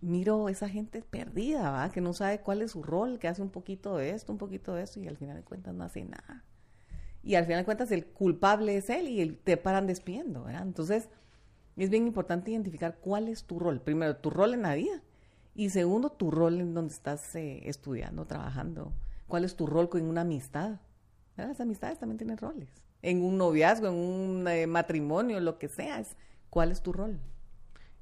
miro 0.00 0.48
esa 0.48 0.68
gente 0.68 1.02
perdida, 1.02 1.70
¿va? 1.70 1.90
Que 1.90 2.00
no 2.00 2.12
sabe 2.12 2.40
cuál 2.40 2.60
es 2.62 2.72
su 2.72 2.82
rol, 2.82 3.18
que 3.18 3.28
hace 3.28 3.40
un 3.40 3.50
poquito 3.50 3.96
de 3.96 4.10
esto, 4.10 4.32
un 4.32 4.38
poquito 4.38 4.74
de 4.74 4.82
esto, 4.82 5.00
y 5.00 5.08
al 5.08 5.16
final 5.16 5.36
de 5.36 5.44
cuentas 5.44 5.74
no 5.74 5.84
hace 5.84 6.04
nada. 6.04 6.44
Y 7.22 7.36
al 7.36 7.44
final 7.44 7.60
de 7.60 7.64
cuentas 7.64 7.90
el 7.90 8.06
culpable 8.06 8.76
es 8.76 8.90
él 8.90 9.08
y 9.08 9.32
te 9.32 9.56
paran 9.56 9.86
despidiendo, 9.86 10.44
¿verdad? 10.44 10.62
Entonces, 10.62 11.08
es 11.76 11.90
bien 11.90 12.06
importante 12.06 12.50
identificar 12.50 12.98
cuál 13.00 13.28
es 13.28 13.44
tu 13.44 13.58
rol. 13.58 13.80
Primero, 13.80 14.16
tu 14.16 14.30
rol 14.30 14.54
en 14.54 14.62
la 14.62 14.74
vida. 14.74 15.02
Y 15.58 15.70
segundo, 15.70 16.10
tu 16.10 16.30
rol 16.30 16.60
en 16.60 16.72
donde 16.72 16.94
estás 16.94 17.34
eh, 17.34 17.62
estudiando, 17.64 18.26
trabajando. 18.26 18.92
¿Cuál 19.26 19.42
es 19.42 19.56
tu 19.56 19.66
rol 19.66 19.88
con 19.88 20.02
una 20.02 20.20
amistad? 20.20 20.78
Las 21.36 21.60
amistades 21.60 21.98
también 21.98 22.16
tienen 22.16 22.38
roles. 22.38 22.68
En 23.02 23.24
un 23.24 23.38
noviazgo, 23.38 23.88
en 23.88 23.94
un 23.94 24.46
eh, 24.46 24.68
matrimonio, 24.68 25.40
lo 25.40 25.58
que 25.58 25.66
sea, 25.66 26.00
cuál 26.48 26.70
es 26.70 26.80
tu 26.80 26.92
rol. 26.92 27.18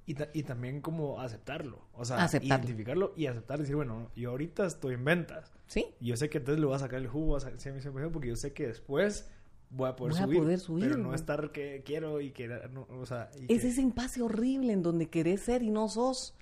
Y, 0.04 0.16
y 0.38 0.42
también 0.42 0.82
como 0.82 1.18
aceptarlo, 1.18 1.80
o 1.94 2.04
sea, 2.04 2.28
identificarlo 2.42 3.14
y 3.16 3.24
aceptar, 3.24 3.58
decir, 3.58 3.74
bueno, 3.74 4.10
yo 4.14 4.32
ahorita 4.32 4.66
estoy 4.66 4.92
en 4.92 5.06
ventas. 5.06 5.50
Sí. 5.66 5.86
Y 5.98 6.08
yo 6.08 6.16
sé 6.18 6.28
que 6.28 6.36
entonces 6.36 6.60
le 6.60 6.66
voy 6.66 6.76
a 6.76 6.80
sacar 6.80 7.00
el 7.00 7.08
jugo 7.08 7.38
a 7.38 7.40
mi 7.40 8.10
porque 8.10 8.28
yo 8.28 8.36
sé 8.36 8.52
que 8.52 8.66
después 8.66 9.30
voy 9.70 9.88
a 9.88 9.96
poder, 9.96 10.14
subir, 10.58 10.88
Pero 10.90 10.98
no 10.98 11.14
estar 11.14 11.52
que 11.52 11.82
quiero 11.86 12.20
y 12.20 12.32
que, 12.32 12.50
o 12.90 13.06
sea... 13.06 13.30
es 13.48 13.64
ese 13.64 13.80
impasse 13.80 14.20
horrible 14.20 14.74
en 14.74 14.82
donde 14.82 15.08
querés 15.08 15.40
ser 15.40 15.62
y 15.62 15.70
no 15.70 15.88
sos. 15.88 16.34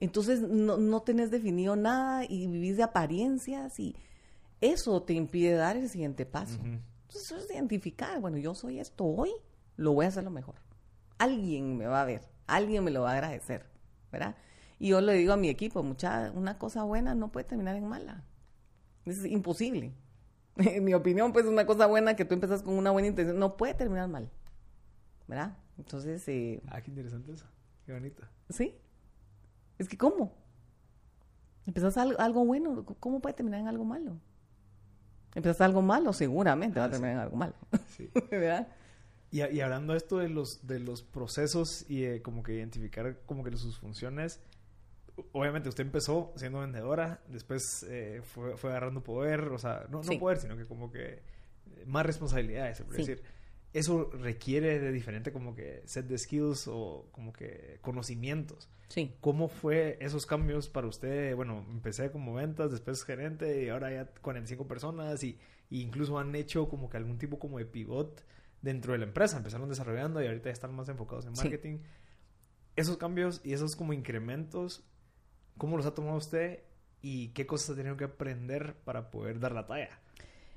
Entonces 0.00 0.40
no, 0.40 0.76
no 0.76 1.02
tenés 1.02 1.30
definido 1.30 1.76
nada 1.76 2.24
y 2.24 2.46
vivís 2.46 2.76
de 2.76 2.82
apariencias 2.82 3.78
y 3.78 3.96
eso 4.60 5.02
te 5.02 5.14
impide 5.14 5.54
dar 5.54 5.76
el 5.76 5.88
siguiente 5.88 6.26
paso. 6.26 6.58
Entonces, 6.62 7.22
eso 7.22 7.36
es 7.36 7.50
identificar, 7.50 8.20
bueno, 8.20 8.38
yo 8.38 8.54
soy 8.54 8.78
esto 8.80 9.04
hoy, 9.04 9.30
lo 9.76 9.92
voy 9.92 10.06
a 10.06 10.08
hacer 10.08 10.24
lo 10.24 10.30
mejor. 10.30 10.56
Alguien 11.18 11.76
me 11.76 11.86
va 11.86 12.02
a 12.02 12.04
ver, 12.04 12.22
alguien 12.46 12.84
me 12.84 12.90
lo 12.90 13.02
va 13.02 13.12
a 13.12 13.14
agradecer, 13.14 13.66
¿verdad? 14.10 14.36
Y 14.78 14.88
yo 14.88 15.00
le 15.00 15.14
digo 15.14 15.32
a 15.32 15.36
mi 15.36 15.48
equipo, 15.48 15.82
mucha, 15.82 16.30
una 16.34 16.58
cosa 16.58 16.82
buena 16.84 17.14
no 17.14 17.32
puede 17.32 17.44
terminar 17.44 17.76
en 17.76 17.86
mala. 17.86 18.24
Es 19.04 19.24
imposible. 19.24 19.94
En 20.58 20.84
mi 20.84 20.94
opinión, 20.94 21.34
pues 21.34 21.44
una 21.44 21.66
cosa 21.66 21.84
buena 21.84 22.16
que 22.16 22.24
tú 22.24 22.32
empezas 22.32 22.62
con 22.62 22.78
una 22.78 22.90
buena 22.90 23.08
intención 23.08 23.38
no 23.38 23.58
puede 23.58 23.74
terminar 23.74 24.08
mal, 24.08 24.30
¿verdad? 25.28 25.58
Entonces... 25.76 26.26
Eh, 26.28 26.62
ah, 26.68 26.80
qué 26.80 26.90
interesante 26.90 27.32
eso. 27.32 27.44
Qué 27.84 27.92
bonito. 27.92 28.22
Sí. 28.48 28.74
Es 29.78 29.88
que, 29.88 29.96
¿cómo? 29.96 30.34
Empezás 31.66 31.96
algo, 31.96 32.18
algo 32.20 32.44
bueno, 32.44 32.84
¿cómo 33.00 33.20
puede 33.20 33.34
terminar 33.34 33.60
en 33.60 33.68
algo 33.68 33.84
malo? 33.84 34.20
Empiezas 35.34 35.60
algo 35.60 35.82
malo, 35.82 36.12
seguramente 36.12 36.78
va 36.78 36.86
a 36.86 36.88
ah, 36.88 36.90
terminar 36.90 37.16
en 37.16 37.22
algo 37.22 37.36
malo. 37.36 37.54
Sí. 37.88 38.08
¿Verdad? 38.30 38.68
Y, 39.30 39.42
y, 39.44 39.60
hablando 39.60 39.94
esto 39.94 40.18
de 40.18 40.28
los, 40.28 40.66
de 40.66 40.78
los 40.78 41.02
procesos 41.02 41.84
y 41.88 42.20
como 42.20 42.42
que 42.42 42.54
identificar 42.54 43.20
como 43.26 43.42
que 43.42 43.54
sus 43.56 43.78
funciones, 43.78 44.40
obviamente 45.32 45.68
usted 45.68 45.84
empezó 45.84 46.32
siendo 46.36 46.60
vendedora, 46.60 47.20
después 47.28 47.84
eh, 47.88 48.22
fue, 48.22 48.56
fue, 48.56 48.70
agarrando 48.70 49.02
poder, 49.02 49.48
o 49.48 49.58
sea, 49.58 49.86
no, 49.90 50.02
no 50.02 50.18
poder, 50.18 50.38
sino 50.38 50.56
que 50.56 50.66
como 50.66 50.90
que 50.90 51.22
eh, 51.76 51.84
más 51.86 52.06
responsabilidades, 52.06 52.80
es 52.80 52.88
decir, 52.88 53.22
eso 53.78 54.10
requiere 54.10 54.80
de 54.80 54.90
diferente 54.90 55.32
como 55.32 55.54
que 55.54 55.82
set 55.84 56.06
de 56.06 56.16
skills 56.16 56.66
o 56.66 57.08
como 57.12 57.32
que 57.34 57.78
conocimientos. 57.82 58.70
Sí. 58.88 59.14
¿Cómo 59.20 59.48
fue 59.48 59.98
esos 60.00 60.24
cambios 60.24 60.70
para 60.70 60.86
usted? 60.86 61.36
Bueno, 61.36 61.62
empecé 61.70 62.10
como 62.10 62.32
ventas, 62.32 62.70
después 62.70 63.04
gerente 63.04 63.64
y 63.64 63.68
ahora 63.68 63.92
ya 63.92 64.06
45 64.22 64.66
personas 64.66 65.22
y, 65.22 65.38
y 65.68 65.82
incluso 65.82 66.18
han 66.18 66.34
hecho 66.34 66.70
como 66.70 66.88
que 66.88 66.96
algún 66.96 67.18
tipo 67.18 67.38
como 67.38 67.58
de 67.58 67.66
pivot 67.66 68.24
dentro 68.62 68.94
de 68.94 68.98
la 68.98 69.04
empresa. 69.04 69.36
Empezaron 69.36 69.68
desarrollando 69.68 70.22
y 70.22 70.26
ahorita 70.26 70.46
ya 70.46 70.54
están 70.54 70.74
más 70.74 70.88
enfocados 70.88 71.26
en 71.26 71.32
marketing. 71.32 71.80
Esos 72.76 72.96
cambios 72.96 73.42
y 73.44 73.52
esos 73.52 73.76
como 73.76 73.92
incrementos, 73.92 74.88
¿cómo 75.58 75.76
los 75.76 75.84
ha 75.84 75.92
tomado 75.92 76.16
usted 76.16 76.60
y 77.02 77.28
qué 77.34 77.46
cosas 77.46 77.70
ha 77.70 77.76
tenido 77.76 77.98
que 77.98 78.04
aprender 78.04 78.74
para 78.84 79.10
poder 79.10 79.38
dar 79.38 79.52
la 79.52 79.66
talla? 79.66 80.00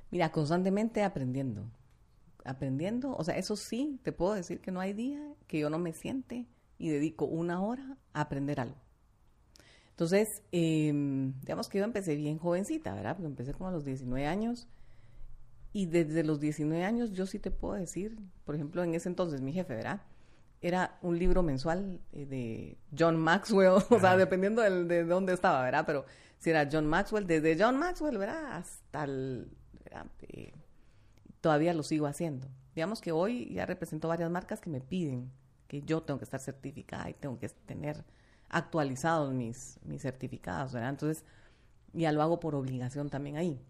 Mira, 0.10 0.32
constantemente 0.32 1.04
aprendiendo. 1.04 1.70
Aprendiendo, 2.46 3.16
o 3.16 3.24
sea, 3.24 3.38
eso 3.38 3.56
sí, 3.56 4.00
te 4.04 4.12
puedo 4.12 4.34
decir 4.34 4.62
que 4.62 4.72
no 4.72 4.80
hay 4.80 4.94
día 4.94 5.22
que 5.48 5.60
yo 5.60 5.70
no 5.70 5.80
me 5.80 5.94
siente 5.94 6.48
y 6.78 6.90
dedico 6.90 7.26
una 7.26 7.62
hora 7.62 7.98
a 8.14 8.22
aprender 8.22 8.60
algo. 8.60 8.78
Entonces, 9.92 10.42
em, 10.54 11.34
digamos 11.42 11.68
que 11.68 11.78
yo 11.78 11.84
empecé 11.84 12.16
bien 12.16 12.38
jovencita, 12.38 12.96
¿verdad? 12.96 13.16
Porque 13.18 13.28
empecé 13.28 13.54
como 13.54 13.68
a 13.68 13.72
los 13.74 13.84
19 13.84 14.26
años 14.26 14.70
y 15.74 15.88
desde 15.88 16.24
los 16.24 16.40
19 16.40 16.86
años 16.86 17.12
yo 17.12 17.26
sí 17.26 17.38
te 17.38 17.52
puedo 17.52 17.74
decir, 17.76 18.18
por 18.46 18.56
ejemplo, 18.56 18.82
en 18.84 18.96
ese 18.96 19.10
entonces 19.10 19.42
mi 19.42 19.52
jefe, 19.52 19.76
¿verdad? 19.76 20.02
Era 20.62 20.98
un 21.02 21.20
libro 21.20 21.44
mensual 21.44 22.00
eh, 22.14 22.26
de 22.26 22.78
John 22.98 23.18
Maxwell, 23.18 23.84
o 23.90 24.00
sea, 24.00 24.16
dependiendo 24.16 24.62
de 24.62 25.04
dónde 25.04 25.34
estaba, 25.34 25.62
¿verdad? 25.64 25.84
Pero 25.86 26.06
si 26.38 26.50
era 26.50 26.68
John 26.72 26.88
Maxwell, 26.88 27.28
desde 27.28 27.62
John 27.62 27.78
Maxwell, 27.78 28.18
¿verdad? 28.18 28.54
Hasta 28.54 29.04
el... 29.04 29.52
Eh, 30.22 30.54
todavía 31.42 31.74
lo 31.74 31.84
sigo 31.84 32.08
haciendo. 32.08 32.48
Digamos 32.76 33.02
que 33.02 33.12
hoy 33.12 33.52
ya 33.54 33.66
represento 33.66 34.08
varias 34.08 34.30
marcas 34.30 34.62
que 34.62 34.70
me 34.70 34.82
piden 34.82 35.32
que 35.68 35.82
yo 35.82 36.02
tengo 36.02 36.20
que 36.20 36.26
estar 36.26 36.40
certificada 36.40 37.10
y 37.10 37.14
tengo 37.14 37.38
que 37.40 37.50
tener 37.50 38.04
actualizados 38.50 39.34
mis, 39.34 39.80
mis 39.84 40.02
certificados, 40.02 40.74
¿verdad? 40.74 40.90
Entonces, 40.90 41.24
ya 41.94 42.12
lo 42.12 42.22
hago 42.22 42.40
por 42.40 42.56
obligación 42.56 43.10
también 43.10 43.38
ahí 43.38 43.62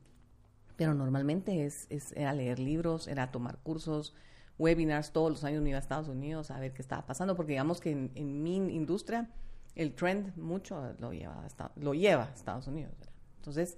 pero 0.80 0.94
normalmente 0.94 1.66
es, 1.66 1.88
es, 1.90 2.14
era 2.14 2.32
leer 2.32 2.58
libros, 2.58 3.10
era 3.10 3.32
tomar 3.32 3.58
cursos, 3.58 4.16
webinars, 4.58 5.12
todos 5.12 5.30
los 5.30 5.44
años 5.44 5.62
me 5.62 5.72
iba 5.72 5.78
a 5.78 5.82
Estados 5.82 6.08
Unidos 6.08 6.52
a 6.52 6.60
ver 6.62 6.72
qué 6.72 6.82
estaba 6.82 7.06
pasando, 7.06 7.36
porque 7.36 7.52
digamos 7.52 7.82
que 7.82 7.92
en, 7.92 8.44
mi 8.44 8.56
industria 8.56 9.30
el 9.76 9.94
trend 9.94 10.38
mucho 10.38 10.96
lo 11.00 11.12
lleva 11.12 11.46
a, 11.46 11.72
lo 11.76 11.94
lleva 11.94 12.30
a 12.30 12.34
Estados 12.34 12.68
Unidos. 12.68 12.94
Entonces, 13.40 13.78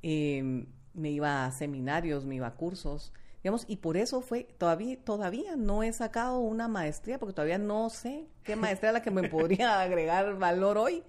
em, 0.00 0.64
me 0.94 1.10
iba 1.10 1.44
a 1.44 1.52
seminarios, 1.52 2.24
me 2.24 2.36
iba 2.36 2.46
a 2.46 2.54
cursos, 2.54 3.12
digamos, 3.42 3.64
y 3.68 3.76
por 3.76 3.96
eso 3.96 4.20
fue, 4.20 4.44
todavía, 4.58 4.98
todavía 5.02 5.56
no 5.56 5.82
he 5.82 5.92
sacado 5.92 6.38
una 6.38 6.68
maestría, 6.68 7.18
porque 7.18 7.34
todavía 7.34 7.58
no 7.58 7.90
sé 7.90 8.26
qué 8.44 8.56
maestría 8.56 8.90
es 8.90 8.94
la 8.94 9.02
que 9.02 9.10
me 9.10 9.28
podría 9.28 9.80
agregar 9.82 10.38
valor 10.38 10.78
hoy. 10.78 11.02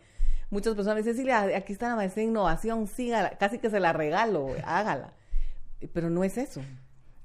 Muchas 0.49 0.75
personas 0.75 0.95
me 0.95 1.01
dicen, 1.01 1.15
Silvia, 1.15 1.57
aquí 1.57 1.73
está 1.73 1.89
la 1.89 1.95
maestría 1.95 2.25
de 2.25 2.31
innovación, 2.31 2.87
sígala, 2.87 3.37
casi 3.37 3.57
que 3.57 3.69
se 3.69 3.79
la 3.79 3.93
regalo, 3.93 4.53
hágala 4.65 5.13
pero 5.87 6.09
no 6.09 6.23
es 6.23 6.37
eso. 6.37 6.61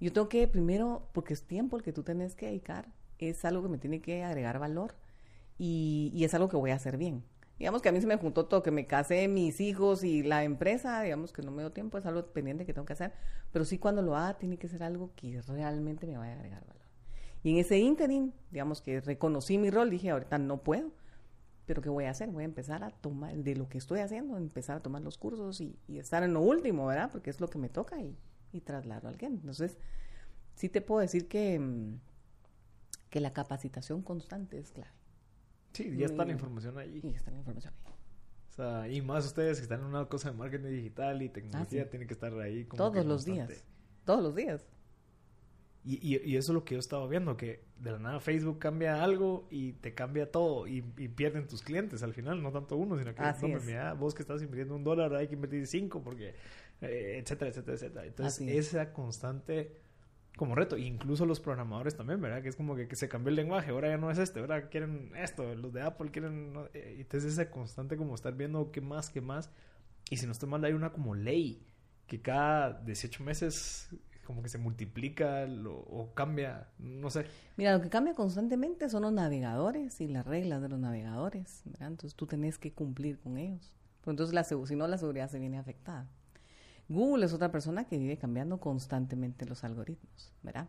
Yo 0.00 0.12
tengo 0.12 0.28
que 0.28 0.46
primero, 0.48 1.08
porque 1.12 1.34
es 1.34 1.46
tiempo 1.46 1.76
el 1.76 1.82
que 1.82 1.92
tú 1.92 2.02
tienes 2.02 2.34
que 2.34 2.46
dedicar, 2.46 2.86
es 3.18 3.44
algo 3.44 3.62
que 3.62 3.68
me 3.68 3.78
tiene 3.78 4.00
que 4.00 4.24
agregar 4.24 4.58
valor 4.58 4.94
y, 5.58 6.10
y, 6.14 6.24
es 6.24 6.34
algo 6.34 6.48
que 6.48 6.56
voy 6.56 6.70
a 6.70 6.74
hacer 6.74 6.98
bien. 6.98 7.24
Digamos 7.58 7.80
que 7.80 7.88
a 7.88 7.92
mí 7.92 8.00
se 8.00 8.06
me 8.06 8.16
juntó 8.16 8.46
todo, 8.46 8.62
que 8.62 8.70
me 8.70 8.86
casé, 8.86 9.28
mis 9.28 9.60
hijos 9.60 10.04
y 10.04 10.22
la 10.22 10.44
empresa, 10.44 11.00
digamos 11.00 11.32
que 11.32 11.42
no 11.42 11.50
me 11.50 11.62
dio 11.62 11.72
tiempo, 11.72 11.96
es 11.96 12.04
algo 12.04 12.26
pendiente 12.26 12.66
que 12.66 12.74
tengo 12.74 12.84
que 12.84 12.92
hacer, 12.92 13.12
pero 13.50 13.64
sí 13.64 13.78
cuando 13.78 14.02
lo 14.02 14.14
haga 14.14 14.34
tiene 14.34 14.58
que 14.58 14.68
ser 14.68 14.82
algo 14.82 15.10
que 15.16 15.40
realmente 15.40 16.06
me 16.06 16.18
vaya 16.18 16.32
a 16.32 16.36
agregar 16.36 16.66
valor. 16.66 16.82
Y 17.42 17.52
en 17.52 17.58
ese 17.58 17.78
interim, 17.78 18.32
digamos 18.50 18.82
que 18.82 19.00
reconocí 19.00 19.56
mi 19.56 19.70
rol, 19.70 19.88
dije, 19.88 20.10
ahorita 20.10 20.36
no 20.36 20.58
puedo, 20.58 20.90
pero 21.64 21.80
¿qué 21.80 21.88
voy 21.88 22.04
a 22.04 22.10
hacer? 22.10 22.28
Voy 22.28 22.42
a 22.42 22.44
empezar 22.44 22.84
a 22.84 22.90
tomar, 22.90 23.34
de 23.36 23.56
lo 23.56 23.68
que 23.68 23.78
estoy 23.78 24.00
haciendo, 24.00 24.36
empezar 24.36 24.76
a 24.76 24.80
tomar 24.80 25.02
los 25.02 25.16
cursos 25.16 25.60
y, 25.60 25.78
estar 25.88 26.22
en 26.22 26.34
lo 26.34 26.40
último, 26.40 26.86
¿verdad? 26.86 27.10
Porque 27.10 27.30
es 27.30 27.40
lo 27.40 27.48
que 27.48 27.58
me 27.58 27.68
toca 27.68 28.00
y, 28.00 28.16
y 28.52 28.60
traslado 28.60 29.08
a 29.08 29.10
alguien. 29.10 29.34
Entonces, 29.34 29.78
sí 30.54 30.68
te 30.68 30.80
puedo 30.80 31.00
decir 31.00 31.28
que, 31.28 31.58
mm, 31.58 32.00
que 33.10 33.20
la 33.20 33.32
capacitación 33.32 34.02
constante 34.02 34.58
es 34.58 34.72
clave. 34.72 34.90
Sí, 35.76 35.96
ya 35.96 36.06
está 36.06 36.24
la 36.24 36.32
información 36.32 36.78
allí. 36.78 37.00
Y 37.02 37.14
está 37.14 37.30
la 37.30 37.38
información 37.38 37.74
ahí. 37.84 37.92
O 38.50 38.52
sea, 38.52 38.88
y 38.88 39.02
más 39.02 39.26
ustedes 39.26 39.58
que 39.58 39.64
están 39.64 39.80
en 39.80 39.86
una 39.86 40.06
cosa 40.06 40.30
de 40.30 40.36
marketing 40.36 40.70
digital 40.70 41.20
y 41.20 41.28
tecnología, 41.28 41.82
ah, 41.82 41.90
tienen 41.90 42.08
que 42.08 42.14
estar 42.14 42.32
ahí. 42.38 42.64
Como 42.64 42.78
Todos 42.82 43.04
los 43.04 43.24
días. 43.26 43.64
Todos 44.04 44.22
los 44.22 44.34
días. 44.34 44.66
Y, 45.84 46.16
y, 46.16 46.36
eso 46.36 46.50
es 46.50 46.54
lo 46.54 46.64
que 46.64 46.74
yo 46.74 46.80
estaba 46.80 47.06
viendo, 47.06 47.36
que 47.36 47.62
de 47.78 47.92
la 47.92 48.00
nada 48.00 48.18
Facebook 48.18 48.58
cambia 48.58 49.04
algo 49.04 49.46
y 49.52 49.74
te 49.74 49.94
cambia 49.94 50.32
todo 50.32 50.66
y, 50.66 50.82
pierden 50.82 51.46
tus 51.46 51.62
clientes 51.62 52.02
al 52.02 52.12
final, 52.12 52.42
no 52.42 52.50
tanto 52.50 52.76
uno, 52.76 52.98
sino 52.98 53.14
que 53.14 53.94
vos 53.96 54.12
que 54.12 54.22
estás 54.22 54.42
invirtiendo 54.42 54.74
un 54.74 54.82
dólar 54.82 55.14
hay 55.14 55.28
que 55.28 55.34
invertir 55.34 55.64
cinco 55.68 56.02
porque 56.02 56.34
eh, 56.80 57.20
etcétera, 57.22 57.50
etcétera, 57.50 57.74
etcétera. 57.76 58.06
Entonces, 58.06 58.48
esa 58.48 58.92
constante 58.92 59.76
como 60.36 60.54
reto, 60.54 60.76
incluso 60.76 61.24
los 61.26 61.40
programadores 61.40 61.96
también, 61.96 62.20
¿verdad? 62.20 62.42
Que 62.42 62.50
es 62.50 62.56
como 62.56 62.76
que, 62.76 62.94
se 62.94 63.08
cambió 63.08 63.30
el 63.30 63.36
lenguaje, 63.36 63.70
ahora 63.70 63.88
ya 63.88 63.96
no 63.96 64.10
es 64.10 64.18
este, 64.18 64.40
ahora 64.40 64.68
quieren 64.68 65.12
esto, 65.16 65.54
los 65.54 65.72
de 65.72 65.82
Apple 65.82 66.10
quieren... 66.10 66.52
Eh, 66.74 66.96
entonces, 66.98 67.32
esa 67.32 67.50
constante 67.50 67.96
como 67.96 68.14
estar 68.14 68.34
viendo 68.34 68.70
qué 68.70 68.80
más, 68.80 69.08
qué 69.08 69.20
más. 69.20 69.50
Y 70.10 70.18
si 70.18 70.26
no 70.26 70.32
estoy 70.32 70.48
mal, 70.48 70.64
hay 70.64 70.74
una 70.74 70.92
como 70.92 71.14
ley 71.14 71.66
que 72.06 72.20
cada 72.20 72.74
18 72.84 73.24
meses 73.24 73.88
como 74.24 74.42
que 74.42 74.48
se 74.48 74.58
multiplica 74.58 75.46
o 75.64 76.12
cambia, 76.12 76.68
no 76.78 77.10
sé. 77.10 77.26
Mira, 77.56 77.72
lo 77.72 77.80
que 77.80 77.88
cambia 77.88 78.12
constantemente 78.14 78.88
son 78.88 79.02
los 79.02 79.12
navegadores 79.12 80.00
y 80.00 80.08
las 80.08 80.26
reglas 80.26 80.60
de 80.60 80.68
los 80.68 80.80
navegadores, 80.80 81.62
¿verdad? 81.64 81.88
Entonces 81.88 82.16
tú 82.16 82.26
tenés 82.26 82.58
que 82.58 82.72
cumplir 82.72 83.18
con 83.20 83.38
ellos. 83.38 83.72
entonces, 84.04 84.34
la, 84.34 84.44
si 84.44 84.76
no, 84.76 84.88
la 84.88 84.98
seguridad 84.98 85.30
se 85.30 85.38
viene 85.38 85.58
afectada. 85.58 86.08
Google 86.88 87.26
es 87.26 87.32
otra 87.32 87.50
persona 87.50 87.84
que 87.84 87.98
vive 87.98 88.16
cambiando 88.16 88.58
constantemente 88.58 89.44
los 89.46 89.64
algoritmos, 89.64 90.32
¿verdad? 90.42 90.68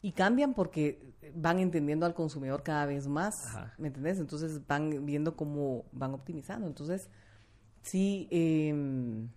Y 0.00 0.12
cambian 0.12 0.54
porque 0.54 1.14
van 1.34 1.60
entendiendo 1.60 2.06
al 2.06 2.14
consumidor 2.14 2.64
cada 2.64 2.86
vez 2.86 3.06
más, 3.06 3.34
¿me 3.78 3.88
entendés? 3.88 4.18
Entonces 4.18 4.66
van 4.66 5.06
viendo 5.06 5.36
cómo 5.36 5.84
van 5.92 6.14
optimizando. 6.14 6.66
Entonces, 6.66 7.08
sí, 7.82 8.26
em, 8.32 9.28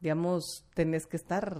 digamos, 0.00 0.66
tenés 0.74 1.06
que 1.06 1.16
estar 1.16 1.56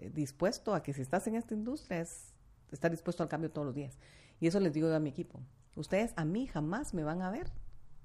eh, 0.00 0.10
dispuesto 0.10 0.74
a 0.74 0.82
que 0.82 0.92
si 0.92 1.02
estás 1.02 1.28
en 1.28 1.36
esta 1.36 1.54
industria, 1.54 2.00
es 2.00 2.34
estar 2.72 2.90
dispuesto 2.90 3.22
al 3.22 3.28
cambio 3.28 3.52
todos 3.52 3.66
los 3.66 3.74
días. 3.76 3.96
Y 4.40 4.48
eso 4.48 4.58
les 4.58 4.72
digo 4.72 4.88
yo 4.88 4.96
a 4.96 5.00
mi 5.00 5.10
equipo. 5.10 5.40
Ustedes 5.76 6.12
a 6.16 6.24
mí 6.24 6.48
jamás 6.48 6.94
me 6.94 7.04
van 7.04 7.22
a 7.22 7.30
ver 7.30 7.52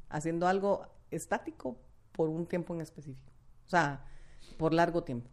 haciendo 0.09 0.47
algo 0.47 0.87
estático 1.09 1.79
por 2.11 2.29
un 2.29 2.45
tiempo 2.45 2.75
en 2.75 2.81
específico. 2.81 3.31
O 3.65 3.69
sea, 3.69 4.05
por 4.57 4.73
largo 4.73 5.03
tiempo. 5.03 5.29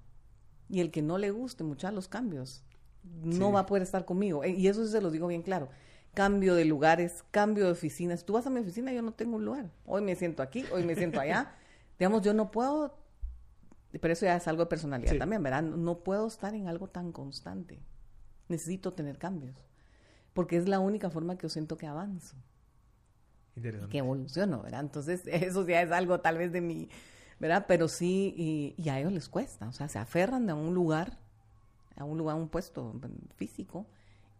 Y 0.68 0.80
el 0.80 0.90
que 0.90 1.02
no 1.02 1.18
le 1.18 1.30
guste 1.30 1.64
mucho 1.64 1.90
los 1.90 2.08
cambios, 2.08 2.64
no 3.02 3.52
va 3.52 3.60
a 3.60 3.66
poder 3.66 3.82
estar 3.82 4.04
conmigo. 4.04 4.44
Eh, 4.44 4.50
y 4.50 4.68
eso 4.68 4.84
sí 4.84 4.92
se 4.92 5.00
los 5.00 5.12
digo 5.12 5.26
bien 5.26 5.42
claro. 5.42 5.68
Cambio 6.14 6.54
de 6.54 6.64
lugares, 6.64 7.24
cambio 7.30 7.66
de 7.66 7.72
oficinas. 7.72 8.24
Tú 8.24 8.34
vas 8.34 8.46
a 8.46 8.50
mi 8.50 8.60
oficina, 8.60 8.92
yo 8.92 9.02
no 9.02 9.12
tengo 9.12 9.36
un 9.36 9.44
lugar. 9.44 9.70
Hoy 9.86 10.02
me 10.02 10.14
siento 10.16 10.42
aquí, 10.42 10.64
hoy 10.72 10.84
me 10.84 10.94
siento 10.94 11.20
allá. 11.20 11.54
Digamos, 11.98 12.22
yo 12.22 12.34
no 12.34 12.50
puedo, 12.50 12.98
pero 14.00 14.12
eso 14.12 14.24
ya 14.26 14.36
es 14.36 14.48
algo 14.48 14.64
de 14.64 14.68
personalidad 14.68 15.16
también, 15.16 15.42
¿verdad? 15.42 15.62
No 15.62 15.98
puedo 15.98 16.26
estar 16.26 16.54
en 16.54 16.66
algo 16.66 16.88
tan 16.88 17.12
constante. 17.12 17.80
Necesito 18.48 18.92
tener 18.92 19.18
cambios. 19.18 19.56
Porque 20.32 20.56
es 20.56 20.68
la 20.68 20.78
única 20.78 21.10
forma 21.10 21.36
que 21.36 21.42
yo 21.42 21.48
siento 21.48 21.76
que 21.76 21.86
avanzo. 21.86 22.36
Que 23.88 23.98
evoluciono, 23.98 24.62
¿verdad? 24.62 24.80
Entonces, 24.80 25.22
eso 25.26 25.66
ya 25.66 25.82
es 25.82 25.92
algo 25.92 26.20
tal 26.20 26.38
vez 26.38 26.52
de 26.52 26.60
mi 26.60 26.88
¿verdad? 27.40 27.64
Pero 27.66 27.88
sí, 27.88 28.74
y, 28.76 28.88
a 28.88 29.00
ellos 29.00 29.12
les 29.12 29.28
cuesta, 29.28 29.66
o 29.68 29.72
sea, 29.72 29.88
se 29.88 29.98
aferran 29.98 30.48
a 30.50 30.54
un 30.54 30.74
lugar, 30.74 31.18
a 31.96 32.04
un 32.04 32.18
lugar, 32.18 32.36
a 32.36 32.38
un 32.38 32.48
puesto 32.48 32.94
físico, 33.34 33.86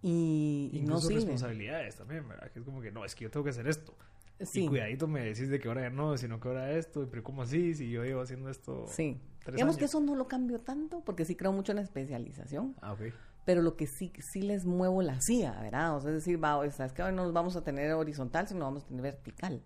y, 0.03 0.71
y 0.73 0.81
no 0.83 1.01
sirve. 1.01 1.17
responsabilidades 1.17 1.97
también, 1.97 2.29
¿verdad? 2.29 2.51
Que 2.53 2.61
es 2.61 2.65
como 2.65 2.81
que, 2.81 2.93
no, 2.93 3.05
es 3.05 3.15
que 3.15 3.25
yo 3.25 3.31
tengo 3.31 3.45
que 3.45 3.51
hacer 3.51 3.67
esto. 3.67 3.95
Sí. 4.41 4.65
Y 4.65 4.69
cuidadito 4.69 5.07
me 5.07 5.23
decís 5.23 5.51
de 5.51 5.59
que 5.59 5.69
ahora 5.69 5.83
ya 5.83 5.91
no, 5.91 6.17
sino 6.17 6.41
que 6.41 6.49
ahora 6.49 6.73
esto, 6.73 7.07
pero 7.11 7.23
¿cómo 7.23 7.43
así? 7.43 7.75
Si 7.75 7.91
yo 7.91 8.05
llevo 8.05 8.23
haciendo 8.23 8.49
esto. 8.49 8.87
Sí. 8.89 9.21
Digamos 9.51 9.77
que 9.77 9.87
eso 9.87 10.01
no 10.01 10.15
lo 10.15 10.29
cambio 10.29 10.61
tanto, 10.61 11.03
porque 11.05 11.25
sí 11.25 11.35
creo 11.35 11.53
mucho 11.53 11.73
en 11.73 11.77
la 11.77 11.83
especialización. 11.83 12.77
Ah, 12.81 12.93
ok. 12.93 13.01
Pero 13.45 13.63
lo 13.63 13.77
que 13.77 13.87
sí, 13.87 14.13
sí 14.19 14.43
les 14.43 14.65
muevo 14.67 15.03
la 15.03 15.21
CIA, 15.21 15.59
¿verdad? 15.61 15.97
O 15.97 16.01
sea, 16.01 16.11
es 16.11 16.17
decir, 16.17 16.43
va, 16.43 16.65
es 16.65 16.93
que 16.93 17.03
hoy 17.03 17.13
no 17.13 17.25
nos 17.25 17.33
vamos 17.33 17.57
a 17.57 17.65
tener 17.65 17.93
horizontal, 17.93 18.47
sino 18.47 18.61
vamos 18.61 18.85
a 18.85 18.87
tener 18.87 19.03
vertical. 19.03 19.63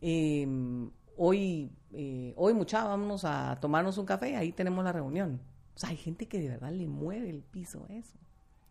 Eh, 0.00 0.46
hoy, 1.16 1.72
eh, 1.92 2.32
hoy 2.36 2.54
mucha, 2.54 2.84
vámonos 2.84 3.24
a 3.24 3.58
tomarnos 3.60 3.98
un 3.98 4.06
café, 4.06 4.36
ahí 4.36 4.52
tenemos 4.52 4.84
la 4.84 4.92
reunión. 4.92 5.40
O 5.74 5.78
sea, 5.78 5.90
hay 5.90 5.96
gente 5.96 6.28
que 6.28 6.40
de 6.40 6.48
verdad 6.48 6.70
le 6.70 6.86
mueve 6.86 7.30
el 7.30 7.42
piso 7.42 7.86
eso. 7.88 8.18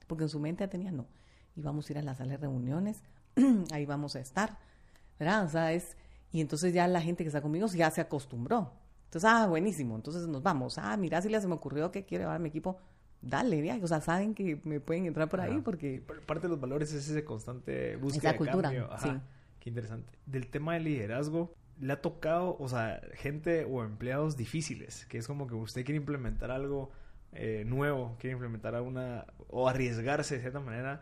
Porque 0.08 0.24
en 0.26 0.30
su 0.30 0.40
mente 0.40 0.64
ya 0.64 0.70
tenía, 0.70 0.92
no, 0.92 1.08
y 1.56 1.62
vamos 1.62 1.90
a 1.90 1.94
ir 1.94 2.00
a 2.00 2.02
la 2.02 2.16
sala 2.16 2.32
de 2.32 2.38
reuniones, 2.38 3.02
ahí 3.72 3.86
vamos 3.86 4.16
a 4.16 4.20
estar. 4.20 4.58
¿Verdad? 5.20 5.46
O 5.46 5.50
sea, 5.50 5.72
es, 5.74 5.96
Y 6.32 6.42
entonces 6.42 6.74
ya 6.74 6.88
la 6.88 7.02
gente 7.02 7.24
que 7.24 7.28
está 7.28 7.42
conmigo 7.42 7.68
ya 7.68 7.92
se 7.92 8.02
acostumbró. 8.02 8.74
Entonces, 9.06 9.30
ah, 9.30 9.46
buenísimo, 9.48 9.96
entonces 9.96 10.28
nos 10.28 10.42
vamos. 10.42 10.78
Ah, 10.78 10.96
mira, 10.98 11.22
si 11.22 11.30
le 11.30 11.40
se 11.40 11.48
me 11.48 11.54
ocurrió 11.54 11.92
que 11.92 12.06
quiero 12.06 12.24
llevar 12.24 12.38
a 12.38 12.40
mi 12.40 12.50
equipo, 12.50 12.78
dale, 13.22 13.62
viaje. 13.62 13.84
O 13.84 13.88
sea, 13.88 14.02
saben 14.02 14.34
que 14.34 14.62
me 14.64 14.80
pueden 14.80 15.06
entrar 15.06 15.30
por 15.30 15.42
ahí 15.42 15.60
porque... 15.62 16.04
Parte 16.26 16.44
de 16.44 16.50
los 16.50 16.60
valores 16.60 16.94
es 16.94 17.08
ese 17.10 17.24
constante 17.24 17.98
búsqueda 17.98 18.32
de 18.32 18.38
cultura, 18.38 18.70
cambio. 18.70 18.90
Sí. 19.02 19.10
Qué 19.60 19.70
interesante. 19.70 20.12
Del 20.26 20.48
tema 20.48 20.74
del 20.74 20.86
liderazgo, 20.86 21.54
le 21.82 21.94
ha 21.94 22.02
tocado, 22.02 22.56
o 22.58 22.70
sea, 22.70 23.02
gente 23.16 23.66
o 23.66 23.84
empleados 23.84 24.38
difíciles, 24.38 25.06
que 25.08 25.18
es 25.18 25.28
como 25.28 25.48
que 25.48 25.56
usted 25.56 25.84
quiere 25.84 25.98
implementar 25.98 26.52
algo 26.52 26.92
eh, 27.34 27.64
nuevo, 27.66 28.16
quiere 28.20 28.34
implementar 28.34 28.76
alguna, 28.76 29.26
o 29.50 29.68
arriesgarse 29.68 30.36
de 30.36 30.42
cierta 30.42 30.62
manera, 30.62 31.02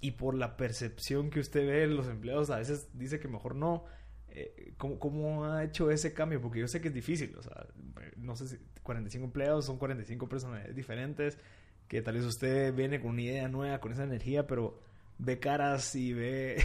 y 0.00 0.12
por 0.12 0.34
la 0.34 0.56
percepción 0.56 1.30
que 1.30 1.40
usted 1.40 1.66
ve 1.66 1.86
los 1.88 2.06
empleados, 2.08 2.50
a 2.50 2.58
veces 2.58 2.88
dice 2.92 3.18
que 3.18 3.28
mejor 3.28 3.56
no 3.56 3.84
eh, 4.34 4.72
¿cómo, 4.78 5.44
ha 5.44 5.62
hecho 5.62 5.90
ese 5.90 6.14
cambio? 6.14 6.40
Porque 6.40 6.60
yo 6.60 6.68
sé 6.68 6.80
que 6.80 6.88
es 6.88 6.94
difícil, 6.94 7.34
o 7.36 7.42
sea, 7.42 7.66
no 8.16 8.34
sé 8.34 8.48
si 8.48 8.56
45 8.82 9.26
empleados 9.26 9.66
son 9.66 9.78
45 9.78 10.28
personas 10.28 10.74
diferentes, 10.74 11.38
que 11.86 12.00
tal 12.00 12.14
vez 12.14 12.24
usted 12.24 12.74
viene 12.74 13.00
con 13.00 13.10
una 13.10 13.22
idea 13.22 13.48
nueva, 13.48 13.78
con 13.80 13.92
esa 13.92 14.04
energía, 14.04 14.46
pero 14.46 14.80
ve 15.18 15.38
caras 15.38 15.94
y 15.94 16.14
ve 16.14 16.56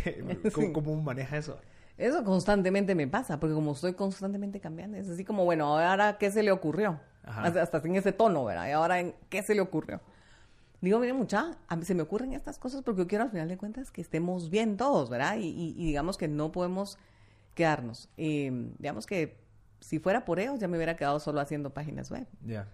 cómo, 0.74 1.02
maneja 1.02 1.38
eso. 1.38 1.60
Eso 1.98 2.24
constantemente 2.24 2.94
me 2.96 3.08
pasa, 3.08 3.40
porque 3.40 3.56
como 3.56 3.72
estoy 3.72 3.94
constantemente 3.94 4.60
cambiando, 4.60 4.98
es 4.98 5.10
así 5.10 5.26
como, 5.26 5.46
bueno, 5.46 5.78
ahora, 5.78 6.18
¿qué 6.18 6.32
se 6.32 6.44
le 6.44 6.52
ocurrió? 6.52 7.00
Hasta, 7.24 7.62
hasta, 7.62 7.78
en 7.80 7.96
ese 7.96 8.12
tono, 8.12 8.46
¿verdad? 8.46 8.68
Y 8.68 8.72
ahora, 8.72 9.00
¿en 9.00 9.16
¿qué 9.30 9.42
se 9.44 9.56
le 9.56 9.62
ocurrió? 9.62 10.00
Digo, 10.80 11.00
mire, 11.00 11.14
mucha, 11.14 11.58
a 11.68 11.76
mí 11.76 11.84
se 11.84 11.96
me 11.96 12.04
ocurren 12.04 12.34
estas 12.34 12.60
cosas 12.60 12.84
porque 12.84 13.02
yo 13.02 13.08
quiero 13.08 13.24
al 13.24 13.32
final 13.32 13.48
de 13.50 13.58
cuentas 13.58 13.90
que 13.90 14.00
estemos 14.00 14.50
bien 14.52 14.78
todos, 14.78 15.10
¿verdad? 15.10 15.38
y 15.40 15.74
digamos 15.74 16.18
que 16.18 16.28
no 16.28 16.52
podemos 16.52 17.00
quedarnos. 17.58 18.10
Digamos 18.16 19.06
que 19.06 19.36
si 19.82 20.00
fuera 20.00 20.24
por 20.24 20.40
ellos, 20.40 20.60
ya 20.60 20.68
me 20.70 20.78
hubiera 20.78 20.96
quedado 20.96 21.20
solo 21.20 21.42
haciendo 21.42 21.74
páginas 21.74 22.10
web. 22.12 22.28
Ya. 22.46 22.68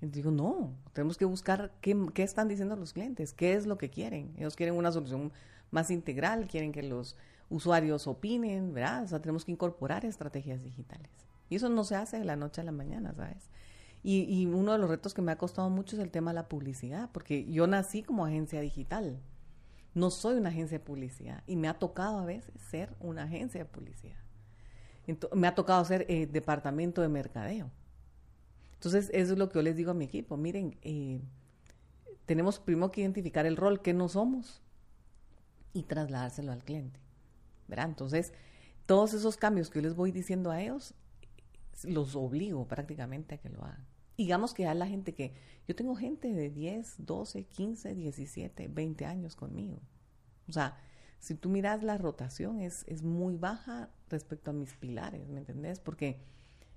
digo, 0.00 0.30
no, 0.30 0.74
tenemos 0.92 1.16
que 1.16 1.24
buscar 1.26 1.70
qué, 1.80 1.96
qué, 2.14 2.22
están 2.22 2.48
diciendo 2.48 2.74
los 2.76 2.92
clientes, 2.92 3.32
qué 3.32 3.52
es 3.52 3.66
lo 3.66 3.78
que 3.78 3.90
quieren. 3.90 4.34
Ellos 4.36 4.56
quieren 4.56 4.74
una 4.74 4.90
solución 4.90 5.32
más 5.70 5.90
integral, 5.90 6.48
quieren 6.48 6.72
que 6.72 6.82
los 6.82 7.16
usuarios 7.54 8.08
opinen, 8.08 8.74
¿verdad? 8.74 9.04
O 9.04 9.06
sea, 9.06 9.20
tenemos 9.20 9.44
que 9.44 9.52
incorporar 9.52 10.04
estrategias 10.04 10.64
digitales. 10.64 11.10
Y 11.48 11.54
eso 11.54 11.68
no 11.68 11.84
se 11.84 11.94
hace 11.94 12.18
de 12.18 12.24
la 12.24 12.34
noche 12.34 12.60
a 12.60 12.64
la 12.64 12.72
mañana, 12.72 13.14
¿sabes? 13.14 13.48
Y, 14.02 14.44
uno 14.46 14.72
de 14.72 14.78
los 14.78 14.90
retos 14.90 15.14
que 15.14 15.22
me 15.22 15.32
ha 15.32 15.38
costado 15.38 15.70
mucho 15.70 15.96
es 15.96 16.02
el 16.02 16.10
tema 16.10 16.32
de 16.32 16.34
la 16.34 16.48
publicidad, 16.48 17.08
porque 17.12 17.46
yo 17.50 17.66
nací 17.66 18.02
como 18.02 18.26
agencia 18.26 18.60
digital. 18.60 19.18
No 19.94 20.10
soy 20.10 20.36
una 20.36 20.50
agencia 20.50 20.78
de 20.78 20.84
publicidad 20.84 21.42
y 21.46 21.56
me 21.56 21.68
ha 21.68 21.78
tocado 21.78 22.18
a 22.18 22.24
veces 22.24 22.52
ser 22.60 22.94
una 23.00 23.22
agencia 23.22 23.60
de 23.60 23.70
publicidad. 23.70 24.18
me 25.32 25.46
ha 25.46 25.54
tocado 25.54 25.82
ser 25.84 26.04
eh, 26.08 26.26
departamento 26.26 27.00
de 27.00 27.08
mercadeo. 27.08 27.70
Entonces, 28.74 29.10
eso 29.14 29.32
es 29.32 29.38
lo 29.38 29.48
que 29.48 29.54
yo 29.54 29.62
les 29.62 29.76
digo 29.76 29.92
a 29.92 29.94
mi 29.94 30.04
equipo. 30.04 30.36
Miren, 30.36 30.76
eh, 30.82 31.20
tenemos 32.26 32.58
primero 32.58 32.90
que 32.90 33.00
identificar 33.00 33.46
el 33.46 33.56
rol 33.56 33.80
que 33.80 33.94
no 33.94 34.08
somos 34.08 34.60
y 35.72 35.84
trasladárselo 35.84 36.52
al 36.52 36.64
cliente. 36.64 37.03
¿Verdad? 37.68 37.88
Entonces, 37.88 38.32
todos 38.86 39.14
esos 39.14 39.36
cambios 39.36 39.70
que 39.70 39.78
yo 39.78 39.82
les 39.82 39.94
voy 39.94 40.12
diciendo 40.12 40.50
a 40.50 40.60
ellos, 40.60 40.94
los 41.82 42.16
obligo 42.16 42.66
prácticamente 42.68 43.34
a 43.34 43.38
que 43.38 43.48
lo 43.48 43.64
hagan. 43.64 43.86
Digamos 44.16 44.54
que 44.54 44.66
a 44.66 44.74
la 44.74 44.86
gente 44.86 45.14
que 45.14 45.34
yo 45.66 45.74
tengo 45.74 45.96
gente 45.96 46.32
de 46.32 46.50
10, 46.50 46.96
12, 46.98 47.44
15, 47.44 47.94
17, 47.94 48.68
20 48.68 49.06
años 49.06 49.34
conmigo. 49.34 49.80
O 50.48 50.52
sea, 50.52 50.76
si 51.18 51.34
tú 51.34 51.48
miras 51.48 51.82
la 51.82 51.98
rotación 51.98 52.60
es, 52.60 52.84
es 52.86 53.02
muy 53.02 53.36
baja 53.36 53.90
respecto 54.08 54.50
a 54.50 54.54
mis 54.54 54.74
pilares, 54.74 55.28
¿me 55.28 55.38
entendés? 55.38 55.80
Porque 55.80 56.20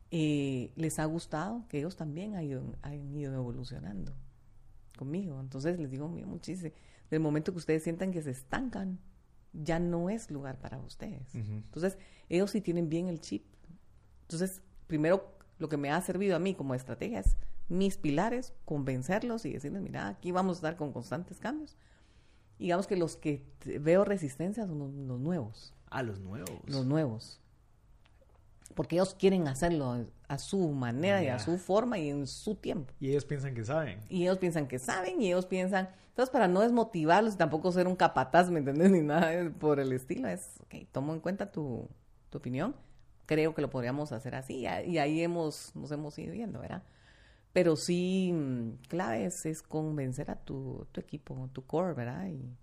eh, 0.09 0.71
les 0.75 0.99
ha 0.99 1.05
gustado 1.05 1.65
que 1.67 1.79
ellos 1.79 1.97
también 1.97 2.41
ido, 2.41 2.63
ido 3.13 3.33
evolucionando 3.33 4.13
conmigo. 4.97 5.39
Entonces 5.39 5.77
les 5.77 5.91
digo 5.91 6.07
muchísimo, 6.07 6.73
del 7.09 7.19
momento 7.19 7.51
que 7.51 7.57
ustedes 7.57 7.83
sientan 7.83 8.11
que 8.11 8.21
se 8.21 8.31
estancan, 8.31 8.99
ya 9.53 9.79
no 9.79 10.09
es 10.09 10.29
lugar 10.31 10.59
para 10.59 10.79
ustedes. 10.79 11.33
Entonces, 11.33 11.97
ellos 12.29 12.51
sí 12.51 12.61
tienen 12.61 12.89
bien 12.89 13.07
el 13.07 13.19
chip. 13.21 13.45
Entonces, 14.23 14.61
primero 14.87 15.37
lo 15.59 15.69
que 15.69 15.77
me 15.77 15.91
ha 15.91 15.99
servido 16.01 16.35
a 16.35 16.39
mí 16.39 16.53
como 16.53 16.75
estrategia 16.75 17.19
es 17.19 17.37
mis 17.69 17.97
pilares, 17.97 18.53
convencerlos 18.65 19.45
y 19.45 19.53
decirles, 19.53 19.81
mira, 19.81 20.07
aquí 20.07 20.31
vamos 20.31 20.57
a 20.57 20.59
estar 20.59 20.75
con 20.77 20.93
constantes 20.93 21.39
cambios. 21.39 21.75
digamos 22.59 22.87
que 22.87 22.95
los 22.95 23.17
que 23.17 23.45
veo 23.81 24.05
resistencia 24.05 24.65
son 24.65 24.79
los, 24.79 25.19
nuevos. 25.19 25.73
Ah, 25.89 26.03
los 26.03 26.19
nuevos. 26.19 26.49
Los 26.65 26.85
nuevos. 26.85 27.41
Porque 28.73 28.95
ellos 28.95 29.15
quieren 29.15 29.47
hacerlo 29.47 30.05
a 30.27 30.37
su 30.37 30.69
manera 30.69 31.23
y 31.23 31.27
a 31.27 31.39
su 31.39 31.57
forma 31.57 31.97
y 31.97 32.09
en 32.09 32.27
su 32.27 32.55
tiempo. 32.55 32.93
Y 32.99 33.09
ellos 33.09 33.25
piensan 33.25 33.53
que 33.53 33.63
saben. 33.63 34.01
Y 34.09 34.23
ellos 34.23 34.37
piensan 34.37 34.67
que 34.67 34.79
saben 34.79 35.21
y 35.21 35.27
ellos 35.27 35.45
piensan... 35.45 35.89
Entonces, 36.09 36.31
para 36.31 36.47
no 36.47 36.61
desmotivarlos 36.61 37.35
y 37.35 37.37
tampoco 37.37 37.71
ser 37.71 37.87
un 37.87 37.95
capataz, 37.95 38.49
¿me 38.49 38.59
entiendes? 38.59 38.91
Ni 38.91 39.01
nada 39.01 39.51
por 39.59 39.79
el 39.79 39.93
estilo, 39.93 40.27
es, 40.27 40.55
ok, 40.63 40.87
tomo 40.91 41.13
en 41.13 41.19
cuenta 41.19 41.51
tu, 41.51 41.87
tu 42.29 42.39
opinión 42.39 42.75
creo 43.27 43.53
que 43.53 43.61
lo 43.61 43.69
podríamos 43.69 44.11
hacer 44.11 44.33
así. 44.33 44.65
Y 44.87 44.97
ahí 44.97 45.21
hemos, 45.21 45.75
nos 45.75 45.91
hemos 45.91 46.17
ido 46.17 46.33
viendo, 46.33 46.59
¿verdad? 46.59 46.81
Pero 47.53 47.75
sí, 47.75 48.31
mm, 48.33 48.87
claves 48.87 49.45
es 49.45 49.61
convencer 49.61 50.31
a 50.31 50.37
tu, 50.37 50.87
tu 50.91 50.99
equipo, 50.99 51.49
tu 51.53 51.65
core, 51.65 51.93
¿verdad? 51.93 52.27
Y... 52.27 52.57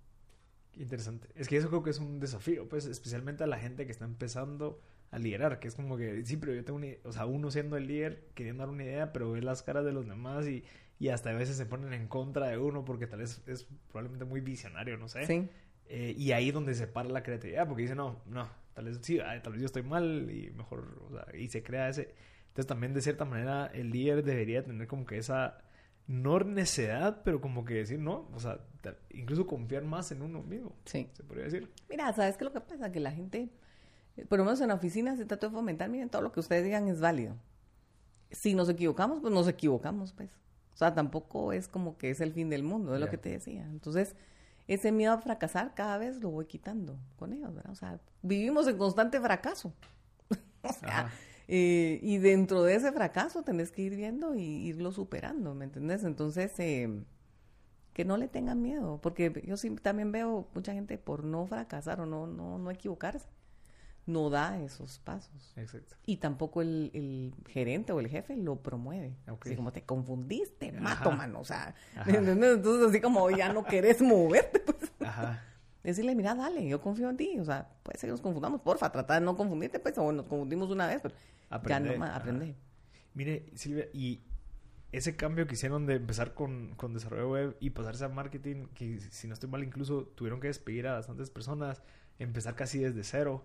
Interesante. 0.80 1.28
Es 1.36 1.46
que 1.46 1.59
eso 1.59 1.68
creo 1.68 1.84
que 1.84 1.90
es 1.90 1.98
un 1.98 2.18
desafío, 2.18 2.68
pues, 2.68 2.86
especialmente 2.86 3.44
a 3.44 3.46
la 3.46 3.59
gente 3.59 3.86
que 3.86 3.92
está 3.92 4.07
empezando 4.07 4.80
a 5.14 5.18
liderar, 5.18 5.60
que 5.60 5.68
es 5.68 5.74
como 5.74 5.96
que, 5.96 6.24
sí, 6.24 6.36
pero 6.36 6.54
yo 6.54 6.64
tengo 6.64 6.78
una, 6.78 6.88
o 7.04 7.12
sea, 7.12 7.26
uno 7.26 7.50
siendo 7.50 7.76
el 7.76 7.86
líder, 7.86 8.26
queriendo 8.34 8.62
dar 8.62 8.70
una 8.70 8.84
idea, 8.84 9.12
pero 9.12 9.30
ve 9.30 9.42
las 9.42 9.62
caras 9.62 9.84
de 9.84 9.92
los 9.92 10.06
demás 10.06 10.46
y, 10.46 10.64
y 10.98 11.08
hasta 11.08 11.30
a 11.30 11.34
veces 11.34 11.56
se 11.56 11.66
ponen 11.66 11.92
en 11.92 12.08
contra 12.08 12.48
de 12.48 12.58
uno 12.58 12.84
porque 12.84 13.06
tal 13.06 13.20
vez 13.20 13.42
es 13.46 13.66
probablemente 13.88 14.24
muy 14.24 14.40
visionario, 14.40 14.96
no 14.96 15.08
sé. 15.08 15.26
Sí. 15.26 15.48
Eh, 15.86 16.14
y 16.16 16.32
ahí 16.32 16.50
donde 16.50 16.74
se 16.74 16.86
para 16.86 17.08
la 17.08 17.22
creatividad, 17.22 17.68
porque 17.68 17.82
dice, 17.82 17.94
no, 17.94 18.22
no, 18.26 18.48
tal 18.74 18.86
vez 18.86 18.98
sí, 19.02 19.18
tal 19.42 19.52
vez 19.52 19.60
yo 19.60 19.66
estoy 19.66 19.82
mal 19.82 20.30
y 20.30 20.50
mejor, 20.50 20.98
o 21.08 21.12
sea, 21.12 21.26
y 21.36 21.48
se 21.48 21.62
crea 21.62 21.88
ese... 21.88 22.14
Entonces 22.48 22.68
también 22.68 22.94
de 22.94 23.00
cierta 23.00 23.24
manera 23.24 23.66
el 23.74 23.90
líder 23.90 24.22
debería 24.22 24.62
tener 24.64 24.86
como 24.86 25.04
que 25.06 25.18
esa, 25.18 25.58
no 26.06 26.38
necedad, 26.40 27.22
pero 27.24 27.40
como 27.40 27.64
que 27.64 27.74
decir, 27.74 27.98
no, 27.98 28.28
o 28.32 28.38
sea, 28.38 28.60
incluso 29.10 29.46
confiar 29.46 29.84
más 29.84 30.12
en 30.12 30.22
uno 30.22 30.42
mismo. 30.42 30.76
Sí. 30.84 31.08
Se 31.14 31.22
podría 31.22 31.44
decir. 31.44 31.70
Mira, 31.88 32.12
¿sabes 32.12 32.36
qué 32.36 32.44
es 32.44 32.52
lo 32.52 32.52
que 32.52 32.60
pasa? 32.60 32.92
Que 32.92 33.00
la 33.00 33.10
gente, 33.12 33.48
por 34.28 34.38
lo 34.38 34.44
menos 34.44 34.60
en 34.60 34.68
la 34.68 34.74
oficina 34.74 35.16
se 35.16 35.24
trata 35.24 35.48
de 35.48 35.52
fomentar, 35.52 35.88
miren, 35.90 36.08
todo 36.08 36.22
lo 36.22 36.32
que 36.32 36.40
ustedes 36.40 36.64
digan 36.64 36.88
es 36.88 37.00
válido. 37.00 37.36
Si 38.30 38.54
nos 38.54 38.68
equivocamos, 38.68 39.20
pues 39.20 39.32
nos 39.32 39.48
equivocamos, 39.48 40.12
pues. 40.12 40.30
O 40.72 40.76
sea, 40.76 40.94
tampoco 40.94 41.52
es 41.52 41.68
como 41.68 41.96
que 41.96 42.10
es 42.10 42.20
el 42.20 42.32
fin 42.32 42.48
del 42.50 42.62
mundo, 42.62 42.94
es 42.94 43.00
lo 43.00 43.08
que 43.08 43.18
te 43.18 43.30
decía. 43.30 43.64
Entonces, 43.64 44.16
ese 44.66 44.92
miedo 44.92 45.12
a 45.12 45.18
fracasar 45.18 45.74
cada 45.74 45.98
vez 45.98 46.20
lo 46.20 46.30
voy 46.30 46.46
quitando 46.46 46.98
con 47.16 47.32
ellos, 47.32 47.54
¿verdad? 47.54 47.72
O 47.72 47.76
sea, 47.76 48.00
vivimos 48.22 48.66
en 48.66 48.78
constante 48.78 49.20
fracaso. 49.20 49.72
o 50.62 50.72
sea, 50.72 51.10
eh, 51.46 52.00
y 52.02 52.18
dentro 52.18 52.62
de 52.62 52.74
ese 52.74 52.90
fracaso 52.92 53.42
tenés 53.42 53.70
que 53.70 53.82
ir 53.82 53.94
viendo 53.94 54.34
y 54.34 54.42
irlo 54.42 54.90
superando, 54.90 55.54
¿me 55.54 55.64
entendés? 55.64 56.02
Entonces, 56.02 56.58
eh, 56.58 57.04
que 57.92 58.04
no 58.04 58.16
le 58.16 58.26
tengan 58.26 58.62
miedo, 58.62 58.98
porque 59.00 59.44
yo 59.46 59.56
sí 59.56 59.70
también 59.76 60.10
veo 60.10 60.48
mucha 60.54 60.72
gente 60.72 60.98
por 60.98 61.22
no 61.22 61.46
fracasar 61.46 62.00
o 62.00 62.06
no, 62.06 62.26
no, 62.26 62.58
no 62.58 62.70
equivocarse 62.70 63.28
no 64.07 64.30
da 64.30 64.61
esos 64.61 64.98
pasos. 64.98 65.52
Exacto. 65.57 65.96
Y 66.07 66.18
tampoco 66.18 66.62
el, 66.62 67.32
gerente 67.48 67.92
o 67.92 68.00
el 68.00 68.09
jefe 68.09 68.36
lo 68.36 68.57
promueve. 68.57 69.16
Así 69.26 69.57
como 69.57 69.72
te 69.72 69.82
confundiste, 69.82 70.72
mato, 70.72 71.11
mano. 71.11 71.40
O 71.40 71.44
sea, 71.44 71.74
entonces 72.07 72.88
así 72.88 73.00
como 73.00 73.30
ya 73.30 73.52
no 73.52 73.64
querés 73.64 74.02
moverte, 74.02 74.61
pues. 74.61 74.92
Ajá. 75.00 75.42
Decirle, 75.82 76.14
mira, 76.14 76.34
dale, 76.34 76.66
yo 76.66 76.80
confío 76.80 77.11
en 77.11 77.16
ti. 77.16 77.38
O 77.38 77.44
sea, 77.44 77.68
puede 77.82 77.98
ser 77.98 78.09
que 78.09 78.12
nos 78.12 78.20
confundamos, 78.20 78.61
porfa, 78.62 78.90
trata 78.90 79.14
de 79.14 79.20
no 79.20 79.36
confundirte, 79.36 79.78
pues, 79.78 79.96
o 79.98 80.12
nos 80.12 80.26
confundimos 80.26 80.70
una 80.70 80.86
vez, 80.86 81.02
pero 81.02 81.14
ya 81.68 81.80
no 81.80 82.05
aprende. 82.05 82.57
Mire, 83.14 83.46
Silvia, 83.55 83.88
y 83.92 84.22
ese 84.92 85.14
cambio 85.14 85.46
que 85.46 85.55
hicieron 85.55 85.86
de 85.86 85.96
empezar 85.96 86.34
con, 86.34 86.74
con 86.76 86.94
desarrollo 86.94 87.30
web 87.30 87.57
y 87.61 87.70
pasarse 87.70 88.05
a 88.05 88.09
marketing, 88.09 88.66
que 88.74 88.98
si 89.00 89.28
no 89.28 89.34
estoy 89.34 89.48
mal, 89.50 89.62
incluso 89.62 90.05
tuvieron 90.14 90.40
que 90.40 90.48
despedir 90.48 90.86
a 90.86 90.94
bastantes 90.94 91.30
personas, 91.30 91.82
empezar 92.18 92.55
casi 92.55 92.78
desde 92.78 93.05
cero 93.05 93.44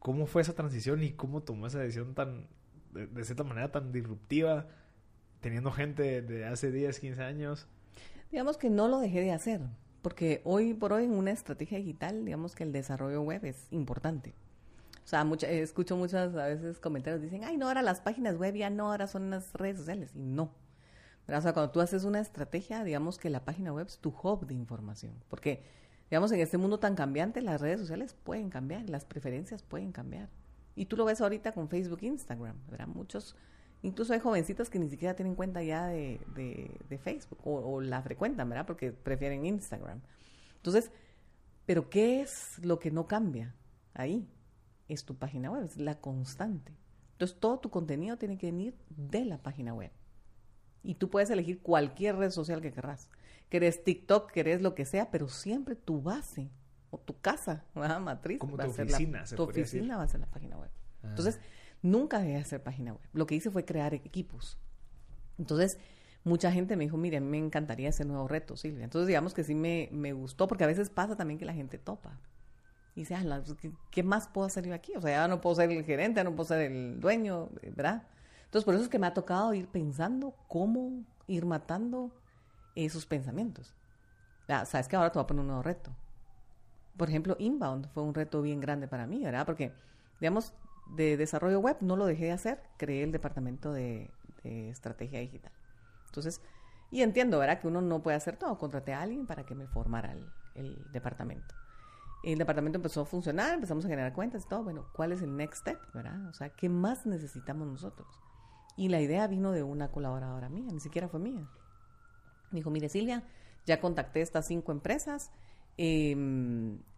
¿Cómo 0.00 0.26
fue 0.26 0.42
esa 0.42 0.54
transición 0.54 1.02
y 1.02 1.12
cómo 1.12 1.42
tomó 1.42 1.66
esa 1.66 1.78
decisión 1.78 2.14
tan, 2.14 2.48
de, 2.92 3.24
cierta 3.24 3.44
manera, 3.44 3.70
tan 3.70 3.92
disruptiva, 3.92 4.66
teniendo 5.40 5.70
gente 5.70 6.22
de 6.22 6.46
hace 6.46 6.72
10, 6.72 6.98
15 6.98 7.22
años? 7.22 7.68
Digamos 8.32 8.56
que 8.56 8.70
no 8.70 8.88
lo 8.88 8.98
dejé 8.98 9.20
de 9.20 9.32
hacer, 9.32 9.60
porque 10.02 10.40
hoy 10.44 10.74
por 10.74 10.94
hoy 10.94 11.04
en 11.04 11.12
una 11.12 11.30
estrategia 11.30 11.78
digital, 11.78 12.24
digamos 12.24 12.54
que 12.54 12.64
el 12.64 12.72
desarrollo 12.72 13.22
web 13.22 13.44
es 13.44 13.66
importante. 13.70 14.34
O 15.04 15.08
sea, 15.10 15.24
mucha, 15.24 15.48
escucho 15.50 15.96
muchas 15.96 16.34
a 16.34 16.46
veces 16.46 16.78
comentarios, 16.78 17.20
dicen, 17.20 17.44
ay, 17.44 17.56
no, 17.56 17.68
ahora 17.68 17.82
las 17.82 18.00
páginas 18.00 18.38
web 18.38 18.54
ya 18.54 18.70
no, 18.70 18.90
ahora 18.90 19.06
son 19.06 19.28
las 19.28 19.52
redes 19.52 19.78
sociales. 19.78 20.12
Y 20.14 20.22
no. 20.22 20.54
O 21.28 21.40
sea, 21.40 21.52
cuando 21.52 21.70
tú 21.70 21.80
haces 21.80 22.04
una 22.04 22.20
estrategia, 22.20 22.84
digamos 22.84 23.18
que 23.18 23.30
la 23.30 23.44
página 23.44 23.72
web 23.72 23.86
es 23.86 23.98
tu 23.98 24.10
hub 24.10 24.46
de 24.46 24.54
información. 24.54 25.12
Porque 25.28 25.62
digamos, 26.10 26.32
en 26.32 26.40
este 26.40 26.58
mundo 26.58 26.80
tan 26.80 26.96
cambiante, 26.96 27.40
las 27.40 27.60
redes 27.60 27.80
sociales 27.80 28.14
pueden 28.14 28.50
cambiar, 28.50 28.90
las 28.90 29.04
preferencias 29.04 29.62
pueden 29.62 29.92
cambiar. 29.92 30.28
Y 30.74 30.86
tú 30.86 30.96
lo 30.96 31.04
ves 31.04 31.20
ahorita 31.20 31.52
con 31.52 31.68
Facebook 31.68 32.00
e 32.02 32.06
Instagram, 32.06 32.56
¿verdad? 32.68 32.88
Muchos, 32.88 33.36
incluso 33.82 34.12
hay 34.12 34.18
jovencitos 34.18 34.70
que 34.70 34.78
ni 34.80 34.88
siquiera 34.88 35.14
tienen 35.14 35.36
cuenta 35.36 35.62
ya 35.62 35.86
de, 35.86 36.20
de, 36.34 36.98
Facebook 36.98 37.38
o, 37.44 37.60
o, 37.60 37.80
la 37.80 38.02
frecuentan, 38.02 38.48
¿verdad? 38.48 38.66
Porque 38.66 38.90
prefieren 38.90 39.46
Instagram. 39.46 40.00
Entonces, 40.56 40.90
¿pero 41.64 41.88
qué 41.88 42.22
es 42.22 42.58
lo 42.64 42.80
que 42.80 42.90
no 42.90 43.06
cambia 43.06 43.54
ahí? 43.94 44.28
Es 44.88 45.04
tu 45.04 45.16
página 45.16 45.50
web, 45.50 45.62
es 45.62 45.76
la 45.76 46.00
constante. 46.00 46.72
Entonces, 47.12 47.38
todo 47.38 47.60
tu 47.60 47.70
contenido 47.70 48.16
tiene 48.16 48.36
que 48.36 48.46
venir 48.46 48.74
de 48.88 49.24
la 49.24 49.38
página 49.38 49.74
web. 49.74 49.92
Y 50.82 50.94
tú 50.94 51.08
puedes 51.08 51.30
elegir 51.30 51.60
cualquier 51.60 52.16
red 52.16 52.30
social 52.30 52.60
que 52.60 52.72
querrás. 52.72 53.08
Querés 53.50 53.84
TikTok, 53.84 54.30
querés 54.30 54.62
lo 54.62 54.74
que 54.74 54.84
sea, 54.86 55.10
pero 55.10 55.28
siempre 55.28 55.76
tu 55.76 56.00
base 56.00 56.50
o 56.90 56.98
tu 56.98 57.20
casa, 57.20 57.64
matriz, 58.00 58.38
Como 58.38 58.56
va 58.56 58.64
tu 58.64 58.70
a 58.70 58.74
ser 58.74 58.86
oficina, 58.86 59.20
la, 59.20 59.26
se 59.26 59.36
tu 59.36 59.42
oficina 59.42 59.82
decir. 59.82 59.96
va 59.98 60.02
a 60.02 60.08
ser 60.08 60.20
la 60.20 60.26
página 60.30 60.56
web. 60.56 60.70
Ah. 61.02 61.08
Entonces, 61.08 61.38
nunca 61.82 62.18
dejé 62.20 62.32
de 62.32 62.38
hacer 62.40 62.62
página 62.62 62.92
web. 62.94 63.02
Lo 63.12 63.26
que 63.26 63.34
hice 63.34 63.50
fue 63.50 63.64
crear 63.64 63.92
equipos. 63.92 64.56
Entonces, 65.38 65.78
mucha 66.24 66.52
gente 66.52 66.76
me 66.76 66.84
dijo, 66.84 66.96
mire, 66.96 67.16
a 67.16 67.20
mí 67.20 67.26
me 67.28 67.38
encantaría 67.38 67.88
ese 67.88 68.04
nuevo 68.04 68.28
reto, 68.28 68.56
Silvia. 68.56 68.84
Entonces, 68.84 69.08
digamos 69.08 69.34
que 69.34 69.44
sí 69.44 69.54
me, 69.54 69.88
me 69.92 70.12
gustó, 70.12 70.46
porque 70.48 70.64
a 70.64 70.66
veces 70.66 70.90
pasa 70.90 71.16
también 71.16 71.38
que 71.38 71.44
la 71.44 71.54
gente 71.54 71.78
topa. 71.78 72.18
Y 72.94 73.00
dice, 73.00 73.14
"Ala, 73.14 73.40
pues, 73.42 73.54
¿qué, 73.54 73.72
qué 73.90 74.02
más 74.02 74.28
puedo 74.28 74.46
hacer 74.46 74.66
yo 74.66 74.74
aquí? 74.74 74.92
O 74.96 75.00
sea, 75.00 75.10
ya 75.10 75.28
no 75.28 75.40
puedo 75.40 75.56
ser 75.56 75.70
el 75.70 75.84
gerente, 75.84 76.18
ya 76.18 76.24
no 76.24 76.34
puedo 76.34 76.48
ser 76.48 76.70
el 76.70 77.00
dueño, 77.00 77.48
¿verdad? 77.74 78.06
Entonces, 78.44 78.64
por 78.64 78.74
eso 78.74 78.82
es 78.84 78.90
que 78.90 78.98
me 78.98 79.06
ha 79.06 79.14
tocado 79.14 79.54
ir 79.54 79.68
pensando 79.68 80.34
cómo 80.48 81.04
ir 81.28 81.46
matando 81.46 82.12
esos 82.74 83.06
pensamientos. 83.06 83.74
Ya, 84.48 84.64
Sabes 84.64 84.88
que 84.88 84.96
ahora 84.96 85.10
te 85.10 85.18
voy 85.18 85.24
a 85.24 85.26
poner 85.26 85.40
un 85.40 85.48
nuevo 85.48 85.62
reto. 85.62 85.92
Por 86.96 87.08
ejemplo, 87.08 87.36
Inbound 87.38 87.88
fue 87.92 88.02
un 88.02 88.14
reto 88.14 88.42
bien 88.42 88.60
grande 88.60 88.88
para 88.88 89.06
mí, 89.06 89.22
¿verdad? 89.22 89.46
Porque, 89.46 89.72
digamos, 90.20 90.52
de 90.96 91.16
desarrollo 91.16 91.60
web 91.60 91.76
no 91.80 91.96
lo 91.96 92.06
dejé 92.06 92.26
de 92.26 92.32
hacer, 92.32 92.62
creé 92.76 93.04
el 93.04 93.12
departamento 93.12 93.72
de, 93.72 94.10
de 94.42 94.70
estrategia 94.70 95.20
digital. 95.20 95.52
Entonces, 96.06 96.42
y 96.90 97.02
entiendo, 97.02 97.38
¿verdad? 97.38 97.60
Que 97.60 97.68
uno 97.68 97.80
no 97.80 98.02
puede 98.02 98.16
hacer 98.16 98.36
todo. 98.36 98.58
Contraté 98.58 98.92
a 98.92 99.02
alguien 99.02 99.26
para 99.26 99.44
que 99.44 99.54
me 99.54 99.66
formara 99.66 100.12
el, 100.12 100.26
el 100.54 100.86
departamento. 100.92 101.54
El 102.22 102.38
departamento 102.38 102.76
empezó 102.76 103.02
a 103.02 103.06
funcionar, 103.06 103.54
empezamos 103.54 103.84
a 103.84 103.88
generar 103.88 104.12
cuentas 104.12 104.44
y 104.44 104.48
todo. 104.48 104.64
Bueno, 104.64 104.86
¿cuál 104.92 105.12
es 105.12 105.22
el 105.22 105.36
next 105.36 105.60
step, 105.60 105.78
verdad? 105.94 106.26
O 106.26 106.32
sea, 106.34 106.50
¿qué 106.50 106.68
más 106.68 107.06
necesitamos 107.06 107.66
nosotros? 107.66 108.08
Y 108.76 108.88
la 108.88 109.00
idea 109.00 109.26
vino 109.26 109.52
de 109.52 109.62
una 109.62 109.90
colaboradora 109.90 110.48
mía, 110.48 110.68
ni 110.72 110.80
siquiera 110.80 111.08
fue 111.08 111.20
mía. 111.20 111.48
Me 112.50 112.58
dijo, 112.58 112.70
mire 112.70 112.88
Silvia, 112.88 113.22
ya 113.66 113.80
contacté 113.80 114.20
estas 114.20 114.46
cinco 114.46 114.72
empresas, 114.72 115.30
eh, 115.82 116.14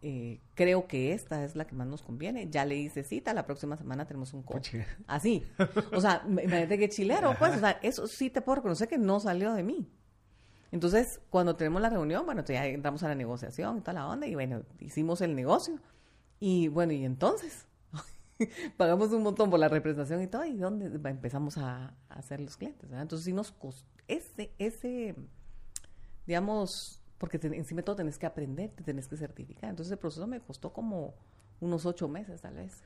eh, 0.01 0.41
creo 0.55 0.87
que 0.87 1.13
esta 1.13 1.45
es 1.45 1.55
la 1.55 1.65
que 1.65 1.73
más 1.73 1.87
nos 1.87 2.01
conviene, 2.01 2.49
ya 2.49 2.65
le 2.65 2.75
hice 2.75 3.03
cita, 3.03 3.33
la 3.33 3.45
próxima 3.45 3.77
semana 3.77 4.05
tenemos 4.05 4.33
un 4.33 4.43
coach. 4.43 4.75
Así. 5.07 5.45
O 5.93 6.01
sea, 6.01 6.23
imagínate 6.27 6.77
que 6.77 6.89
chilero, 6.89 7.33
pues, 7.39 7.55
o 7.55 7.59
sea, 7.59 7.79
eso 7.81 8.07
sí 8.07 8.29
te 8.29 8.41
puedo 8.41 8.57
reconocer 8.57 8.87
que 8.89 8.97
no 8.97 9.19
salió 9.19 9.53
de 9.53 9.63
mí. 9.63 9.89
Entonces, 10.73 11.21
cuando 11.29 11.55
tenemos 11.55 11.81
la 11.81 11.89
reunión, 11.89 12.25
bueno, 12.25 12.43
ya 12.43 12.65
entramos 12.65 13.03
a 13.03 13.07
la 13.07 13.15
negociación 13.15 13.77
y 13.77 13.81
toda 13.81 13.93
la 13.93 14.07
onda, 14.07 14.27
y 14.27 14.33
bueno, 14.33 14.63
hicimos 14.79 15.21
el 15.21 15.35
negocio. 15.35 15.79
Y 16.41 16.67
bueno, 16.67 16.91
y 16.91 17.05
entonces, 17.05 17.67
pagamos 18.77 19.13
un 19.13 19.23
montón 19.23 19.49
por 19.49 19.59
la 19.59 19.69
representación 19.69 20.21
y 20.21 20.27
todo, 20.27 20.43
y 20.43 20.57
dónde 20.57 20.87
empezamos 21.09 21.57
a, 21.57 21.95
a 22.09 22.15
hacer 22.15 22.41
los 22.41 22.57
clientes, 22.57 22.89
¿verdad? 22.89 23.03
Entonces, 23.03 23.23
sí 23.23 23.31
nos 23.31 23.51
costó, 23.51 23.87
ese, 24.09 24.51
ese, 24.57 25.15
digamos, 26.27 27.01
porque 27.17 27.39
te- 27.39 27.55
encima 27.57 27.83
todo 27.83 27.95
tenés 27.97 28.17
que 28.17 28.25
aprender, 28.25 28.71
te 28.71 28.83
tenés 28.83 29.07
que 29.07 29.17
certificar. 29.17 29.69
Entonces, 29.69 29.91
el 29.91 29.97
proceso 29.99 30.27
me 30.27 30.39
costó 30.41 30.73
como 30.73 31.15
unos 31.61 31.85
ocho 31.85 32.07
meses, 32.07 32.41
tal 32.41 32.55
vez 32.55 32.83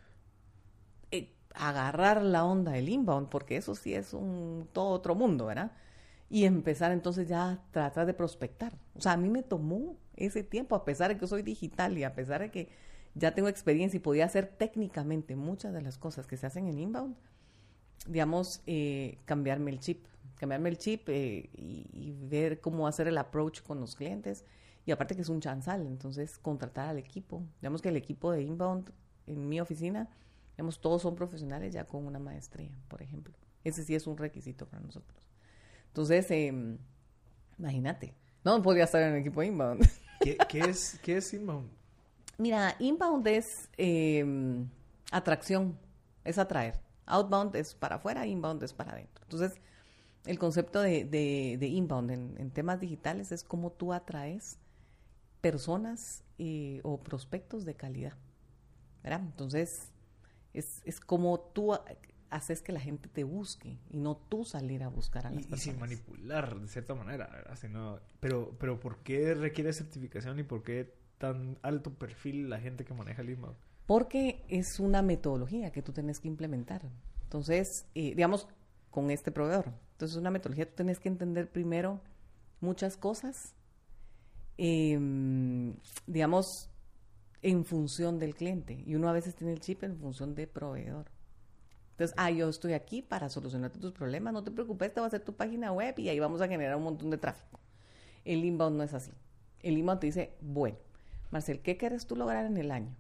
eh, 1.11 1.33
agarrar 1.55 2.21
la 2.21 2.45
onda 2.45 2.73
del 2.73 2.89
inbound, 2.89 3.29
porque 3.29 3.57
eso 3.57 3.75
sí 3.75 3.93
es 3.93 4.13
un 4.13 4.67
todo 4.73 4.89
otro 4.89 5.15
mundo, 5.15 5.45
¿verdad? 5.47 5.71
Y 6.29 6.45
empezar 6.45 6.91
entonces 6.91 7.27
ya 7.27 7.51
a 7.51 7.61
tratar 7.71 8.05
de 8.05 8.13
prospectar. 8.13 8.73
O 8.95 9.01
sea, 9.01 9.13
a 9.13 9.17
mí 9.17 9.29
me 9.29 9.43
tomó 9.43 9.95
ese 10.15 10.43
tiempo, 10.43 10.75
a 10.75 10.85
pesar 10.85 11.09
de 11.09 11.17
que 11.17 11.27
soy 11.27 11.41
digital 11.41 11.97
y 11.97 12.03
a 12.03 12.15
pesar 12.15 12.41
de 12.41 12.51
que 12.51 12.69
ya 13.15 13.33
tengo 13.33 13.49
experiencia 13.49 13.97
y 13.97 14.01
podía 14.01 14.25
hacer 14.25 14.47
técnicamente 14.57 15.35
muchas 15.35 15.73
de 15.73 15.81
las 15.81 15.97
cosas 15.97 16.27
que 16.27 16.37
se 16.37 16.45
hacen 16.47 16.67
en 16.67 16.79
inbound, 16.79 17.15
digamos, 18.07 18.61
eh, 18.67 19.17
cambiarme 19.25 19.71
el 19.71 19.79
chip, 19.79 20.05
cambiarme 20.37 20.69
el 20.69 20.77
chip 20.77 21.09
eh, 21.09 21.49
y, 21.53 21.89
y 21.91 22.11
ver 22.13 22.61
cómo 22.61 22.87
hacer 22.87 23.07
el 23.07 23.17
approach 23.17 23.61
con 23.61 23.79
los 23.79 23.95
clientes. 23.95 24.45
Y 24.85 24.91
aparte 24.91 25.15
que 25.15 25.21
es 25.21 25.29
un 25.29 25.41
chanzal, 25.41 25.85
entonces 25.85 26.37
contratar 26.37 26.87
al 26.87 26.97
equipo. 26.97 27.43
Digamos 27.61 27.81
que 27.81 27.89
el 27.89 27.97
equipo 27.97 28.31
de 28.31 28.43
inbound 28.43 28.91
en 29.25 29.49
mi 29.49 29.59
oficina, 29.59 30.09
digamos, 30.55 30.79
todos 30.79 31.01
son 31.01 31.15
profesionales 31.15 31.73
ya 31.73 31.85
con 31.85 32.05
una 32.05 32.19
maestría, 32.19 32.71
por 32.87 33.01
ejemplo. 33.01 33.33
Ese 33.63 33.83
sí 33.83 33.95
es 33.95 34.07
un 34.07 34.17
requisito 34.17 34.65
para 34.65 34.81
nosotros. 34.81 35.21
Entonces, 35.87 36.31
eh, 36.31 36.77
imagínate, 37.57 38.13
no 38.43 38.61
podría 38.61 38.85
estar 38.85 39.01
en 39.01 39.13
el 39.13 39.19
equipo 39.19 39.41
de 39.41 39.47
inbound. 39.47 39.89
¿Qué, 40.21 40.37
qué 40.47 40.59
es, 40.61 40.99
¿Qué 41.03 41.17
es 41.17 41.33
Inbound? 41.33 41.69
Mira, 42.37 42.75
inbound 42.79 43.27
es 43.27 43.69
eh, 43.77 44.25
atracción, 45.11 45.77
es 46.23 46.37
atraer. 46.37 46.79
Outbound 47.05 47.55
es 47.55 47.73
para 47.73 47.95
afuera, 47.95 48.25
inbound 48.25 48.61
es 48.63 48.73
para 48.73 48.91
adentro. 48.91 49.23
Entonces, 49.23 49.59
el 50.27 50.37
concepto 50.39 50.81
de, 50.81 51.05
de- 51.05 51.57
de 51.59 51.67
inbound 51.67 52.11
en, 52.11 52.35
en 52.37 52.51
temas 52.51 52.79
digitales 52.79 53.31
es 53.31 53.43
cómo 53.43 53.71
tú 53.71 53.93
atraes 53.93 54.57
personas 55.41 56.23
eh, 56.37 56.81
o 56.83 56.99
prospectos 57.01 57.65
de 57.65 57.75
calidad. 57.75 58.13
¿verdad? 59.03 59.21
Entonces, 59.21 59.91
es, 60.53 60.81
es 60.85 60.99
como 60.99 61.39
tú 61.39 61.73
ha- 61.73 61.83
haces 62.29 62.61
que 62.61 62.73
la 62.73 62.79
gente 62.81 63.07
te 63.07 63.23
busque 63.23 63.77
y 63.89 63.97
no 63.97 64.17
tú 64.17 64.43
salir 64.43 64.83
a 64.83 64.89
buscar 64.89 65.27
a 65.27 65.31
Y, 65.31 65.35
las 65.35 65.45
y 65.45 65.47
personas. 65.47 65.63
sin 65.63 65.79
manipular, 65.79 66.59
de 66.59 66.67
cierta 66.67 66.93
manera, 66.93 67.27
¿verdad? 67.27 67.55
Si 67.55 67.67
no- 67.69 67.99
pero, 68.19 68.53
pero 68.59 68.79
¿por 68.79 68.97
qué 69.03 69.33
requiere 69.33 69.71
certificación 69.71 70.39
y 70.39 70.43
por 70.43 70.63
qué 70.63 70.93
tan 71.19 71.57
alto 71.61 71.93
perfil 71.93 72.49
la 72.49 72.59
gente 72.59 72.83
que 72.85 72.93
maneja 72.93 73.21
el 73.21 73.29
inbound? 73.29 73.55
Porque 73.85 74.43
es 74.49 74.79
una 74.81 75.01
metodología 75.01 75.71
que 75.71 75.81
tú 75.81 75.93
tienes 75.93 76.19
que 76.19 76.27
implementar. 76.27 76.81
Entonces, 77.23 77.85
eh, 77.95 78.09
digamos, 78.15 78.47
con 78.91 79.09
este 79.11 79.31
proveedor. 79.31 79.71
Entonces, 79.97 80.15
es 80.15 80.21
una 80.21 80.29
metodología, 80.29 80.69
tú 80.69 80.75
tienes 80.75 80.99
que 80.99 81.09
entender 81.09 81.49
primero 81.49 81.99
muchas 82.61 82.97
cosas, 82.97 83.55
em, 84.59 85.73
digamos, 86.05 86.69
en 87.41 87.65
función 87.65 88.19
del 88.19 88.35
cliente. 88.35 88.83
Y 88.85 88.93
uno 88.93 89.09
a 89.09 89.11
veces 89.11 89.33
tiene 89.33 89.53
el 89.53 89.59
chip 89.59 89.81
en 89.81 89.97
función 89.97 90.35
de 90.35 90.45
proveedor. 90.45 91.07
Entonces, 91.93 92.13
ah, 92.19 92.29
yo 92.29 92.47
estoy 92.47 92.73
aquí 92.73 93.01
para 93.01 93.27
solucionarte 93.27 93.79
tus 93.79 93.91
problemas, 93.91 94.33
no 94.33 94.43
te 94.43 94.51
preocupes, 94.51 94.93
te 94.93 94.99
voy 94.99 95.05
a 95.05 95.07
hacer 95.07 95.21
tu 95.21 95.35
página 95.35 95.71
web 95.71 95.97
y 95.97 96.09
ahí 96.09 96.19
vamos 96.19 96.41
a 96.41 96.47
generar 96.47 96.75
un 96.75 96.83
montón 96.83 97.09
de 97.09 97.17
tráfico. 97.17 97.59
El 98.23 98.45
inbound 98.45 98.77
no 98.77 98.83
es 98.83 98.93
así. 98.93 99.11
El 99.63 99.79
inbound 99.79 100.01
te 100.01 100.05
dice, 100.05 100.37
bueno, 100.41 100.77
Marcel, 101.31 101.59
¿qué 101.59 101.75
quieres 101.75 102.05
tú 102.05 102.15
lograr 102.15 102.45
en 102.45 102.57
el 102.57 102.69
año? 102.69 102.95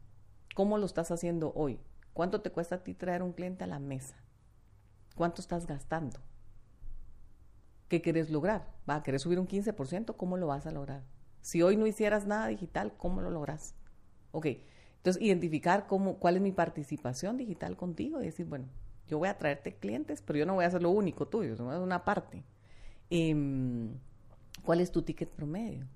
¿Cómo 0.55 0.79
lo 0.79 0.87
estás 0.87 1.11
haciendo 1.11 1.53
hoy? 1.53 1.79
¿Cuánto 2.13 2.41
te 2.41 2.49
cuesta 2.49 2.73
a 2.73 2.83
ti 2.83 2.95
traer 2.95 3.21
un 3.21 3.33
cliente 3.33 3.65
a 3.65 3.67
la 3.67 3.77
mesa? 3.77 4.15
¿Cuánto 5.13 5.41
estás 5.41 5.67
gastando? 5.67 6.19
¿Qué 7.87 8.01
quieres 8.01 8.29
lograr? 8.29 8.67
¿Va? 8.89 9.03
¿Querés 9.03 9.21
subir 9.21 9.39
un 9.39 9.47
15%? 9.47 10.15
¿Cómo 10.15 10.37
lo 10.37 10.47
vas 10.47 10.65
a 10.65 10.71
lograr? 10.71 11.03
Si 11.41 11.61
hoy 11.61 11.77
no 11.77 11.87
hicieras 11.87 12.27
nada 12.27 12.47
digital, 12.47 12.93
¿cómo 12.97 13.21
lo 13.21 13.31
logras? 13.31 13.75
Ok, 14.31 14.47
entonces 14.97 15.21
identificar 15.23 15.87
cómo, 15.87 16.17
cuál 16.17 16.35
es 16.35 16.41
mi 16.41 16.51
participación 16.51 17.37
digital 17.37 17.77
contigo 17.77 18.21
y 18.21 18.25
decir, 18.25 18.45
bueno, 18.45 18.65
yo 19.07 19.17
voy 19.19 19.29
a 19.29 19.37
traerte 19.37 19.75
clientes, 19.75 20.21
pero 20.21 20.39
yo 20.39 20.45
no 20.45 20.55
voy 20.55 20.65
a 20.65 20.67
hacer 20.67 20.83
lo 20.83 20.89
único 20.89 21.27
tuyo, 21.27 21.53
es 21.53 21.59
una 21.59 22.03
parte. 22.03 22.43
Em, 23.09 23.97
¿Cuál 24.63 24.81
es 24.81 24.91
tu 24.91 25.01
ticket 25.01 25.29
promedio? 25.29 25.87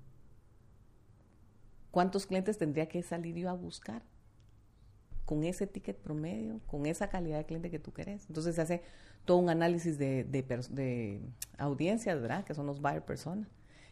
¿Cuántos 1.90 2.26
clientes 2.26 2.56
tendría 2.56 2.88
que 2.88 3.02
salir 3.02 3.36
yo 3.36 3.50
a 3.50 3.52
buscar 3.52 4.02
con 5.26 5.44
ese 5.44 5.66
ticket 5.66 5.98
promedio, 5.98 6.60
con 6.66 6.86
esa 6.86 7.08
calidad 7.08 7.36
de 7.36 7.44
cliente 7.44 7.70
que 7.70 7.78
tú 7.78 7.92
querés? 7.92 8.24
Entonces 8.28 8.54
se 8.54 8.62
hace 8.62 8.82
todo 9.24 9.38
un 9.38 9.50
análisis 9.50 9.98
de, 9.98 10.24
de, 10.24 10.42
de 10.42 11.20
audiencias, 11.58 12.20
¿verdad? 12.20 12.44
Que 12.44 12.54
son 12.54 12.66
los 12.66 12.80
buyer 12.80 13.04
personas. 13.04 13.48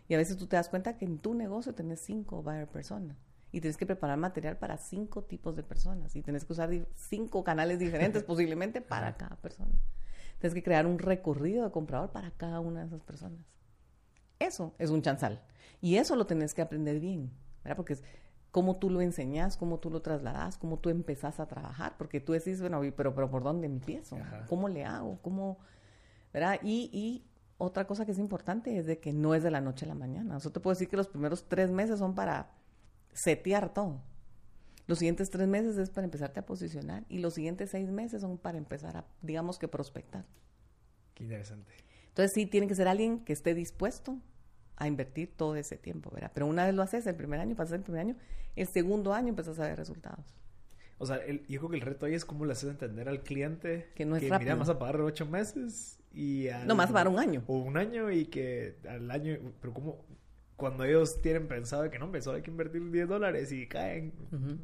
Y 0.09 0.15
a 0.15 0.19
veces 0.19 0.37
tú 0.37 0.47
te 0.47 0.57
das 0.57 0.69
cuenta 0.69 0.97
que 0.97 1.05
en 1.05 1.19
tu 1.19 1.35
negocio 1.35 1.75
tenés 1.75 2.01
cinco 2.01 2.43
buyer 2.43 2.67
personas 2.67 3.17
y 3.53 3.61
tienes 3.61 3.77
que 3.77 3.87
preparar 3.87 4.19
material 4.19 4.57
para 4.57 4.77
cinco 4.77 5.23
tipos 5.23 5.57
de 5.57 5.63
personas 5.63 6.15
y 6.15 6.23
tienes 6.23 6.45
que 6.45 6.53
usar 6.53 6.71
cinco 6.95 7.45
canales 7.45 7.79
diferentes 7.79 8.23
posiblemente 8.25 8.81
para 8.81 9.17
cada 9.17 9.37
persona. 9.37 9.79
Tienes 10.39 10.55
que 10.55 10.63
crear 10.63 10.87
un 10.87 10.99
recorrido 10.99 11.65
de 11.65 11.71
comprador 11.71 12.11
para 12.11 12.31
cada 12.31 12.61
una 12.61 12.81
de 12.81 12.87
esas 12.87 13.03
personas. 13.03 13.41
Eso 14.39 14.75
es 14.79 14.91
un 14.91 15.03
chanzal. 15.03 15.41
Y 15.81 15.97
eso 15.97 16.17
lo 16.17 16.27
tenés 16.27 16.55
que 16.55 16.63
aprender 16.63 16.99
bien, 16.99 17.31
¿verdad? 17.63 17.77
Porque 17.77 17.95
es 17.95 18.03
cómo 18.51 18.77
tú 18.77 18.91
lo 18.91 19.01
enseñas, 19.01 19.57
cómo 19.57 19.79
tú 19.79 19.91
lo 19.91 20.03
trasladas, 20.03 20.59
cómo 20.59 20.79
tú 20.79 20.89
empezás 20.89 21.41
a 21.41 21.47
trabajar. 21.47 21.97
Porque 21.99 22.21
tú 22.21 22.33
decís, 22.33 22.61
bueno, 22.61 22.81
pero, 22.97 23.15
pero 23.15 23.31
¿por 23.31 23.43
dónde 23.43 23.67
empiezo? 23.67 24.17
Ajá. 24.17 24.47
¿Cómo 24.49 24.69
le 24.69 24.85
hago? 24.85 25.19
¿Cómo? 25.23 25.59
¿Verdad? 26.33 26.61
Y, 26.63 26.91
y 26.93 27.25
otra 27.59 27.87
cosa 27.87 28.05
que 28.05 28.13
es 28.13 28.19
importante 28.19 28.79
es 28.79 28.87
de 28.87 28.99
que 28.99 29.13
no 29.13 29.35
es 29.35 29.43
de 29.43 29.51
la 29.51 29.61
noche 29.61 29.85
a 29.85 29.89
la 29.89 29.95
mañana. 29.95 30.37
Eso 30.39 30.51
te 30.51 30.61
puedo 30.61 30.75
decir 30.75 30.89
que 30.89 30.97
los 30.97 31.09
primeros 31.09 31.49
tres 31.49 31.71
meses 31.71 31.99
son 31.99 32.15
para 32.15 32.51
setear 33.13 33.73
todo. 33.73 34.03
Los 34.87 34.99
siguientes 34.99 35.31
tres 35.31 35.47
meses 35.47 35.77
es 35.77 35.91
para 35.91 36.05
empezarte 36.05 36.41
a 36.41 36.47
posicionar 36.47 37.05
y 37.09 37.19
los 37.19 37.35
siguientes 37.35 37.71
seis 37.71 37.91
meses 37.91 38.23
son 38.23 38.39
para 38.39 38.59
empezar 38.59 38.97
a, 38.97 39.05
digamos 39.23 39.59
que, 39.59 39.69
prospectar. 39.69 40.25
Qué 41.15 41.25
interesante. 41.25 41.73
Entonces 42.09 42.33
sí, 42.35 42.47
tiene 42.47 42.67
que 42.67 42.75
ser 42.75 42.89
alguien 42.89 43.25
que 43.25 43.33
esté 43.33 43.55
dispuesto 43.55 44.19
a 44.81 44.89
invertir 44.89 45.37
todo 45.37 45.55
ese 45.57 45.77
tiempo, 45.77 46.11
¿verdad? 46.11 46.33
Pero 46.35 46.47
una 46.47 46.65
vez 46.65 46.75
lo 46.75 46.83
haces, 46.83 47.07
el 47.07 47.15
primer 47.15 47.39
año, 47.39 47.55
pasas 47.55 47.75
el 47.75 47.83
primer 47.83 48.01
año, 48.01 48.17
el 48.57 48.67
segundo 48.67 49.13
año 49.15 49.29
empiezas 49.29 49.59
a 49.61 49.65
ver 49.69 49.77
resultados. 49.77 50.25
O 50.99 51.07
sea, 51.07 51.17
el, 51.17 51.47
yo 51.47 51.61
creo 51.61 51.71
que 51.71 51.77
el 51.77 51.83
reto 51.83 52.07
ahí 52.07 52.15
es 52.15 52.25
cómo 52.25 52.45
le 52.47 52.53
haces 52.53 52.71
entender 52.71 53.09
al 53.09 53.23
cliente 53.23 53.91
que 53.95 54.05
no 54.05 54.17
es 54.17 54.23
que 54.23 54.29
rápido. 54.31 54.47
mira, 54.51 54.55
vas 54.59 54.69
a 54.71 54.79
pagar 54.79 55.01
ocho 55.03 55.27
meses 55.27 55.99
y... 56.13 56.49
al- 56.49 56.67
No, 56.67 56.75
más 56.75 56.91
para 56.91 57.09
un 57.11 57.19
año. 57.19 57.43
O 57.47 57.59
un 57.59 57.77
año 57.77 58.11
y 58.11 58.27
que 58.27 58.77
al 58.89 59.11
año... 59.11 59.39
Pero 59.61 59.73
como 59.75 60.05
cuando 60.57 60.85
ellos 60.85 61.23
tienen 61.23 61.47
pensado 61.47 61.89
que 61.91 61.99
no, 61.99 62.11
solo 62.21 62.37
hay 62.37 62.43
que 62.43 62.51
invertir 62.51 62.91
10 62.91 63.07
dólares 63.09 63.53
y 63.53 63.67
caen... 63.67 64.13
Ujú. 64.33 64.59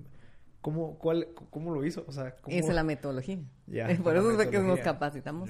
¿Cómo, 0.62 0.99
cuál, 0.99 1.29
¿Cómo 1.51 1.73
lo 1.73 1.85
hizo? 1.85 2.05
O 2.09 2.12
sea, 2.12 2.35
¿cómo... 2.37 2.57
Esa 2.57 2.71
es 2.71 2.75
la 2.75 2.83
metodología. 2.83 3.39
Ya, 3.67 3.87
Por 4.03 4.17
eso 4.17 4.41
es 4.41 4.49
que 4.49 4.59
nos 4.59 4.81
capacitamos. 4.81 5.49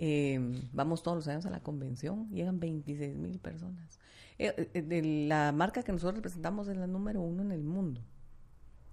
Eh, 0.00 0.38
vamos 0.72 1.02
todos 1.02 1.16
los 1.16 1.28
años 1.28 1.44
a 1.44 1.50
la 1.50 1.60
convención, 1.60 2.30
llegan 2.30 2.60
26 2.60 3.16
mil 3.16 3.40
personas. 3.40 3.98
Eh, 4.38 4.70
eh, 4.72 5.02
la 5.26 5.50
marca 5.50 5.82
que 5.82 5.90
nosotros 5.90 6.14
representamos 6.14 6.68
es 6.68 6.76
la 6.76 6.86
número 6.86 7.20
uno 7.20 7.42
en 7.42 7.50
el 7.50 7.64
mundo, 7.64 8.00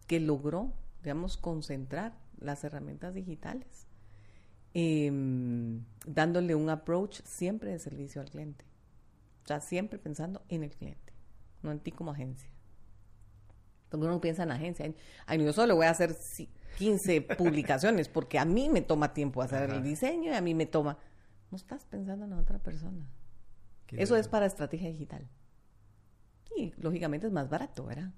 que 0.08 0.20
logró, 0.20 0.74
digamos, 1.04 1.38
concentrar 1.38 2.18
las 2.40 2.64
herramientas 2.64 3.14
digitales, 3.14 3.86
eh, 4.74 5.12
dándole 6.08 6.56
un 6.56 6.70
approach 6.72 7.22
siempre 7.24 7.70
de 7.70 7.78
servicio 7.78 8.22
al 8.22 8.30
cliente. 8.30 8.66
O 9.44 9.48
sea, 9.48 9.62
siempre 9.62 10.00
pensando 10.00 10.42
en 10.50 10.64
el 10.64 10.72
cliente, 10.72 11.14
no 11.62 11.72
en 11.72 11.80
ti 11.80 11.92
como 11.92 12.12
agencia. 12.12 12.50
Porque 13.90 14.08
uno 14.08 14.20
piensa 14.20 14.42
en 14.42 14.52
agencia. 14.52 14.92
Ay, 15.28 15.44
yo 15.44 15.54
solo 15.54 15.76
voy 15.76 15.86
a 15.86 15.92
hacer 15.92 16.16
15 16.78 17.22
publicaciones 17.38 18.10
porque 18.10 18.38
a 18.40 18.46
mí 18.46 18.70
me 18.70 18.82
toma 18.82 19.14
tiempo 19.14 19.42
hacer 19.42 19.64
Ajá. 19.64 19.76
el 19.76 19.84
diseño 19.84 20.32
y 20.32 20.36
a 20.36 20.42
mí 20.42 20.54
me 20.54 20.66
toma. 20.66 20.98
No 21.52 21.58
estás 21.58 21.86
pensando 21.86 22.26
en 22.26 22.32
la 22.32 22.38
otra 22.40 22.60
persona. 22.60 23.06
Eso 23.90 24.16
es 24.18 24.28
para 24.28 24.46
estrategia 24.46 24.90
digital. 24.90 25.28
Y 26.58 26.74
lógicamente 26.78 27.28
es 27.28 27.34
más 27.34 27.50
barato, 27.50 27.86
¿verdad? 27.86 28.12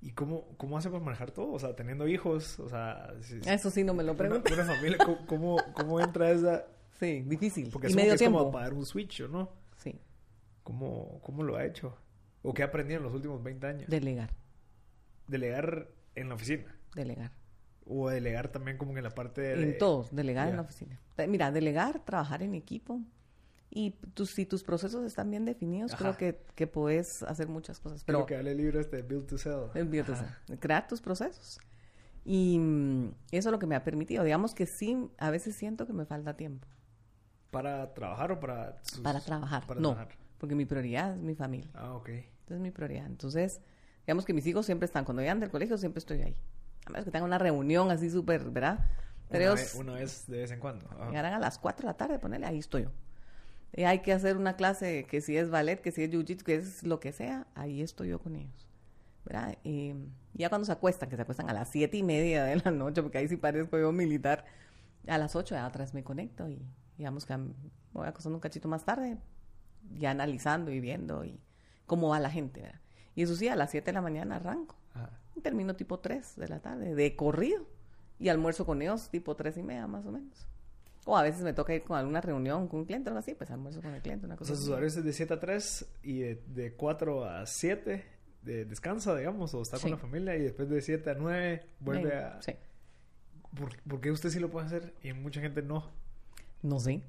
¿Y 0.00 0.10
cómo, 0.10 0.48
cómo 0.58 0.76
hace 0.76 0.90
para 0.90 1.02
manejar 1.02 1.30
todo? 1.30 1.52
O 1.52 1.58
sea, 1.58 1.74
teniendo 1.74 2.06
hijos, 2.06 2.58
o 2.60 2.68
sea... 2.68 3.14
si- 3.22 3.40
Eso 3.46 3.70
sí 3.70 3.84
no 3.84 3.94
me 3.94 4.02
lo 4.02 4.14
pregunto. 4.16 4.52
una 4.52 4.64
familia, 4.64 4.98
¿cómo, 5.26 5.56
cómo, 5.72 6.00
entra 6.00 6.30
esa...? 6.30 6.66
Sí, 7.00 7.22
difícil. 7.22 7.70
Porque 7.72 7.90
y 7.90 7.94
medio 7.94 8.10
que 8.10 8.14
es 8.14 8.18
tiempo. 8.18 8.38
como 8.38 8.50
apagar 8.50 8.74
un 8.74 8.84
switch, 8.84 9.22
¿o 9.22 9.28
no? 9.28 9.50
Sí, 9.78 9.98
¿Cómo, 10.62 11.20
¿Cómo 11.22 11.42
lo 11.42 11.56
ha 11.56 11.64
hecho? 11.64 11.96
¿O 12.42 12.52
qué 12.52 12.62
ha 12.62 12.66
aprendido 12.66 12.98
en 12.98 13.04
los 13.04 13.14
últimos 13.14 13.42
20 13.42 13.66
años? 13.66 13.88
delegar, 13.88 14.30
Delegar 15.28 15.88
en 16.14 16.28
la 16.28 16.34
oficina. 16.34 16.76
delegar. 16.94 17.32
O 17.86 18.08
delegar 18.08 18.48
también 18.48 18.78
como 18.78 18.96
en 18.96 19.04
la 19.04 19.10
parte 19.10 19.40
de... 19.42 19.62
En 19.62 19.78
todos, 19.78 20.14
delegar 20.14 20.46
en 20.46 20.52
Ya. 20.52 20.56
la 20.56 20.62
oficina. 20.62 20.98
Mira, 21.28 21.52
delegar, 21.52 22.00
trabajar 22.04 22.42
en 22.42 22.54
equipo. 22.54 23.00
Y 23.70 23.90
tus, 24.14 24.30
si 24.30 24.46
tus 24.46 24.62
procesos 24.62 25.04
están 25.04 25.30
bien 25.30 25.44
definidos, 25.44 25.92
Ajá. 25.92 25.98
creo 26.02 26.16
que, 26.16 26.40
que 26.54 26.66
puedes 26.66 27.22
hacer 27.24 27.48
muchas 27.48 27.80
cosas. 27.80 28.04
Pero 28.04 28.18
Pero 28.20 28.26
que 28.26 28.36
hable 28.36 28.52
el 28.52 28.56
libro 28.58 28.80
este, 28.80 29.02
Build 29.02 29.26
to 29.26 29.36
Sell. 29.36 29.64
El 29.74 29.90
biotes- 29.90 30.12
Ajá. 30.20 30.38
crear 30.60 30.86
tus 30.86 31.00
procesos. 31.00 31.58
Y 32.24 32.58
mm, 32.58 33.08
eso 33.32 33.48
es 33.48 33.52
lo 33.52 33.58
que 33.58 33.66
me 33.66 33.74
ha 33.74 33.82
permitido. 33.84 34.22
Digamos 34.24 34.54
que 34.54 34.66
sí, 34.66 35.08
a 35.18 35.30
veces 35.30 35.54
siento 35.56 35.86
que 35.86 35.92
me 35.92 36.06
falta 36.06 36.36
tiempo 36.36 36.66
¿Para 37.50 37.92
trabajar 37.94 38.32
o 38.32 38.40
para...? 38.40 38.78
sus- 38.82 39.00
para 39.00 39.20
trabajar. 39.20 39.66
Para 39.66 39.80
no, 39.80 39.90
trabajar. 39.92 40.16
porque 40.38 40.54
mi 40.54 40.64
prioridad 40.64 41.14
es 41.16 41.20
mi 41.22 41.34
familia. 41.34 41.70
Ah, 41.74 41.94
ok. 41.94 42.08
Entonces 42.08 42.56
es 42.56 42.60
mi 42.60 42.70
prioridad. 42.70 43.06
Entonces, 43.06 43.60
digamos 44.06 44.24
que 44.24 44.32
mis 44.32 44.46
hijos 44.46 44.64
siempre 44.66 44.86
están. 44.86 45.04
Cuando 45.04 45.20
llegan 45.22 45.40
del 45.40 45.50
colegio 45.50 45.76
siempre 45.78 45.98
estoy 45.98 46.22
ahí. 46.22 46.36
A 46.86 46.90
menos 46.90 47.04
que 47.04 47.10
tenga 47.10 47.24
una 47.24 47.38
reunión 47.38 47.90
así 47.90 48.10
súper, 48.10 48.50
¿verdad? 48.50 48.86
Pero 49.30 49.44
una, 49.44 49.52
ellos 49.52 49.72
vez, 49.72 49.74
una 49.74 49.92
vez 49.94 50.26
de 50.26 50.38
vez 50.38 50.50
en 50.50 50.60
cuando. 50.60 50.86
Ajá. 50.90 51.06
llegarán 51.06 51.34
a 51.34 51.38
las 51.38 51.58
4 51.58 51.82
de 51.82 51.92
la 51.92 51.96
tarde, 51.96 52.18
ponerle, 52.18 52.46
ahí 52.46 52.58
estoy 52.58 52.84
yo. 52.84 52.90
Eh, 53.72 53.86
hay 53.86 54.00
que 54.00 54.12
hacer 54.12 54.36
una 54.36 54.54
clase 54.56 55.06
que 55.08 55.20
si 55.20 55.36
es 55.36 55.50
ballet, 55.50 55.80
que 55.80 55.90
si 55.90 56.04
es 56.04 56.10
jiu-jitsu, 56.10 56.44
que 56.44 56.54
es 56.56 56.84
lo 56.84 57.00
que 57.00 57.12
sea, 57.12 57.46
ahí 57.54 57.82
estoy 57.82 58.08
yo 58.08 58.20
con 58.20 58.36
ellos. 58.36 58.68
¿Verdad? 59.24 59.56
Eh, 59.64 59.96
ya 60.34 60.48
cuando 60.48 60.66
se 60.66 60.72
acuestan, 60.72 61.08
que 61.08 61.16
se 61.16 61.22
acuestan 61.22 61.48
a 61.48 61.54
las 61.54 61.68
siete 61.70 61.96
y 61.96 62.02
media 62.02 62.44
de 62.44 62.56
la 62.56 62.70
noche, 62.70 63.02
porque 63.02 63.18
ahí 63.18 63.26
sí 63.26 63.36
parezco 63.36 63.78
yo 63.78 63.90
militar, 63.90 64.44
a 65.06 65.18
las 65.18 65.36
8 65.36 65.54
ya 65.54 65.66
atrás 65.66 65.94
me 65.94 66.02
conecto 66.02 66.48
y 66.48 66.62
digamos 66.96 67.26
que 67.26 67.36
voy 67.92 68.06
acostando 68.06 68.36
un 68.36 68.40
cachito 68.40 68.68
más 68.68 68.84
tarde, 68.84 69.18
ya 69.92 70.10
analizando 70.10 70.70
y 70.70 70.80
viendo 70.80 71.24
y 71.24 71.40
cómo 71.86 72.08
va 72.08 72.20
la 72.20 72.30
gente, 72.30 72.62
¿verdad? 72.62 72.80
Y 73.14 73.22
eso 73.22 73.36
sí, 73.36 73.48
a 73.48 73.56
las 73.56 73.70
7 73.70 73.86
de 73.86 73.92
la 73.92 74.02
mañana 74.02 74.36
arranco. 74.36 74.76
Termino 75.44 75.76
tipo 75.76 76.00
3 76.00 76.36
de 76.36 76.48
la 76.48 76.58
tarde, 76.60 76.94
de 76.94 77.14
corrido. 77.14 77.66
Y 78.18 78.30
almuerzo 78.30 78.64
con 78.64 78.80
ellos 78.80 79.10
tipo 79.10 79.36
3 79.36 79.58
y 79.58 79.62
media, 79.62 79.86
más 79.86 80.06
o 80.06 80.10
menos. 80.10 80.48
O 81.04 81.18
a 81.18 81.22
veces 81.22 81.42
me 81.42 81.52
toca 81.52 81.74
ir 81.74 81.82
con 81.82 81.98
alguna 81.98 82.22
reunión 82.22 82.66
con 82.66 82.80
un 82.80 82.86
cliente 82.86 83.10
o 83.10 83.12
algo 83.12 83.18
así, 83.18 83.34
pues 83.34 83.50
almuerzo 83.50 83.82
con 83.82 83.94
el 83.94 84.00
cliente, 84.00 84.24
una 84.24 84.36
O 84.36 84.38
cosa 84.38 84.54
sea, 84.54 84.56
sus 84.56 84.68
horarios 84.70 84.96
es 84.96 85.04
de 85.04 85.12
7 85.12 85.34
a 85.34 85.38
3 85.40 85.86
y 86.02 86.20
de, 86.20 86.42
de 86.46 86.72
4 86.72 87.24
a 87.26 87.44
7 87.46 88.04
de, 88.40 88.64
descansa, 88.64 89.14
digamos, 89.14 89.52
o 89.52 89.60
está 89.60 89.76
Sí. 89.76 89.82
con 89.82 89.90
la 89.92 89.96
familia 89.98 90.34
y 90.36 90.42
después 90.44 90.68
de 90.70 90.80
7 90.80 91.10
a 91.10 91.14
9 91.14 91.66
vuelve 91.80 92.08
Sí, 92.10 92.16
a... 92.16 92.40
Sí. 92.42 92.52
¿Por, 93.54 93.82
por 93.82 94.00
qué 94.00 94.10
usted 94.10 94.30
sí 94.30 94.40
lo 94.40 94.50
puede 94.50 94.64
hacer 94.66 94.94
y 95.02 95.12
mucha 95.12 95.40
gente 95.42 95.60
no? 95.62 95.90
No 96.64 96.80
sé. 96.80 97.02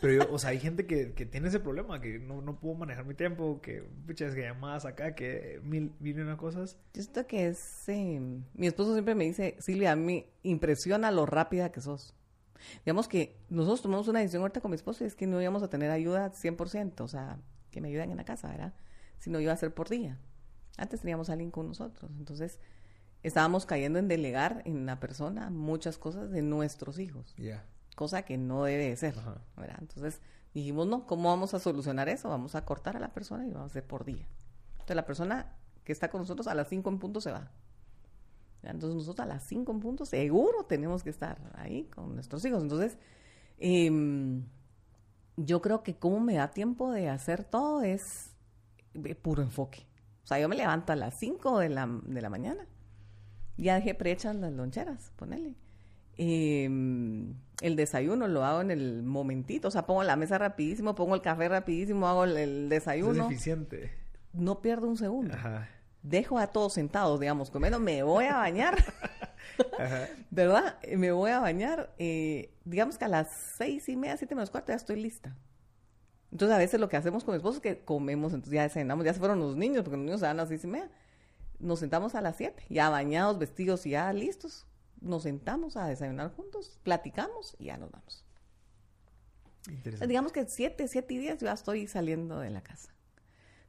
Pero 0.00 0.24
yo, 0.24 0.34
o 0.34 0.38
sea, 0.40 0.50
hay 0.50 0.58
gente 0.58 0.84
que, 0.84 1.12
que 1.12 1.26
tiene 1.26 1.46
ese 1.46 1.60
problema, 1.60 2.00
que 2.00 2.18
no, 2.18 2.42
no 2.42 2.58
puedo 2.58 2.74
manejar 2.74 3.04
mi 3.04 3.14
tiempo, 3.14 3.60
que 3.62 3.84
muchas 4.04 4.34
que 4.34 4.42
llamadas 4.42 4.84
acá, 4.84 5.14
que 5.14 5.60
mil, 5.62 5.94
mil 6.00 6.18
y 6.18 6.20
una 6.20 6.36
cosas. 6.36 6.76
Yo 6.92 7.02
siento 7.02 7.24
que 7.28 7.46
es... 7.46 7.88
eh, 7.88 8.20
mi 8.54 8.66
esposo 8.66 8.94
siempre 8.94 9.14
me 9.14 9.22
dice, 9.22 9.56
Silvia, 9.60 9.92
a 9.92 9.96
mí 9.96 10.26
impresiona 10.42 11.12
lo 11.12 11.24
rápida 11.24 11.70
que 11.70 11.80
sos. 11.80 12.14
Digamos 12.84 13.06
que 13.06 13.36
nosotros 13.48 13.80
tomamos 13.82 14.08
una 14.08 14.18
decisión 14.18 14.42
ahorita 14.42 14.60
con 14.60 14.72
mi 14.72 14.74
esposo 14.74 15.04
y 15.04 15.06
es 15.06 15.14
que 15.14 15.28
no 15.28 15.40
íbamos 15.40 15.62
a 15.62 15.70
tener 15.70 15.92
ayuda 15.92 16.32
100%, 16.32 17.00
o 17.02 17.08
sea, 17.08 17.38
que 17.70 17.80
me 17.80 17.86
ayuden 17.86 18.10
en 18.10 18.16
la 18.16 18.24
casa, 18.24 18.48
¿verdad? 18.48 18.74
Sino 19.20 19.38
iba 19.38 19.52
a 19.52 19.56
ser 19.56 19.72
por 19.72 19.88
día. 19.88 20.18
Antes 20.78 21.02
teníamos 21.02 21.30
a 21.30 21.34
alguien 21.34 21.52
con 21.52 21.68
nosotros, 21.68 22.10
entonces 22.18 22.58
estábamos 23.22 23.66
cayendo 23.66 24.00
en 24.00 24.08
delegar 24.08 24.62
en 24.64 24.84
la 24.84 24.98
persona 24.98 25.48
muchas 25.50 25.96
cosas 25.96 26.32
de 26.32 26.42
nuestros 26.42 26.98
hijos, 26.98 27.36
Ya. 27.38 27.64
Cosa 27.96 28.22
que 28.22 28.38
no 28.38 28.62
debe 28.62 28.88
de 28.88 28.94
ser. 28.94 29.16
Entonces 29.80 30.20
dijimos, 30.54 30.86
no, 30.86 31.06
¿cómo 31.06 31.30
vamos 31.30 31.54
a 31.54 31.58
solucionar 31.58 32.08
eso? 32.08 32.28
Vamos 32.28 32.54
a 32.54 32.64
cortar 32.64 32.96
a 32.96 33.00
la 33.00 33.12
persona 33.12 33.44
y 33.44 33.50
vamos 33.50 33.70
a 33.70 33.70
hacer 33.70 33.84
por 33.84 34.04
día. 34.04 34.28
Entonces 34.74 34.94
la 34.94 35.06
persona 35.06 35.56
que 35.82 35.92
está 35.92 36.10
con 36.10 36.20
nosotros 36.20 36.46
a 36.46 36.54
las 36.54 36.68
5 36.68 36.88
en 36.88 36.98
punto 37.00 37.20
se 37.20 37.32
va. 37.32 37.50
Entonces 38.62 38.96
nosotros 38.96 39.24
a 39.24 39.28
las 39.28 39.42
5 39.44 39.72
en 39.72 39.80
punto 39.80 40.04
seguro 40.04 40.64
tenemos 40.64 41.02
que 41.02 41.10
estar 41.10 41.38
ahí 41.56 41.84
con 41.84 42.14
nuestros 42.14 42.44
hijos. 42.44 42.62
Entonces, 42.62 42.98
em, 43.58 44.44
yo 45.36 45.62
creo 45.62 45.82
que 45.82 45.96
cómo 45.96 46.20
me 46.20 46.34
da 46.34 46.50
tiempo 46.50 46.92
de 46.92 47.08
hacer 47.08 47.44
todo 47.44 47.82
es 47.82 48.34
de 48.94 49.14
puro 49.14 49.42
enfoque. 49.42 49.86
O 50.22 50.26
sea, 50.26 50.38
yo 50.38 50.48
me 50.48 50.56
levanto 50.56 50.92
a 50.92 50.96
las 50.96 51.14
5 51.18 51.60
de 51.60 51.70
la, 51.70 51.86
de 51.86 52.20
la 52.20 52.28
mañana. 52.28 52.66
Ya 53.56 53.76
dejé 53.76 53.94
prehechas 53.94 54.36
las 54.36 54.52
loncheras, 54.52 55.12
ponele. 55.16 55.56
Em, 56.18 57.34
el 57.60 57.76
desayuno 57.76 58.28
lo 58.28 58.44
hago 58.44 58.60
en 58.60 58.70
el 58.70 59.02
momentito. 59.02 59.68
O 59.68 59.70
sea, 59.70 59.86
pongo 59.86 60.02
la 60.02 60.16
mesa 60.16 60.38
rapidísimo, 60.38 60.94
pongo 60.94 61.14
el 61.14 61.22
café 61.22 61.48
rapidísimo, 61.48 62.06
hago 62.08 62.24
el, 62.24 62.36
el 62.36 62.64
Es 62.64 62.70
desayuno. 62.70 63.26
eficiente. 63.26 63.92
No 64.32 64.60
pierdo 64.60 64.86
un 64.88 64.96
segundo. 64.96 65.34
Ajá. 65.34 65.68
Dejo 66.02 66.38
a 66.38 66.46
todos 66.48 66.74
sentados, 66.74 67.18
digamos, 67.18 67.50
comiendo, 67.50 67.80
me 67.80 68.02
voy 68.02 68.26
a 68.26 68.36
bañar. 68.36 68.76
Ajá. 69.78 70.08
¿verdad? 70.30 70.78
Me 70.96 71.10
voy 71.12 71.30
a 71.30 71.40
bañar, 71.40 71.92
eh, 71.98 72.52
digamos 72.64 72.98
que 72.98 73.04
a 73.06 73.08
las 73.08 73.28
seis 73.56 73.88
y 73.88 73.96
media, 73.96 74.16
siete 74.16 74.34
menos 74.34 74.50
cuarto 74.50 74.72
ya 74.72 74.76
estoy 74.76 75.00
lista. 75.00 75.36
Entonces 76.30 76.54
a 76.54 76.58
veces 76.58 76.78
lo 76.80 76.88
que 76.88 76.96
hacemos 76.96 77.24
con 77.24 77.32
mi 77.32 77.36
esposo 77.36 77.56
es 77.56 77.62
que 77.62 77.84
comemos, 77.84 78.34
entonces 78.34 78.52
ya 78.52 78.68
cenamos, 78.68 79.04
ya 79.04 79.14
se 79.14 79.18
fueron 79.20 79.38
los 79.40 79.56
niños, 79.56 79.82
porque 79.84 79.96
los 79.96 80.04
niños 80.04 80.20
se 80.20 80.26
van 80.26 80.36
a 80.38 80.42
las 80.42 80.48
seis 80.48 80.64
y 80.64 80.66
media. 80.66 80.90
Nos 81.58 81.78
sentamos 81.78 82.14
a 82.14 82.20
las 82.20 82.36
siete, 82.36 82.62
ya 82.68 82.90
bañados, 82.90 83.38
vestidos 83.38 83.86
y 83.86 83.90
ya 83.90 84.12
listos. 84.12 84.66
Nos 85.06 85.22
sentamos 85.22 85.76
a 85.76 85.86
desayunar 85.86 86.32
juntos, 86.32 86.78
platicamos 86.82 87.56
y 87.58 87.66
ya 87.66 87.76
nos 87.78 87.90
vamos. 87.90 88.24
Interesante. 89.68 90.06
digamos 90.06 90.32
que 90.32 90.46
siete, 90.46 90.86
siete 90.86 91.14
y 91.14 91.18
diez 91.18 91.38
yo 91.38 91.46
ya 91.46 91.52
estoy 91.52 91.86
saliendo 91.86 92.38
de 92.38 92.50
la 92.50 92.62
casa. 92.62 92.92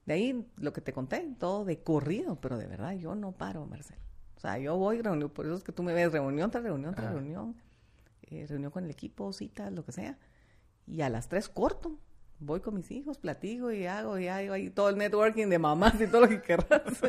De 0.06 0.14
ahí 0.14 0.48
lo 0.58 0.72
que 0.72 0.82
te 0.82 0.94
conté, 0.94 1.36
todo 1.40 1.66
de 1.66 1.82
corrido, 1.82 2.40
pero 2.40 2.58
de 2.58 2.68
verdad 2.68 2.94
yo 2.94 3.16
no 3.16 3.32
paro, 3.34 3.66
Marcelo. 3.66 4.00
O 4.36 4.40
sea, 4.40 4.58
yo 4.60 4.78
voy, 4.78 5.02
reunión, 5.02 5.30
por 5.32 5.46
eso 5.46 5.56
es 5.56 5.64
que 5.64 5.72
tú 5.72 5.84
me 5.84 5.94
ves 5.94 6.12
reunión 6.12 6.52
tras 6.52 6.64
reunión 6.64 6.94
tras 6.94 7.08
Ajá. 7.08 7.16
reunión, 7.16 7.56
eh, 8.30 8.46
reunión 8.48 8.72
con 8.72 8.84
el 8.86 8.92
equipo, 8.92 9.34
citas, 9.34 9.72
lo 9.74 9.84
que 9.84 9.92
sea. 9.92 10.18
Y 10.86 11.02
a 11.02 11.10
las 11.10 11.28
tres 11.28 11.50
corto. 11.50 11.98
Voy 12.40 12.60
con 12.60 12.76
mis 12.76 12.92
hijos, 12.92 13.18
platico 13.18 13.72
y 13.72 13.88
hago, 13.88 14.20
y 14.20 14.28
hago 14.28 14.54
ahí 14.54 14.70
todo 14.70 14.90
el 14.90 14.98
networking 14.98 15.48
de 15.48 15.58
mamás 15.58 16.00
y 16.00 16.06
todo 16.06 16.22
lo 16.22 16.30
que 16.30 16.42
querrás. 16.42 17.02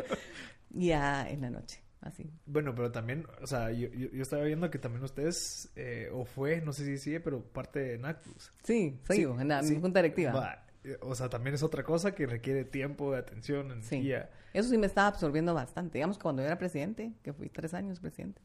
y 0.71 0.87
ya 0.87 1.29
en 1.29 1.41
la 1.41 1.51
noche, 1.51 1.83
así. 2.01 2.31
Bueno, 2.45 2.73
pero 2.75 2.91
también, 2.91 3.25
o 3.41 3.47
sea, 3.47 3.71
yo, 3.71 3.89
yo, 3.89 4.09
yo 4.09 4.21
estaba 4.21 4.43
viendo 4.43 4.69
que 4.69 4.79
también 4.79 5.03
ustedes, 5.03 5.71
eh, 5.75 6.09
o 6.13 6.25
fue, 6.25 6.61
no 6.61 6.73
sé 6.73 6.85
si 6.85 6.97
sigue, 6.97 7.19
pero 7.19 7.43
parte 7.43 7.79
de 7.79 7.97
NACPLUS. 7.97 8.53
Sí, 8.63 8.99
sigo 9.09 9.39
en 9.39 9.47
la 9.49 9.63
sí. 9.63 9.79
junta 9.79 9.99
directiva. 9.99 10.31
Va, 10.31 10.65
eh, 10.83 10.97
o 11.01 11.15
sea, 11.15 11.29
también 11.29 11.55
es 11.55 11.63
otra 11.63 11.83
cosa 11.83 12.13
que 12.13 12.25
requiere 12.25 12.63
tiempo, 12.65 13.11
de 13.11 13.19
atención, 13.19 13.71
energía. 13.71 14.29
Eso 14.53 14.69
sí 14.69 14.77
me 14.77 14.87
estaba 14.87 15.07
absorbiendo 15.07 15.53
bastante. 15.53 15.97
Digamos 15.97 16.17
que 16.17 16.23
cuando 16.23 16.41
yo 16.41 16.47
era 16.47 16.57
presidente, 16.57 17.13
que 17.23 17.33
fui 17.33 17.49
tres 17.49 17.73
años 17.73 17.99
presidente, 17.99 18.41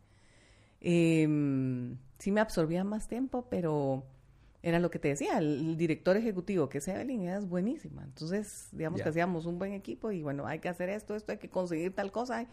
eh, 0.80 1.26
sí 2.18 2.32
me 2.32 2.40
absorbía 2.40 2.84
más 2.84 3.09
tiempo, 3.09 3.48
pero 3.48 4.07
era 4.64 4.78
lo 4.78 4.90
que 4.90 4.98
te 4.98 5.09
decía, 5.09 5.36
el, 5.36 5.76
director 5.76 6.16
ejecutivo, 6.16 6.70
que 6.70 6.78
es 6.78 6.88
Evelyn, 6.88 7.28
es 7.28 7.46
buenísima. 7.46 8.02
Entonces, 8.02 8.68
digamos 8.72 9.02
que 9.02 9.11
hacíamos 9.11 9.44
un 9.44 9.59
buen 9.59 9.74
equipo 9.74 10.11
y 10.11 10.22
bueno, 10.22 10.46
hay 10.46 10.59
que 10.59 10.70
hacer 10.70 10.88
esto, 10.88 11.14
esto, 11.14 11.32
hay 11.32 11.38
que 11.38 11.50
conseguir 11.50 11.94
tal 11.94 12.11
cosa. 12.11 12.46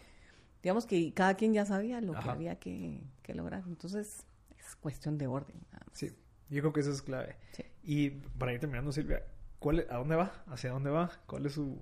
Digamos 0.62 0.86
que 0.86 1.14
cada 1.14 1.36
quien 1.36 1.54
ya 1.54 1.66
sabía 1.66 2.02
lo 2.02 2.14
que 2.14 2.30
había 2.30 2.56
que, 2.56 3.04
lograr. 3.34 3.64
Entonces, 3.68 4.26
es 4.58 4.76
cuestión 4.76 5.18
de 5.18 5.28
orden. 5.28 5.56
Sí, 5.94 6.12
yo 6.50 6.62
creo 6.62 6.74
que 6.74 6.82
eso 6.82 6.92
es 6.92 7.02
clave. 7.02 7.38
Y 7.84 8.10
para 8.10 8.54
ir 8.54 8.60
terminando, 8.60 8.92
Silvia, 8.92 9.24
¿cuál, 9.60 9.88
¿a 9.90 9.98
dónde 9.98 10.16
va? 10.16 10.44
¿Hacia 10.48 10.72
dónde 10.72 10.90
va? 10.90 11.12
¿Cuál 11.26 11.46
es 11.46 11.54
su... 11.54 11.80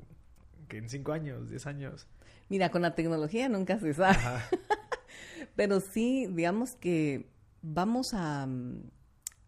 que 0.68 0.78
en 0.78 0.90
cinco 0.90 1.12
años, 1.12 1.50
diez 1.50 1.66
años? 1.66 2.08
Mira, 2.50 2.70
con 2.70 2.82
la 2.82 2.96
tecnología 2.96 3.50
nunca 3.50 3.80
se 3.80 3.94
sabe. 3.94 4.18
Pero 5.56 5.80
sí, 5.80 6.28
digamos 6.28 6.76
que 6.76 7.30
vamos 7.62 8.14
a 8.14 8.48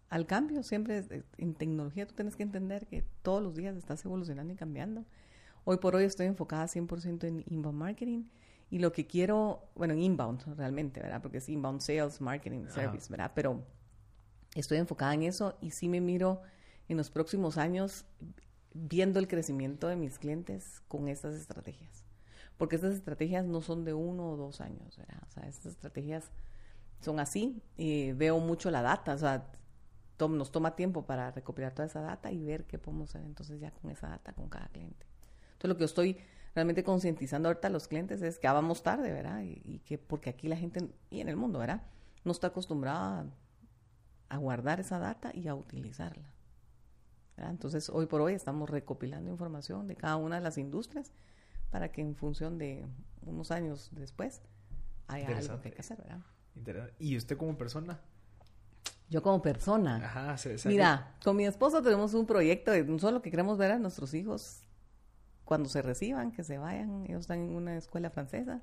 al 0.10 0.26
cambio. 0.28 0.62
Siempre 0.62 1.24
en 1.38 1.54
tecnología 1.56 2.06
tú 2.06 2.14
tienes 2.14 2.36
que 2.36 2.44
entender 2.44 2.86
que 2.86 3.04
todos 3.24 3.42
los 3.42 3.56
días 3.56 3.76
estás 3.78 4.04
evolucionando 4.06 4.54
y 4.54 4.56
cambiando. 4.58 5.06
Hoy 5.64 5.78
por 5.78 5.96
hoy 5.96 6.04
estoy 6.04 6.28
enfocada 6.28 6.66
100% 6.66 7.24
en 7.24 7.44
inbound 7.48 7.78
marketing 7.78 8.26
y 8.72 8.80
lo 8.80 8.94
que 8.94 9.06
quiero, 9.06 9.68
bueno, 9.76 9.94
en 9.94 10.00
inbound 10.00 10.44
realmente, 10.56 11.02
¿verdad? 11.02 11.22
Porque 11.22 11.40
es 11.40 11.50
inbound 11.50 11.82
sales, 11.82 12.22
marketing, 12.22 12.68
service, 12.70 13.12
¿verdad? 13.12 13.34
Pero 13.36 13.62
estoy 14.56 14.78
enfocada 14.78 15.14
en 15.14 15.24
eso 15.24 15.58
y 15.60 15.72
sí 15.72 15.90
me 15.90 16.00
miro 16.00 16.42
en 16.88 16.96
los 16.96 17.12
próximos 17.12 17.58
años 17.58 18.06
viendo 18.74 19.20
el 19.20 19.28
crecimiento 19.28 19.90
de 19.90 19.98
mis 19.98 20.18
clientes 20.18 20.82
con 20.88 21.10
estas 21.10 21.36
estrategias. 21.36 22.06
Porque 22.58 22.78
estas 22.78 22.94
estrategias 22.94 23.46
no 23.46 23.62
son 23.62 23.84
de 23.84 23.94
uno 23.94 24.32
o 24.32 24.38
dos 24.38 24.62
años, 24.62 24.98
¿verdad? 24.98 25.22
O 25.28 25.32
sea, 25.32 25.50
estas 25.50 25.74
estrategias 25.74 26.32
son 27.02 27.20
así. 27.20 27.62
y 27.76 28.14
veo 28.14 28.40
mucho 28.40 28.72
la 28.72 28.82
data, 28.82 29.16
o 29.16 29.18
sea, 29.18 29.52
nos 30.18 30.52
toma 30.52 30.78
tiempo 30.78 31.06
para 31.06 31.32
recopilar 31.32 31.74
toda 31.74 31.88
esa 31.88 32.00
data 32.00 32.32
y 32.32 32.42
ver 32.42 32.64
qué 32.66 32.78
podemos 32.78 33.10
hacer 33.10 33.26
entonces 33.26 33.60
ya 33.60 33.72
con 33.72 33.92
esa 33.92 34.08
data 34.08 34.32
con 34.32 34.48
cada 34.48 34.68
cliente. 34.70 35.06
Entonces 35.54 35.68
lo 35.68 35.76
que 35.76 35.82
yo 35.82 35.86
estoy 35.86 36.18
realmente 36.54 36.84
concientizando 36.84 37.50
ahorita 37.50 37.68
a 37.68 37.72
los 37.72 37.88
clientes 37.88 38.22
es 38.22 38.40
que 38.40 38.48
vamos 38.48 38.84
tarde, 38.84 39.12
¿verdad? 39.12 39.42
Y, 39.44 39.80
que 39.80 39.98
porque 39.98 40.30
aquí 40.30 40.48
la 40.48 40.58
gente, 40.58 40.90
y 41.10 41.22
en 41.22 41.30
el 41.30 41.38
mundo, 41.38 41.60
¿verdad? 41.60 41.84
No 42.24 42.32
está 42.32 42.48
acostumbrada 42.48 43.26
a, 44.30 44.38
guardar 44.38 44.80
esa 44.80 45.00
data 45.00 45.32
y 45.34 45.48
a 45.48 45.56
utilizarla. 45.56 46.30
Entonces 47.38 47.90
hoy 47.90 48.06
por 48.06 48.22
hoy 48.22 48.34
estamos 48.34 48.70
recopilando 48.70 49.32
información 49.32 49.88
de 49.88 49.96
cada 49.96 50.18
una 50.18 50.36
de 50.36 50.42
las 50.42 50.58
industrias 50.58 51.12
para 51.72 51.92
que 51.92 52.02
en 52.02 52.16
función 52.16 52.58
de 52.58 52.86
unos 53.24 53.50
años 53.50 53.90
después 53.94 54.42
haya 55.08 55.38
algo 55.38 55.60
que 55.60 55.70
hay 55.70 55.74
que 55.74 55.82
hacer, 55.82 55.98
¿verdad? 55.98 56.92
¿Y 57.00 57.18
usted 57.18 57.38
como 57.38 57.58
persona? 57.58 58.00
Yo 59.10 59.24
como 59.24 59.42
persona. 59.42 59.98
Ajá, 59.98 60.36
Mira, 60.66 61.16
con 61.24 61.36
mi 61.36 61.46
esposo 61.46 61.82
tenemos 61.82 62.14
un 62.14 62.26
proyecto 62.26 62.72
de 62.72 63.00
solo 63.00 63.22
que 63.22 63.32
queremos 63.32 63.58
ver 63.58 63.72
a 63.72 63.80
nuestros 63.80 64.14
hijos 64.14 64.62
cuando 65.52 65.68
se 65.68 65.82
reciban, 65.82 66.32
que 66.32 66.46
se 66.46 66.58
vayan. 66.58 67.04
Ellos 67.10 67.20
están 67.24 67.40
en 67.40 67.54
una 67.58 67.76
escuela 67.76 68.10
francesa. 68.10 68.62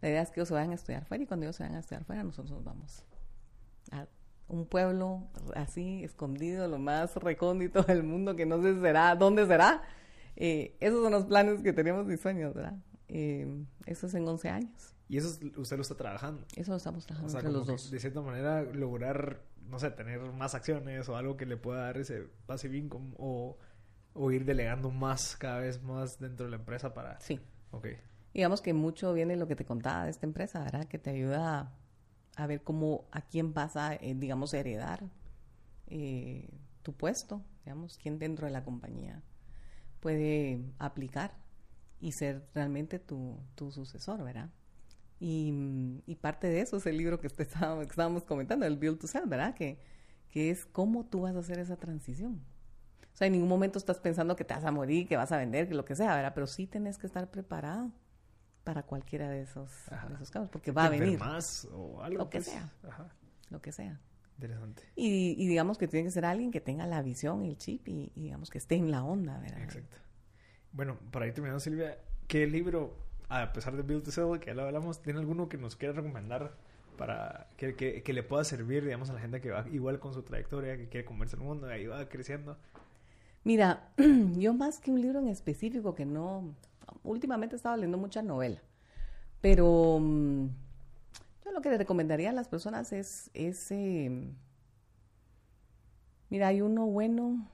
La 0.00 0.08
idea 0.08 0.22
es 0.22 0.30
que 0.30 0.40
ellos 0.40 0.48
se 0.48 0.54
vayan 0.54 0.70
a 0.70 0.74
estudiar 0.74 1.04
fuera 1.04 1.22
y 1.22 1.26
cuando 1.26 1.44
ellos 1.44 1.56
se 1.56 1.64
vayan 1.64 1.76
a 1.76 1.80
estudiar 1.80 2.02
fuera, 2.04 2.24
nosotros 2.24 2.50
nos 2.50 2.64
vamos 2.64 3.04
a 3.90 4.06
un 4.48 4.64
pueblo 4.64 5.28
así, 5.54 6.02
escondido, 6.02 6.66
lo 6.66 6.78
más 6.78 7.14
recóndito 7.16 7.82
del 7.82 8.04
mundo, 8.04 8.36
que 8.36 8.46
no 8.46 8.62
sé 8.62 8.80
será, 8.80 9.14
dónde 9.16 9.46
será. 9.46 9.82
Eh, 10.36 10.78
esos 10.80 11.02
son 11.02 11.12
los 11.12 11.26
planes 11.26 11.60
que 11.60 11.74
tenemos 11.74 12.10
y 12.10 12.16
sueños, 12.16 12.54
¿verdad? 12.54 12.78
Eh, 13.08 13.62
eso 13.84 14.06
es 14.06 14.14
en 14.14 14.26
11 14.26 14.48
años. 14.48 14.94
¿Y 15.10 15.18
eso 15.18 15.38
usted 15.58 15.76
lo 15.76 15.82
está 15.82 15.94
trabajando? 15.94 16.46
Eso 16.56 16.70
lo 16.70 16.78
estamos 16.78 17.04
trabajando 17.04 17.36
entre 17.36 17.52
los 17.52 17.66
dos. 17.66 17.90
De 17.90 18.00
cierta 18.00 18.22
manera, 18.22 18.62
lograr 18.62 19.42
no 19.68 19.78
sé, 19.78 19.90
tener 19.90 20.20
más 20.32 20.54
acciones 20.54 21.08
o 21.08 21.16
algo 21.16 21.36
que 21.36 21.46
le 21.46 21.56
pueda 21.56 21.82
dar 21.82 21.98
ese 21.98 22.28
passive 22.46 22.76
income 22.76 23.12
o, 23.18 23.58
o 24.14 24.30
ir 24.30 24.44
delegando 24.44 24.90
más 24.90 25.36
cada 25.36 25.58
vez 25.58 25.82
más 25.82 26.18
dentro 26.18 26.46
de 26.46 26.50
la 26.50 26.56
empresa 26.56 26.94
para... 26.94 27.20
Sí. 27.20 27.40
Ok. 27.72 27.88
Digamos 28.32 28.62
que 28.62 28.72
mucho 28.72 29.12
viene 29.12 29.36
lo 29.36 29.46
que 29.46 29.56
te 29.56 29.64
contaba 29.64 30.04
de 30.04 30.10
esta 30.10 30.26
empresa, 30.26 30.62
¿verdad? 30.62 30.86
Que 30.86 30.98
te 30.98 31.10
ayuda 31.10 31.72
a, 32.36 32.46
ver 32.46 32.62
cómo, 32.62 33.06
a 33.12 33.20
quién 33.22 33.52
vas 33.52 33.76
a, 33.76 33.94
eh, 33.94 34.14
digamos, 34.16 34.54
heredar 34.54 35.04
eh, 35.88 36.48
tu 36.82 36.92
puesto, 36.94 37.42
digamos, 37.64 37.98
quién 37.98 38.18
dentro 38.18 38.46
de 38.46 38.52
la 38.52 38.64
compañía 38.64 39.22
puede 40.00 40.64
aplicar 40.78 41.34
y 42.00 42.12
ser 42.12 42.46
realmente 42.54 42.98
tu, 42.98 43.38
tu 43.54 43.70
sucesor, 43.70 44.22
¿verdad? 44.22 44.50
Y, 45.20 46.18
parte 46.20 46.48
de 46.48 46.60
eso 46.60 46.76
es 46.76 46.86
el 46.86 46.98
libro 46.98 47.20
que, 47.20 47.28
estábamos 47.28 48.24
comentando, 48.24 48.66
el 48.66 48.76
Build 48.76 48.98
to 48.98 49.06
Sell, 49.06 49.26
¿verdad? 49.26 49.54
Que, 49.54 49.78
que 50.30 50.50
es 50.50 50.66
cómo 50.66 51.06
tú 51.06 51.22
vas 51.22 51.34
a 51.36 51.38
hacer 51.38 51.58
esa 51.58 51.76
transición. 51.76 52.44
O 53.14 53.16
sea, 53.16 53.28
en 53.28 53.34
ningún 53.34 53.48
momento 53.48 53.78
estás 53.78 54.00
pensando 54.00 54.34
que 54.34 54.44
te 54.44 54.54
vas 54.54 54.64
a 54.64 54.72
morir, 54.72 55.06
que 55.06 55.16
vas 55.16 55.30
a 55.30 55.36
vender, 55.36 55.68
que 55.68 55.74
lo 55.74 55.84
que 55.84 55.94
sea, 55.94 56.14
¿verdad? 56.16 56.32
Pero 56.34 56.48
sí 56.48 56.66
tienes 56.66 56.98
que 56.98 57.06
estar 57.06 57.30
preparado 57.30 57.92
para 58.64 58.82
cualquiera 58.82 59.30
de 59.30 59.42
esos, 59.42 59.70
esos 60.14 60.30
casos, 60.30 60.48
porque 60.50 60.72
va 60.72 60.86
a 60.86 60.88
venir. 60.88 61.18
más 61.18 61.68
o 61.72 62.02
algo. 62.02 62.18
Lo 62.18 62.30
que 62.30 62.38
pues, 62.38 62.46
sea. 62.46 62.72
Lo 63.50 63.62
que 63.62 63.72
sea. 63.72 64.00
Interesante. 64.34 64.82
Y, 64.96 65.36
y, 65.38 65.46
digamos 65.46 65.78
que 65.78 65.86
tiene 65.86 66.06
que 66.06 66.10
ser 66.10 66.24
alguien 66.24 66.50
que 66.50 66.60
tenga 66.60 66.86
la 66.88 67.02
visión, 67.02 67.44
el 67.44 67.56
chip 67.56 67.86
y, 67.86 68.10
y 68.16 68.22
digamos 68.22 68.50
que 68.50 68.58
esté 68.58 68.74
en 68.74 68.90
la 68.90 69.04
onda, 69.04 69.38
¿verdad? 69.38 69.62
Exacto. 69.62 69.98
Bueno, 70.72 70.98
para 71.12 71.28
ir 71.28 71.34
terminando, 71.34 71.60
Silvia, 71.60 71.98
¿qué 72.26 72.48
libro 72.48 73.04
a 73.28 73.52
pesar 73.52 73.76
de 73.76 73.82
Build 73.82 74.04
to 74.04 74.10
Sell, 74.10 74.38
que 74.38 74.46
ya 74.46 74.54
lo 74.54 74.62
hablamos, 74.62 75.02
¿tiene 75.02 75.18
alguno 75.18 75.48
que 75.48 75.58
nos 75.58 75.76
quiera 75.76 75.94
recomendar 75.94 76.56
para 76.96 77.48
que, 77.56 77.74
que, 77.74 78.12
le 78.12 78.22
pueda 78.22 78.44
servir, 78.44 78.84
digamos, 78.84 79.10
a 79.10 79.14
la 79.14 79.20
gente 79.20 79.40
que 79.40 79.50
va 79.50 79.66
igual 79.72 79.98
con 79.98 80.12
su 80.14 80.22
trayectoria, 80.22 80.76
que 80.76 80.88
quiere 80.88 81.04
comerse 81.04 81.36
el 81.36 81.42
mundo, 81.42 81.68
y 81.68 81.72
ahí 81.72 81.86
va 81.86 82.08
creciendo? 82.08 82.56
Mira, 83.44 83.88
yo 84.36 84.54
más 84.54 84.80
que 84.80 84.90
un 84.90 85.00
libro 85.00 85.20
en 85.20 85.28
específico 85.28 85.94
que 85.94 86.06
no... 86.06 86.54
Últimamente 87.02 87.54
he 87.54 87.58
estado 87.58 87.76
leyendo 87.76 87.98
mucha 87.98 88.22
novela, 88.22 88.60
pero 89.40 89.98
mm, 90.00 90.46
yo 91.44 91.52
lo 91.52 91.60
que 91.60 91.70
le 91.70 91.78
recomendaría 91.78 92.30
a 92.30 92.32
las 92.32 92.48
personas 92.48 92.92
es... 92.92 93.30
ese 93.34 94.10
mira, 96.30 96.48
hay 96.48 96.62
uno 96.62 96.86
bueno, 96.86 97.46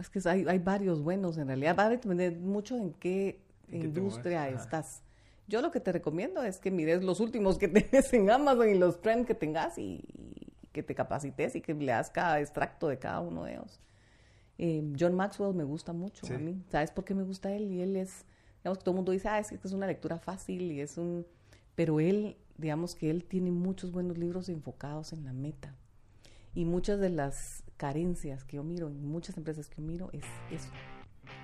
es 0.00 0.08
que 0.08 0.20
hay, 0.28 0.46
hay 0.48 0.58
varios 0.58 1.02
buenos 1.02 1.38
en 1.38 1.46
realidad, 1.46 1.76
va 1.78 1.84
a 1.84 1.90
depender 1.90 2.36
mucho 2.36 2.76
en 2.76 2.92
qué 2.94 3.40
industria 3.70 4.48
estás. 4.48 5.02
Yo 5.48 5.62
lo 5.62 5.70
que 5.70 5.80
te 5.80 5.92
recomiendo 5.92 6.42
es 6.42 6.58
que 6.58 6.70
mires 6.70 7.04
los 7.04 7.20
últimos 7.20 7.58
que 7.58 7.68
tenés 7.68 8.12
en 8.12 8.30
Amazon 8.30 8.68
y 8.68 8.74
los 8.74 9.00
trends 9.00 9.26
que 9.26 9.34
tengas 9.34 9.78
y, 9.78 10.02
que 10.72 10.82
te 10.82 10.94
capacites 10.94 11.56
y 11.56 11.60
que 11.60 11.72
leas 11.74 12.10
cada 12.10 12.40
extracto 12.40 12.88
de 12.88 12.98
cada 12.98 13.20
uno 13.20 13.44
de 13.44 13.54
ellos. 13.54 13.80
Eh, 14.58 14.92
John 14.98 15.14
Maxwell 15.14 15.54
me 15.54 15.64
gusta 15.64 15.92
mucho 15.92 16.26
a 16.32 16.38
mí. 16.38 16.62
¿Sabes 16.70 16.90
por 16.90 17.04
qué 17.04 17.14
me 17.14 17.22
gusta 17.22 17.52
él? 17.52 17.70
Y 17.70 17.82
él 17.82 17.96
es, 17.96 18.24
digamos 18.58 18.78
que 18.78 18.84
todo 18.84 18.92
el 18.92 18.96
mundo 18.96 19.12
dice, 19.12 19.28
ah, 19.28 19.38
es 19.38 19.48
que 19.48 19.58
es 19.62 19.72
una 19.72 19.86
lectura 19.86 20.18
fácil 20.18 20.72
y 20.72 20.80
es 20.80 20.96
un... 20.98 21.26
Pero 21.74 22.00
él, 22.00 22.36
digamos 22.56 22.94
que 22.94 23.10
él 23.10 23.24
tiene 23.24 23.50
muchos 23.50 23.92
buenos 23.92 24.16
libros 24.16 24.48
enfocados 24.48 25.12
en 25.12 25.24
la 25.24 25.32
meta. 25.32 25.74
Y 26.54 26.64
muchas 26.64 26.98
de 27.00 27.10
las 27.10 27.62
carencias 27.76 28.44
que 28.44 28.56
yo 28.56 28.64
miro 28.64 28.88
en 28.88 29.06
muchas 29.06 29.36
empresas 29.36 29.68
que 29.68 29.82
yo 29.82 29.86
miro 29.86 30.08
es 30.12 30.24
eso, 30.50 30.70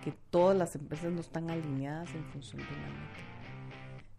que 0.02 0.12
todas 0.30 0.56
las 0.56 0.74
empresas 0.74 1.12
no 1.12 1.20
están 1.20 1.50
alineadas 1.50 2.08
en 2.14 2.24
función 2.24 2.62
de 2.62 2.70
la 2.70 2.88
meta. 2.88 3.32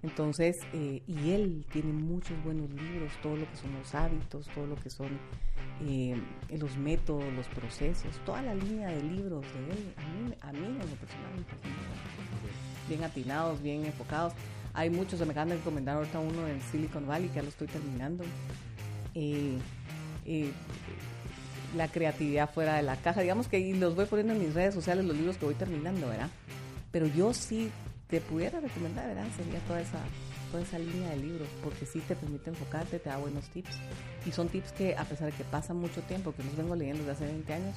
Entonces, 0.03 0.59
eh, 0.73 1.01
y 1.07 1.31
él 1.31 1.65
tiene 1.71 1.93
muchos 1.93 2.41
buenos 2.43 2.69
libros, 2.69 3.11
todo 3.23 3.37
lo 3.37 3.49
que 3.49 3.55
son 3.55 3.73
los 3.73 3.95
hábitos, 3.95 4.47
todo 4.53 4.67
lo 4.67 4.75
que 4.75 4.89
son 4.89 5.17
eh, 5.81 6.15
los 6.57 6.77
métodos, 6.77 7.23
los 7.33 7.47
procesos, 7.47 8.15
toda 8.25 8.41
la 8.41 8.55
línea 8.55 8.89
de 8.89 9.03
libros 9.03 9.45
de 9.53 9.71
él, 9.71 9.93
a 9.97 10.01
mí, 10.01 10.35
a 10.41 10.51
mí 10.53 10.65
en 10.65 10.79
lo 10.79 10.95
personal 10.95 11.31
me 11.35 12.89
bien 12.89 13.03
atinados, 13.03 13.61
bien 13.61 13.85
enfocados. 13.85 14.33
Hay 14.73 14.89
muchos, 14.89 15.19
me 15.19 15.31
acaban 15.31 15.49
de 15.49 15.55
recomendar 15.55 15.97
ahorita 15.97 16.19
uno 16.19 16.47
en 16.47 16.61
Silicon 16.61 17.07
Valley, 17.07 17.29
que 17.29 17.35
ya 17.35 17.43
lo 17.43 17.49
estoy 17.49 17.67
terminando. 17.67 18.23
Eh, 19.15 19.57
la 21.75 21.87
creatividad 21.87 22.49
fuera 22.51 22.75
de 22.75 22.83
la 22.83 22.95
caja, 22.97 23.21
digamos 23.21 23.47
que 23.47 23.73
los 23.75 23.95
voy 23.95 24.05
poniendo 24.05 24.33
en 24.33 24.39
mis 24.39 24.53
redes 24.53 24.73
sociales, 24.73 25.05
los 25.05 25.15
libros 25.15 25.37
que 25.37 25.45
voy 25.45 25.55
terminando, 25.55 26.07
¿verdad? 26.07 26.29
Pero 26.91 27.07
yo 27.07 27.33
sí 27.33 27.71
te 28.07 28.21
pudiera 28.21 28.59
recomendar, 28.59 29.07
¿verdad? 29.07 29.25
Sería 29.35 29.59
toda 29.61 29.81
esa, 29.81 29.99
toda 30.53 30.61
esa 30.63 30.77
línea 30.77 31.09
de 31.09 31.17
libros, 31.17 31.47
porque 31.63 31.83
sí 31.87 31.99
te 32.07 32.15
permite 32.15 32.51
enfocarte, 32.51 32.99
te 32.99 33.09
da 33.09 33.17
buenos 33.17 33.45
tips. 33.49 33.71
Y 34.27 34.31
son 34.31 34.49
tips 34.49 34.71
que, 34.73 34.95
a 34.95 35.03
pesar 35.03 35.31
de 35.31 35.35
que 35.35 35.43
pasa 35.45 35.73
mucho 35.73 36.01
tiempo, 36.03 36.31
que 36.35 36.43
los 36.43 36.55
vengo 36.55 36.75
leyendo 36.75 36.99
desde 37.03 37.11
hace 37.13 37.25
20 37.25 37.53
años, 37.53 37.75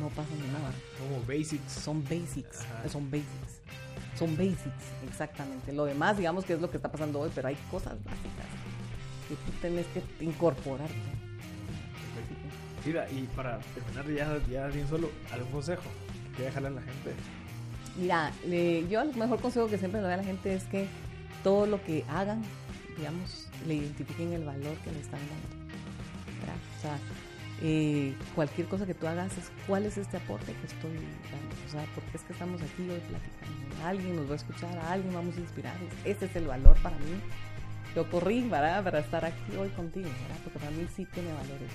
no 0.00 0.08
pasan 0.08 0.40
de 0.42 0.48
nada. 0.48 0.72
Como 0.98 1.20
basics. 1.24 1.70
Son 1.72 2.02
basics, 2.02 2.58
son 2.90 3.08
basics. 3.08 3.60
Son 4.18 4.36
basics, 4.36 4.84
exactamente. 5.08 5.72
Lo 5.72 5.84
demás, 5.84 6.16
digamos 6.18 6.44
que 6.44 6.54
es 6.54 6.60
lo 6.60 6.68
que 6.68 6.78
está 6.78 6.90
pasando 6.90 7.20
hoy, 7.20 7.30
pero 7.32 7.46
hay 7.46 7.56
cosas 7.70 7.94
básicas 8.04 8.46
que 9.28 9.36
tú 9.36 9.52
tienes 9.60 9.86
que 9.86 10.02
incorporarte. 10.24 10.96
Mira, 12.84 13.08
y 13.12 13.28
para 13.36 13.60
terminar 13.74 14.08
ya, 14.08 14.38
ya 14.50 14.66
bien 14.66 14.88
solo, 14.88 15.10
¿algún 15.30 15.52
consejo? 15.52 15.82
¿Qué 16.36 16.42
dejarle 16.44 16.68
a 16.68 16.72
la 16.72 16.82
gente? 16.82 17.12
Mira, 17.96 18.32
le- 18.46 18.88
yo 18.88 19.00
el 19.02 19.14
mejor 19.14 19.40
consejo 19.40 19.68
que 19.68 19.78
siempre 19.78 20.00
le 20.00 20.06
doy 20.06 20.14
a 20.14 20.16
la 20.18 20.24
gente 20.24 20.54
es 20.54 20.64
que 20.64 20.88
todo 21.42 21.66
lo 21.66 21.82
que 21.84 22.04
hagan, 22.08 22.42
digamos, 22.96 23.46
le 23.66 23.74
identifiquen 23.74 24.32
el 24.32 24.44
valor 24.44 24.76
que 24.78 24.92
le 24.92 25.00
están 25.00 25.20
dando. 25.20 25.58
¿verdad? 26.40 26.56
O 26.78 26.80
sea, 26.80 26.98
eh, 27.60 28.14
cualquier 28.34 28.68
cosa 28.68 28.86
que 28.86 28.94
tú 28.94 29.06
hagas 29.08 29.36
es 29.36 29.50
cuál 29.66 29.84
es 29.86 29.98
este 29.98 30.16
aporte 30.16 30.52
que 30.52 30.66
estoy 30.66 30.92
dando. 30.92 31.56
O 31.66 31.70
sea, 31.70 31.84
porque 31.94 32.16
es 32.16 32.22
que 32.22 32.32
estamos 32.32 32.62
aquí 32.62 32.82
hoy 32.82 33.00
platicando. 33.00 33.84
Alguien 33.84 34.16
nos 34.16 34.28
va 34.28 34.32
a 34.32 34.36
escuchar, 34.36 34.78
a 34.78 34.92
alguien 34.92 35.12
vamos 35.14 35.36
a 35.36 35.40
inspirar. 35.40 35.76
Ese 36.04 36.26
es 36.26 36.36
el 36.36 36.46
valor 36.46 36.76
para 36.82 36.96
mí. 36.98 37.20
Yo 37.94 38.08
corrí, 38.10 38.42
¿verdad? 38.42 38.84
Para 38.84 39.00
estar 39.00 39.24
aquí 39.24 39.56
hoy 39.58 39.68
contigo, 39.70 40.08
¿verdad? 40.08 40.36
Porque 40.44 40.58
para 40.58 40.70
mí 40.70 40.86
sí 40.94 41.06
tiene 41.06 41.32
valores. 41.32 41.70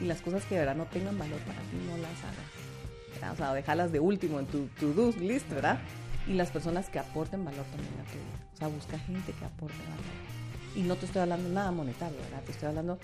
Y 0.00 0.04
las 0.04 0.20
cosas 0.20 0.44
que 0.44 0.54
de 0.54 0.60
verdad 0.60 0.76
no 0.76 0.84
tengan 0.86 1.18
valor 1.18 1.38
para 1.40 1.60
ti, 1.60 1.76
no 1.86 1.96
las 1.96 2.18
hagas. 2.24 2.66
¿verdad? 3.14 3.32
O 3.32 3.36
sea, 3.36 3.54
dejarlas 3.54 3.92
de 3.92 4.00
último 4.00 4.38
en 4.40 4.46
tu 4.46 4.66
to-do 4.78 5.12
list, 5.18 5.48
¿verdad? 5.50 5.78
Y 6.26 6.32
las 6.34 6.50
personas 6.50 6.88
que 6.88 6.98
aporten 6.98 7.44
valor 7.44 7.64
también 7.66 7.94
a 7.94 8.04
tu 8.10 8.18
vida. 8.18 8.48
O 8.54 8.56
sea, 8.56 8.68
busca 8.68 8.98
gente 8.98 9.32
que 9.32 9.44
aporte 9.44 9.76
valor. 9.78 10.74
Y 10.74 10.82
no 10.82 10.96
te 10.96 11.06
estoy 11.06 11.22
hablando 11.22 11.48
nada 11.48 11.70
monetario, 11.70 12.18
¿verdad? 12.18 12.42
Te 12.44 12.52
estoy 12.52 12.68
hablando 12.68 12.98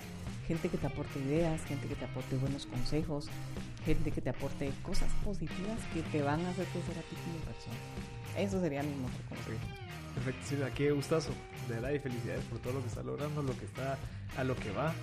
gente 0.47 0.67
que 0.69 0.77
te 0.77 0.87
aporte 0.87 1.19
ideas, 1.19 1.61
gente 1.65 1.87
que 1.87 1.95
te 1.95 2.05
aporte 2.05 2.35
buenos 2.35 2.65
consejos, 2.65 3.27
gente 3.85 4.11
que 4.11 4.21
te 4.21 4.29
aporte 4.29 4.71
cosas 4.83 5.09
positivas 5.23 5.79
que 5.93 6.01
te 6.03 6.21
van 6.21 6.45
a 6.45 6.49
hacer 6.49 6.65
crecer 6.65 6.97
a 6.97 7.01
ti 7.01 7.15
como 7.23 7.37
persona. 7.45 7.75
Eso 8.37 8.59
sería 8.59 8.83
mi 8.83 8.89
mejor 8.95 9.21
consejo. 9.29 9.59
Perfecto, 10.15 10.45
Silvia, 10.47 10.69
qué 10.75 10.91
gustazo. 10.91 11.31
De 11.67 11.75
verdad 11.75 11.91
y 11.91 11.99
felicidades 11.99 12.43
por 12.45 12.59
todo 12.59 12.73
lo 12.73 12.81
que 12.81 12.87
está 12.89 13.01
logrando, 13.03 13.41
lo 13.41 13.57
que 13.57 13.65
está 13.65 13.97
a 14.37 14.43
lo 14.43 14.55
que 14.55 14.69
va. 14.71 14.93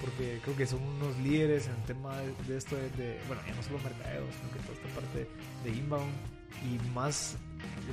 Porque 0.00 0.38
creo 0.42 0.56
que 0.56 0.66
son 0.66 0.82
unos 0.82 1.16
líderes 1.18 1.66
en 1.66 1.74
el 1.74 1.82
tema 1.82 2.16
de, 2.18 2.32
de 2.46 2.56
esto 2.58 2.76
de, 2.76 2.88
de- 2.90 3.20
bueno, 3.26 3.42
ya 3.46 3.54
no 3.54 3.62
solo 3.62 3.78
mercadeo, 3.80 4.24
sino 4.38 4.50
que 4.52 4.58
toda 4.60 4.74
esta 4.74 5.00
parte 5.00 5.28
de 5.64 5.70
inbound. 5.70 6.12
Y 6.62 6.78
más, 6.94 7.36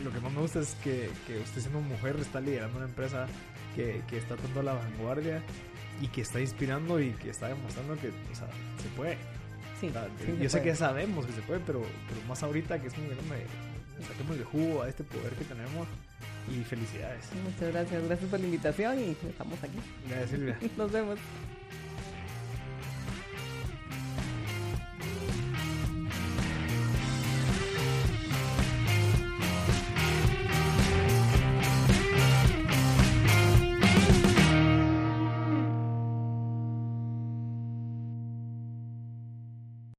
lo 0.03 0.11
que 0.11 0.19
más 0.19 0.31
me 0.33 0.41
gusta 0.41 0.59
es 0.59 0.75
que, 0.83 1.09
que 1.27 1.39
usted 1.39 1.61
siendo 1.61 1.79
mujer 1.81 2.15
está 2.19 2.39
liderando 2.41 2.77
una 2.77 2.87
empresa 2.87 3.27
que, 3.75 4.01
que 4.07 4.17
está 4.17 4.35
tanto 4.35 4.59
a 4.59 4.63
la 4.63 4.73
vanguardia 4.73 5.41
y 6.01 6.07
que 6.07 6.21
está 6.21 6.39
inspirando 6.39 6.99
y 6.99 7.11
que 7.11 7.29
está 7.29 7.47
demostrando 7.47 7.95
que, 7.97 8.09
o 8.09 8.35
sea, 8.35 8.47
se 8.81 8.89
puede. 8.95 9.17
Sí, 9.79 9.87
O 9.87 9.91
sea, 9.91 10.07
sí 10.19 10.37
yo 10.39 10.43
se 10.43 10.49
sé 10.49 10.57
puede. 10.59 10.63
que 10.71 10.75
sabemos 10.75 11.25
que 11.25 11.33
se 11.33 11.41
puede, 11.41 11.59
pero, 11.65 11.81
pero 12.07 12.21
más 12.27 12.41
ahorita 12.43 12.79
que 12.81 12.87
es 12.87 12.97
no 12.97 13.03
me, 13.03 14.05
saquemos 14.05 14.37
el 14.37 14.43
jugo 14.45 14.83
a 14.83 14.89
este 14.89 15.03
poder 15.03 15.33
que 15.33 15.45
tenemos. 15.45 15.87
Y 16.49 16.63
felicidades. 16.63 17.25
Muchas 17.43 17.71
gracias, 17.71 18.03
gracias 18.03 18.29
por 18.29 18.39
la 18.39 18.45
invitación 18.45 18.99
y 18.99 19.15
estamos 19.29 19.63
aquí. 19.63 19.77
Gracias, 20.09 20.31
Silvia. 20.31 20.57
Nos 20.77 20.91
vemos. 20.91 21.19